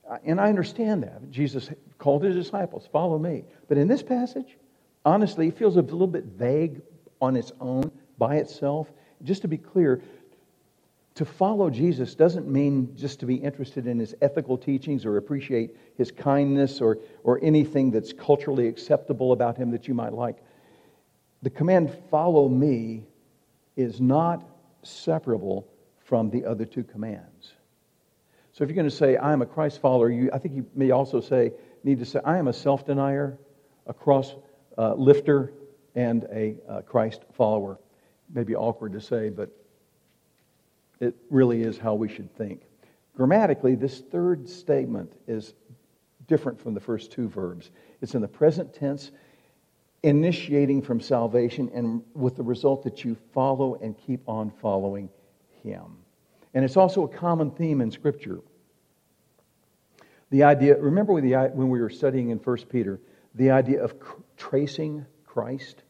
Uh, 0.09 0.19
and 0.25 0.41
I 0.41 0.49
understand 0.49 1.03
that. 1.05 1.31
Jesus 1.31 1.71
called 1.99 2.23
his 2.23 2.37
disciples, 2.37 2.89
follow 2.93 3.19
me. 3.19 3.45
But 3.69 3.79
in 3.79 3.89
this 3.89 4.03
passage, 4.03 4.57
honestly, 5.05 5.49
it 5.49 5.59
feels 5.59 5.77
a 5.77 5.83
little 5.83 6.07
bit 6.07 6.25
vague 6.25 6.81
on 7.21 7.37
its 7.37 7.53
own, 7.61 7.91
by 8.19 8.37
itself. 8.37 8.89
Just 9.23 9.43
to 9.43 9.49
be 9.49 9.59
clear, 9.59 10.03
to 11.15 11.25
follow 11.25 11.71
Jesus 11.71 12.15
doesn't 12.15 12.49
mean 12.49 12.95
just 12.97 13.21
to 13.21 13.27
be 13.27 13.35
interested 13.35 13.87
in 13.87 13.99
his 13.99 14.15
ethical 14.23 14.57
teachings 14.57 15.05
or 15.05 15.19
appreciate 15.19 15.77
his 15.97 16.11
kindness 16.11 16.81
or, 16.81 16.99
or 17.23 17.39
anything 17.43 17.91
that's 17.91 18.13
culturally 18.13 18.67
acceptable 18.67 19.33
about 19.33 19.57
him 19.57 19.71
that 19.71 19.87
you 19.87 19.95
might 19.95 20.13
like 20.13 20.39
the 21.43 21.51
command, 21.51 21.97
follow 22.11 22.49
me, 22.49 23.03
is 23.77 24.01
not 24.01 24.45
separable 24.85 25.67
from 25.99 26.31
the 26.31 26.45
other 26.45 26.65
two 26.65 26.85
commands. 26.85 27.55
So 28.53 28.63
if 28.63 28.71
you're 28.71 28.77
going 28.77 28.89
to 28.89 28.95
say, 28.95 29.17
I 29.17 29.33
am 29.33 29.43
a 29.43 29.47
Christ 29.47 29.81
follower, 29.81 30.11
you, 30.11 30.31
I 30.33 30.39
think 30.39 30.55
you 30.55 30.67
may 30.75 30.91
also 30.93 31.21
say, 31.21 31.53
need 31.85 31.99
to 31.99 32.05
say, 32.05 32.21
I 32.25 32.39
am 32.39 32.49
a 32.49 32.53
self 32.53 32.87
denier, 32.87 33.39
a 33.87 33.95
cross 33.95 34.35
uh, 34.79 34.95
lifter, 34.95 35.53
and 35.95 36.25
a 36.33 36.57
uh, 36.69 36.81
Christ 36.83 37.23
follower. 37.33 37.79
Maybe 38.33 38.55
awkward 38.55 38.93
to 38.93 39.01
say, 39.01 39.29
but 39.29 39.51
it 41.01 41.15
really 41.31 41.63
is 41.63 41.79
how 41.79 41.95
we 41.95 42.09
should 42.09 42.35
think. 42.37 42.63
Grammatically, 43.17 43.75
this 43.75 44.01
third 44.01 44.49
statement 44.49 45.13
is 45.27 45.55
different 46.27 46.61
from 46.61 46.73
the 46.75 46.81
first 46.81 47.13
two 47.13 47.29
verbs. 47.29 47.71
It's 48.01 48.15
in 48.15 48.23
the 48.23 48.29
present 48.29 48.73
tense 48.73 49.11
initiating 50.03 50.83
from 50.83 51.01
salvation, 51.01 51.71
and 51.75 52.03
with 52.15 52.37
the 52.37 52.43
result 52.43 52.83
that 52.85 53.05
you 53.05 53.17
follow 53.33 53.77
and 53.77 53.97
keep 53.97 54.21
on 54.29 54.51
following 54.51 55.09
Him. 55.63 55.99
And 56.55 56.65
it's 56.65 56.77
also 56.77 57.05
a 57.05 57.09
common 57.09 57.51
theme 57.51 57.81
in 57.81 57.91
Scripture. 57.91 58.41
The 60.31 60.43
idea, 60.43 60.79
remember 60.79 61.13
when, 61.13 61.69
we 61.69 61.81
were 61.81 61.91
studying 61.91 62.31
in 62.31 62.39
1 62.39 62.57
Peter, 62.71 63.01
the 63.35 63.51
idea 63.51 63.83
of 63.83 63.95
tracing 64.51 65.07
Christ 65.25 65.83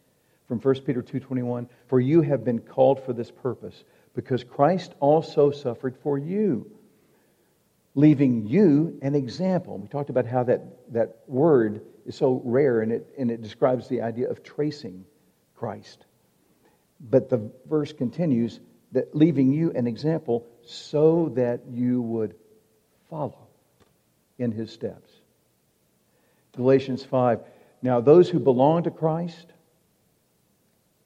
from 0.46 0.60
1 0.60 0.80
Peter 0.82 1.02
2.21, 1.02 1.68
for 1.86 1.98
you 1.98 2.20
have 2.20 2.44
been 2.44 2.58
called 2.58 3.02
for 3.04 3.14
this 3.14 3.30
purpose, 3.30 3.84
because 4.14 4.44
Christ 4.44 4.92
also 5.00 5.50
suffered 5.50 5.96
for 6.02 6.18
you, 6.18 6.70
leaving 7.94 8.46
you 8.46 8.98
an 9.00 9.14
example. 9.14 9.78
We 9.78 9.88
talked 9.88 10.10
about 10.10 10.26
how 10.26 10.42
that, 10.44 10.60
that 10.92 11.20
word 11.26 11.80
is 12.04 12.16
so 12.16 12.42
rare 12.44 12.82
and 12.82 12.92
it, 12.92 13.14
and 13.18 13.30
it 13.30 13.40
describes 13.40 13.88
the 13.88 14.02
idea 14.02 14.30
of 14.30 14.42
tracing 14.42 15.06
Christ. 15.54 16.04
But 17.00 17.30
the 17.30 17.50
verse 17.66 17.92
continues 17.94 18.60
that 18.92 19.14
leaving 19.14 19.52
you 19.52 19.72
an 19.72 19.86
example 19.86 20.46
so 20.62 21.32
that 21.36 21.62
you 21.70 22.02
would 22.02 22.34
follow 23.08 23.48
in 24.38 24.52
his 24.52 24.70
steps. 24.70 25.10
Galatians 26.54 27.02
5. 27.02 27.40
Now, 27.82 28.00
those 28.00 28.28
who 28.28 28.38
belong 28.38 28.84
to 28.84 28.90
Christ 28.90 29.46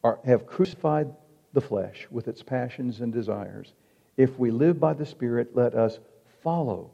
are, 0.05 0.21
have 0.25 0.47
crucified 0.47 1.13
the 1.55 1.61
flesh 1.61 2.07
with 2.11 2.29
its 2.29 2.43
passions 2.43 3.01
and 3.01 3.13
desires. 3.13 3.73
If 4.19 4.39
we 4.39 4.51
live 4.51 4.79
by 4.79 4.93
the 4.93 5.07
Spirit, 5.07 5.57
let 5.57 5.75
us 5.75 5.99
follow 6.43 6.91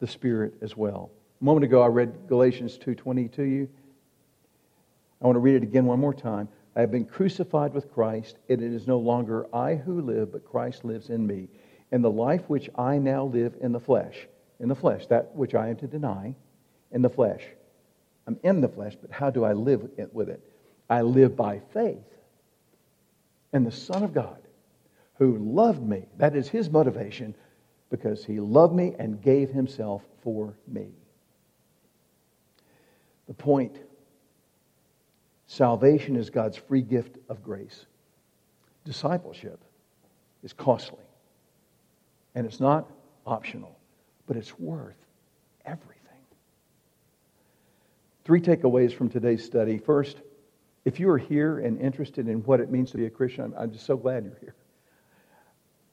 the 0.00 0.06
Spirit 0.08 0.54
as 0.60 0.76
well. 0.76 1.10
A 1.40 1.44
moment 1.44 1.64
ago, 1.64 1.80
I 1.80 1.86
read 1.86 2.26
Galatians 2.26 2.76
2.20 2.78 3.32
to 3.34 3.44
you. 3.44 3.68
I 5.22 5.26
want 5.26 5.36
to 5.36 5.40
read 5.40 5.56
it 5.56 5.62
again 5.62 5.86
one 5.86 6.00
more 6.00 6.12
time. 6.12 6.48
I 6.76 6.80
have 6.80 6.90
been 6.90 7.04
crucified 7.04 7.72
with 7.72 7.92
Christ, 7.92 8.36
and 8.48 8.60
it 8.60 8.72
is 8.72 8.88
no 8.88 8.98
longer 8.98 9.46
I 9.54 9.76
who 9.76 10.00
live, 10.00 10.32
but 10.32 10.44
Christ 10.44 10.84
lives 10.84 11.08
in 11.08 11.24
me. 11.24 11.48
And 11.92 12.02
the 12.02 12.10
life 12.10 12.42
which 12.48 12.68
I 12.76 12.98
now 12.98 13.24
live 13.24 13.54
in 13.60 13.70
the 13.70 13.78
flesh, 13.78 14.26
in 14.58 14.68
the 14.68 14.74
flesh, 14.74 15.06
that 15.06 15.34
which 15.36 15.54
I 15.54 15.68
am 15.68 15.76
to 15.76 15.86
deny, 15.86 16.34
in 16.90 17.00
the 17.02 17.08
flesh. 17.08 17.44
I'm 18.26 18.38
in 18.42 18.60
the 18.60 18.68
flesh, 18.68 18.96
but 19.00 19.10
how 19.10 19.30
do 19.30 19.44
I 19.44 19.52
live 19.52 19.88
with 20.12 20.28
it? 20.28 20.42
I 20.88 21.02
live 21.02 21.36
by 21.36 21.60
faith 21.72 22.04
in 23.52 23.64
the 23.64 23.70
Son 23.70 24.02
of 24.02 24.12
God 24.12 24.38
who 25.18 25.38
loved 25.38 25.82
me. 25.82 26.06
That 26.16 26.34
is 26.34 26.48
his 26.48 26.70
motivation 26.70 27.34
because 27.90 28.24
he 28.24 28.40
loved 28.40 28.74
me 28.74 28.94
and 28.98 29.22
gave 29.22 29.50
himself 29.50 30.02
for 30.22 30.54
me. 30.66 30.88
The 33.28 33.34
point 33.34 33.78
salvation 35.46 36.16
is 36.16 36.30
God's 36.30 36.56
free 36.56 36.82
gift 36.82 37.16
of 37.28 37.42
grace. 37.42 37.86
Discipleship 38.84 39.60
is 40.42 40.52
costly. 40.52 40.98
And 42.34 42.46
it's 42.46 42.60
not 42.60 42.90
optional, 43.26 43.78
but 44.26 44.36
it's 44.36 44.58
worth 44.58 44.96
everything. 45.64 45.93
Three 48.24 48.40
takeaways 48.40 48.92
from 48.94 49.10
today's 49.10 49.44
study. 49.44 49.76
First, 49.76 50.22
if 50.84 50.98
you 50.98 51.10
are 51.10 51.18
here 51.18 51.58
and 51.58 51.78
interested 51.78 52.26
in 52.26 52.38
what 52.44 52.60
it 52.60 52.70
means 52.70 52.90
to 52.92 52.96
be 52.96 53.04
a 53.04 53.10
Christian, 53.10 53.52
I'm, 53.58 53.70
just 53.70 53.84
so 53.84 53.96
glad 53.96 54.24
you're 54.24 54.38
here. 54.40 54.54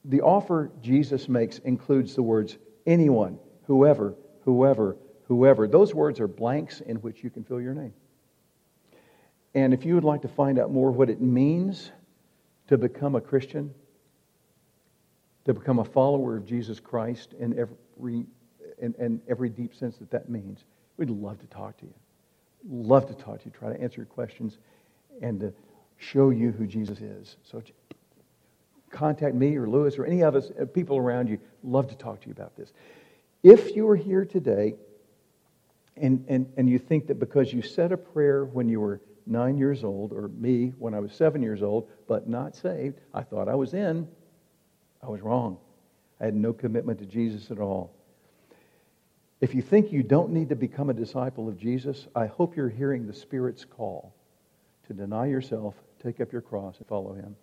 The 0.06 0.22
offer 0.22 0.70
Jesus 0.80 1.28
makes 1.28 1.58
includes 1.58 2.14
the 2.14 2.22
words 2.22 2.56
anyone, 2.86 3.38
whoever, 3.66 4.14
whoever, 4.44 4.96
whoever. 5.28 5.68
Those 5.68 5.94
words 5.94 6.20
are 6.20 6.28
blanks 6.28 6.80
in 6.80 6.96
which 6.96 7.22
you 7.22 7.28
can 7.28 7.44
fill 7.44 7.60
your 7.60 7.74
name. 7.74 7.92
And 9.54 9.74
if 9.74 9.84
you 9.84 9.94
would 9.94 10.04
like 10.04 10.22
to 10.22 10.28
find 10.28 10.58
out 10.58 10.70
more 10.70 10.90
what 10.90 11.10
it 11.10 11.20
means 11.20 11.92
to 12.68 12.78
become 12.78 13.14
a 13.14 13.20
Christian, 13.20 13.74
to 15.44 15.52
become 15.52 15.78
a 15.78 15.84
follower 15.84 16.36
of 16.36 16.46
Jesus 16.46 16.80
Christ 16.80 17.34
in 17.38 17.58
every, 17.58 18.24
in, 18.78 18.94
in 18.98 19.20
every 19.28 19.50
deep 19.50 19.74
sense 19.74 19.98
that 19.98 20.10
that 20.10 20.30
means, 20.30 20.64
we'd 20.96 21.10
love 21.10 21.38
to 21.40 21.46
talk 21.46 21.76
to 21.78 21.84
you. 21.84 21.94
Love 22.68 23.06
to 23.08 23.14
talk 23.14 23.40
to 23.40 23.46
you, 23.46 23.50
try 23.50 23.72
to 23.72 23.80
answer 23.80 23.96
your 23.96 24.06
questions, 24.06 24.58
and 25.20 25.40
to 25.40 25.52
show 25.98 26.30
you 26.30 26.52
who 26.52 26.66
Jesus 26.66 27.00
is. 27.00 27.36
So 27.42 27.62
contact 28.90 29.34
me 29.34 29.56
or 29.56 29.68
Lewis 29.68 29.98
or 29.98 30.04
any 30.04 30.22
of 30.22 30.36
us, 30.36 30.50
uh, 30.60 30.66
people 30.66 30.96
around 30.96 31.28
you. 31.28 31.38
Love 31.64 31.88
to 31.88 31.96
talk 31.96 32.20
to 32.20 32.26
you 32.26 32.32
about 32.32 32.56
this. 32.56 32.72
If 33.42 33.74
you 33.74 33.88
are 33.88 33.96
here 33.96 34.24
today 34.24 34.74
and, 35.96 36.24
and, 36.28 36.52
and 36.56 36.68
you 36.68 36.78
think 36.78 37.06
that 37.08 37.18
because 37.18 37.52
you 37.52 37.62
said 37.62 37.92
a 37.92 37.96
prayer 37.96 38.44
when 38.44 38.68
you 38.68 38.80
were 38.80 39.00
nine 39.26 39.56
years 39.56 39.84
old, 39.84 40.12
or 40.12 40.28
me 40.28 40.72
when 40.78 40.94
I 40.94 41.00
was 41.00 41.12
seven 41.12 41.42
years 41.42 41.62
old, 41.62 41.88
but 42.08 42.28
not 42.28 42.56
saved, 42.56 42.98
I 43.14 43.22
thought 43.22 43.48
I 43.48 43.54
was 43.54 43.74
in, 43.74 44.08
I 45.02 45.08
was 45.08 45.20
wrong. 45.20 45.58
I 46.20 46.24
had 46.26 46.34
no 46.34 46.52
commitment 46.52 46.98
to 47.00 47.06
Jesus 47.06 47.50
at 47.50 47.58
all. 47.58 47.94
If 49.42 49.56
you 49.56 49.60
think 49.60 49.90
you 49.90 50.04
don't 50.04 50.30
need 50.30 50.50
to 50.50 50.54
become 50.54 50.88
a 50.88 50.94
disciple 50.94 51.48
of 51.48 51.58
Jesus, 51.58 52.06
I 52.14 52.26
hope 52.26 52.54
you're 52.54 52.68
hearing 52.68 53.08
the 53.08 53.12
Spirit's 53.12 53.64
call 53.64 54.14
to 54.86 54.94
deny 54.94 55.26
yourself, 55.26 55.74
take 56.00 56.20
up 56.20 56.30
your 56.30 56.42
cross, 56.42 56.78
and 56.78 56.86
follow 56.86 57.12
Him. 57.12 57.34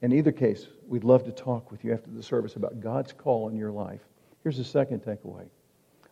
In 0.00 0.12
either 0.12 0.32
case, 0.32 0.66
we'd 0.88 1.04
love 1.04 1.22
to 1.26 1.30
talk 1.30 1.70
with 1.70 1.84
you 1.84 1.92
after 1.92 2.10
the 2.10 2.22
service 2.22 2.56
about 2.56 2.80
God's 2.80 3.12
call 3.12 3.48
in 3.48 3.56
your 3.56 3.70
life. 3.70 4.00
Here's 4.42 4.56
the 4.58 4.64
second 4.64 5.04
takeaway. 5.04 5.46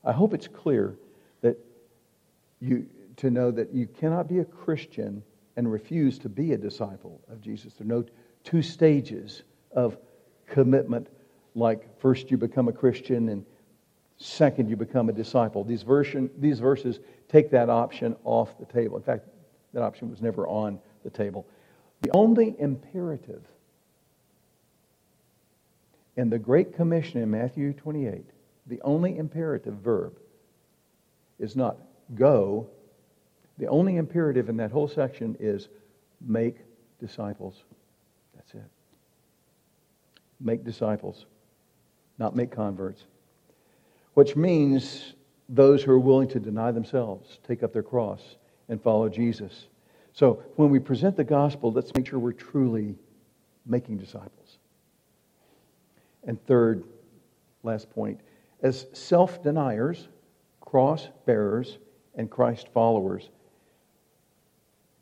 I 0.04 0.12
hope 0.12 0.34
it's 0.34 0.46
clear 0.46 0.94
that 1.40 1.58
you 2.60 2.86
to 3.16 3.28
know 3.28 3.50
that 3.50 3.74
you 3.74 3.88
cannot 3.88 4.28
be 4.28 4.38
a 4.38 4.44
Christian 4.44 5.24
and 5.56 5.70
refuse 5.70 6.16
to 6.20 6.28
be 6.28 6.52
a 6.52 6.56
disciple 6.56 7.20
of 7.28 7.40
Jesus. 7.40 7.74
There 7.74 7.84
are 7.86 8.02
no 8.02 8.04
two 8.44 8.62
stages 8.62 9.42
of 9.72 9.98
commitment 10.46 11.08
like 11.56 11.98
first 12.00 12.30
you 12.30 12.36
become 12.36 12.68
a 12.68 12.72
Christian 12.72 13.30
and 13.30 13.44
second 14.20 14.68
you 14.68 14.76
become 14.76 15.08
a 15.08 15.12
disciple. 15.12 15.64
These, 15.64 15.82
version, 15.82 16.30
these 16.38 16.60
verses 16.60 17.00
take 17.28 17.50
that 17.50 17.70
option 17.70 18.14
off 18.22 18.56
the 18.58 18.66
table. 18.66 18.96
In 18.96 19.02
fact, 19.02 19.24
that 19.72 19.82
option 19.82 20.10
was 20.10 20.20
never 20.20 20.46
on 20.46 20.78
the 21.04 21.10
table. 21.10 21.46
The 22.02 22.10
only 22.12 22.54
imperative 22.58 23.42
in 26.16 26.28
the 26.28 26.38
Great 26.38 26.74
Commission 26.74 27.22
in 27.22 27.30
Matthew 27.30 27.72
28, 27.72 28.24
the 28.66 28.80
only 28.82 29.16
imperative 29.16 29.74
verb 29.74 30.18
is 31.38 31.56
not 31.56 31.78
go. 32.14 32.68
The 33.58 33.68
only 33.68 33.96
imperative 33.96 34.48
in 34.48 34.56
that 34.58 34.70
whole 34.70 34.88
section 34.88 35.36
is 35.40 35.68
make 36.20 36.56
disciples. 36.98 37.64
That's 38.34 38.52
it. 38.54 38.70
Make 40.40 40.64
disciples, 40.64 41.24
not 42.18 42.36
make 42.36 42.50
converts. 42.50 43.04
Which 44.14 44.36
means 44.36 45.14
those 45.48 45.82
who 45.82 45.92
are 45.92 45.98
willing 45.98 46.28
to 46.28 46.40
deny 46.40 46.70
themselves, 46.70 47.38
take 47.46 47.62
up 47.62 47.72
their 47.72 47.82
cross, 47.82 48.36
and 48.68 48.80
follow 48.80 49.08
Jesus. 49.08 49.66
So 50.12 50.42
when 50.56 50.70
we 50.70 50.78
present 50.78 51.16
the 51.16 51.24
gospel, 51.24 51.72
let's 51.72 51.94
make 51.94 52.06
sure 52.06 52.18
we're 52.18 52.32
truly 52.32 52.94
making 53.66 53.98
disciples. 53.98 54.58
And 56.24 56.44
third, 56.46 56.84
last 57.62 57.90
point, 57.90 58.20
as 58.62 58.86
self 58.92 59.42
deniers, 59.42 60.08
cross 60.60 61.08
bearers, 61.26 61.78
and 62.14 62.30
Christ 62.30 62.68
followers, 62.74 63.28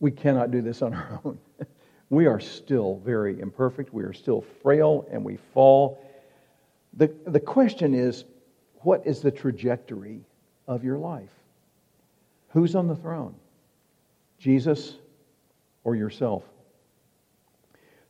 we 0.00 0.10
cannot 0.10 0.50
do 0.50 0.62
this 0.62 0.82
on 0.82 0.94
our 0.94 1.20
own. 1.24 1.38
we 2.10 2.26
are 2.26 2.40
still 2.40 3.00
very 3.04 3.40
imperfect. 3.40 3.92
We 3.92 4.04
are 4.04 4.12
still 4.12 4.44
frail 4.62 5.06
and 5.10 5.24
we 5.24 5.38
fall. 5.52 6.02
The, 6.94 7.12
the 7.26 7.40
question 7.40 7.94
is 7.94 8.24
what 8.82 9.06
is 9.06 9.20
the 9.20 9.30
trajectory 9.30 10.20
of 10.66 10.84
your 10.84 10.98
life? 10.98 11.30
Who's 12.50 12.74
on 12.74 12.86
the 12.86 12.96
throne? 12.96 13.34
Jesus 14.38 14.94
or 15.84 15.94
yourself? 15.94 16.44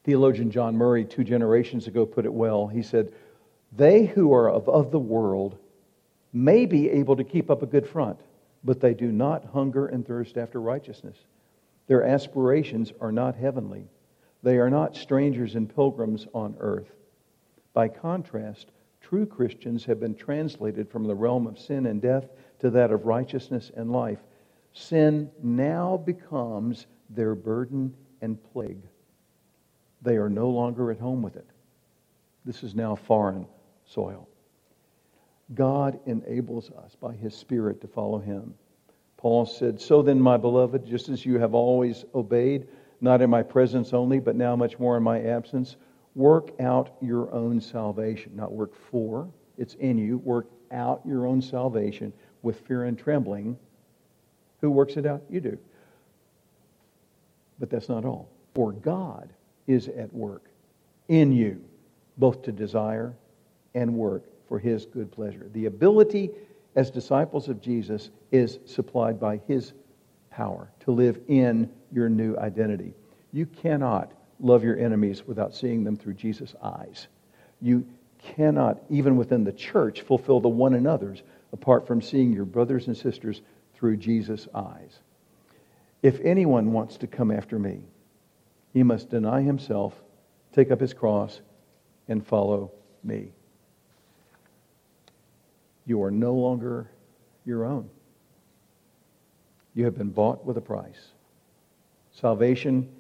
Theologian 0.05 0.51
John 0.51 0.77
Murray, 0.77 1.05
two 1.05 1.25
generations 1.25 1.87
ago, 1.87 2.07
put 2.07 2.25
it 2.25 2.33
well. 2.33 2.67
He 2.67 2.83
said, 2.83 3.13
They 3.77 4.07
who 4.07 4.33
are 4.33 4.49
of, 4.49 4.69
of 4.69 4.91
the 4.91 4.99
world 4.99 5.59
may 6.33 6.67
be 6.67 6.89
able 6.91 7.17
to 7.17 7.25
keep 7.25 7.51
up 7.51 7.63
a 7.63 7.67
good 7.67 7.87
front, 7.87 8.19
but 8.65 8.81
they 8.81 8.95
do 8.95 9.11
not 9.11 9.45
hunger 9.53 9.87
and 9.87 10.07
thirst 10.07 10.37
after 10.37 10.61
righteousness. 10.61 11.17
Their 11.87 12.05
aspirations 12.05 12.93
are 13.01 13.13
not 13.13 13.35
heavenly. 13.35 13.89
They 14.43 14.59
are 14.59 14.71
not 14.71 14.97
strangers 14.97 15.55
and 15.55 15.75
pilgrims 15.75 16.27
on 16.33 16.57
earth. 16.61 16.91
By 17.73 17.89
contrast, 17.89 18.67
true 19.09 19.25
Christians 19.25 19.85
have 19.87 20.01
been 20.01 20.15
translated 20.15 20.91
from 20.91 21.05
the 21.05 21.15
realm 21.15 21.47
of 21.47 21.59
sin 21.59 21.87
and 21.87 22.03
death 22.03 22.29
to 22.59 22.69
that 22.71 22.91
of 22.91 23.07
righteousness 23.07 23.71
and 23.75 23.91
life. 23.91 24.19
Sin 24.73 25.31
now 25.43 25.97
becomes 25.97 26.87
their 27.09 27.35
burden 27.35 27.95
and 28.21 28.39
plague. 28.53 28.83
They 30.03 30.17
are 30.17 30.29
no 30.29 30.51
longer 30.51 30.91
at 30.91 30.99
home 30.99 31.23
with 31.23 31.37
it. 31.37 31.47
This 32.45 32.63
is 32.63 32.75
now 32.75 32.95
foreign 32.97 33.47
soil. 33.87 34.29
God 35.55 35.99
enables 36.05 36.71
us 36.71 36.95
by 37.01 37.15
His 37.15 37.35
Spirit 37.35 37.81
to 37.81 37.89
follow 37.89 38.19
Him. 38.19 38.55
Paul 39.17 39.47
said, 39.47 39.81
So 39.81 40.03
then, 40.03 40.21
my 40.21 40.37
beloved, 40.37 40.87
just 40.87 41.09
as 41.09 41.25
you 41.25 41.39
have 41.39 41.55
always 41.55 42.05
obeyed, 42.15 42.69
not 43.01 43.23
in 43.23 43.31
my 43.31 43.43
presence 43.43 43.95
only, 43.95 44.21
but 44.21 44.37
now 44.37 44.55
much 44.55 44.79
more 44.79 44.99
in 44.99 45.03
my 45.03 45.23
absence, 45.23 45.77
work 46.19 46.51
out 46.61 46.97
your 47.01 47.33
own 47.33 47.61
salvation. 47.61 48.33
Not 48.35 48.51
work 48.51 48.73
for, 48.91 49.29
it's 49.57 49.75
in 49.75 49.97
you. 49.97 50.19
Work 50.19 50.49
out 50.73 51.01
your 51.07 51.27
own 51.27 51.41
salvation 51.41 52.13
with 52.43 52.61
fear 52.67 52.85
and 52.85 52.99
trembling. 52.99 53.57
Who 54.61 54.71
works 54.71 54.97
it 54.97 55.07
out? 55.07 55.23
You 55.31 55.41
do. 55.41 55.59
But 57.61 57.71
that's 57.71 57.89
not 57.89 58.05
all. 58.05 58.29
For 58.55 58.73
God 58.73 59.33
is 59.69 59.87
at 59.89 60.13
work 60.13 60.43
in 61.07 61.31
you, 61.31 61.63
both 62.17 62.43
to 62.43 62.53
desire 62.53 63.15
and 63.75 63.95
work 63.95 64.25
for 64.49 64.59
his 64.59 64.87
good 64.87 65.13
pleasure. 65.13 65.49
The 65.53 65.67
ability 65.67 66.31
as 66.75 66.91
disciples 66.91 67.49
of 67.49 67.61
Jesus 67.61 68.11
is 68.33 68.59
supplied 68.67 69.21
by 69.21 69.41
his 69.47 69.73
power 70.31 70.69
to 70.81 70.91
live 70.91 71.21
in 71.29 71.71
your 71.93 72.09
new 72.09 72.37
identity. 72.39 72.93
You 73.33 73.47
cannot 73.47 74.13
love 74.41 74.65
your 74.65 74.79
enemies 74.79 75.27
without 75.27 75.55
seeing 75.55 75.85
them 75.85 75.97
through 75.97 76.15
Jesus' 76.15 76.55
eyes. 76.63 77.07
You 77.61 77.87
cannot, 78.19 78.81
even 78.89 79.17
within 79.17 79.45
the 79.45 79.53
church, 79.53 80.03
fulfill 80.03 80.41
the 80.41 80.49
one 80.49 80.75
another's 80.75 81.23
apart 81.53 81.87
from 81.87 82.03
seeing 82.03 82.33
your 82.33 82.45
brothers 82.45 82.87
and 82.87 82.97
sisters 82.97 83.41
through 83.75 83.97
Jesus' 83.97 84.49
eyes. 84.55 84.99
If 86.03 86.21
anyone 86.21 86.73
wants 86.73 86.99
to 86.99 87.07
come 87.07 87.31
after 87.31 87.59
me, 87.59 87.83
he 88.73 88.83
must 88.83 89.11
deny 89.11 89.43
himself, 89.43 89.95
take 90.53 90.71
up 90.71 90.81
his 90.81 90.95
cross, 90.95 91.41
and 92.07 92.25
follow 92.27 92.73
me 93.03 93.33
you 95.89 96.03
are 96.03 96.11
no 96.11 96.35
longer 96.35 96.87
your 97.47 97.65
own. 97.65 97.89
You 99.75 99.87
have 99.87 99.97
been 99.97 100.11
bought 100.11 100.45
with 100.45 100.59
a 100.59 100.61
price. 100.61 101.09
Salvation 102.13 102.91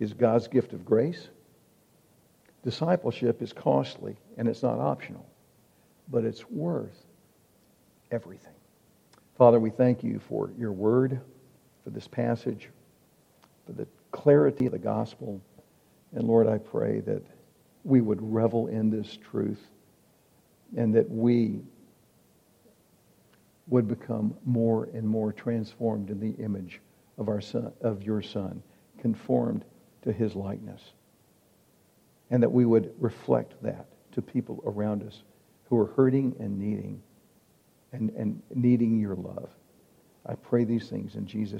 is 0.00 0.14
God's 0.14 0.48
gift 0.48 0.72
of 0.72 0.84
grace. 0.84 1.28
Discipleship 2.64 3.40
is 3.42 3.52
costly 3.52 4.16
and 4.36 4.48
it's 4.48 4.62
not 4.62 4.80
optional, 4.80 5.24
but 6.08 6.24
it's 6.24 6.48
worth 6.50 7.04
everything. 8.10 8.54
Father, 9.36 9.60
we 9.60 9.70
thank 9.70 10.02
you 10.02 10.18
for 10.28 10.50
your 10.58 10.72
word, 10.72 11.20
for 11.84 11.90
this 11.90 12.08
passage, 12.08 12.68
for 13.66 13.72
the 13.72 13.86
clarity 14.10 14.66
of 14.66 14.72
the 14.72 14.78
gospel. 14.78 15.40
And 16.12 16.26
Lord, 16.26 16.48
I 16.48 16.58
pray 16.58 17.00
that 17.00 17.22
we 17.84 18.00
would 18.00 18.20
revel 18.20 18.66
in 18.66 18.90
this 18.90 19.16
truth 19.30 19.62
and 20.76 20.94
that 20.94 21.10
we 21.10 21.60
would 23.68 23.86
become 23.88 24.34
more 24.44 24.88
and 24.92 25.06
more 25.06 25.32
transformed 25.32 26.10
in 26.10 26.20
the 26.20 26.42
image 26.42 26.80
of 27.18 27.28
our 27.28 27.40
son, 27.40 27.72
of 27.80 28.02
your 28.02 28.20
son, 28.20 28.62
conformed 28.98 29.64
to 30.02 30.12
his 30.12 30.34
likeness. 30.34 30.80
and 32.30 32.42
that 32.42 32.52
we 32.52 32.64
would 32.64 32.94
reflect 32.98 33.60
that 33.62 33.86
to 34.12 34.22
people 34.22 34.62
around 34.64 35.02
us 35.02 35.22
who 35.68 35.76
are 35.78 35.86
hurting 35.86 36.34
and 36.38 36.58
needing 36.58 37.02
and, 37.92 38.10
and 38.10 38.42
needing 38.54 39.00
your 39.00 39.16
love. 39.16 39.50
I 40.24 40.34
pray 40.34 40.64
these 40.64 40.88
things 40.88 41.16
in 41.16 41.26
Jesus' 41.26 41.58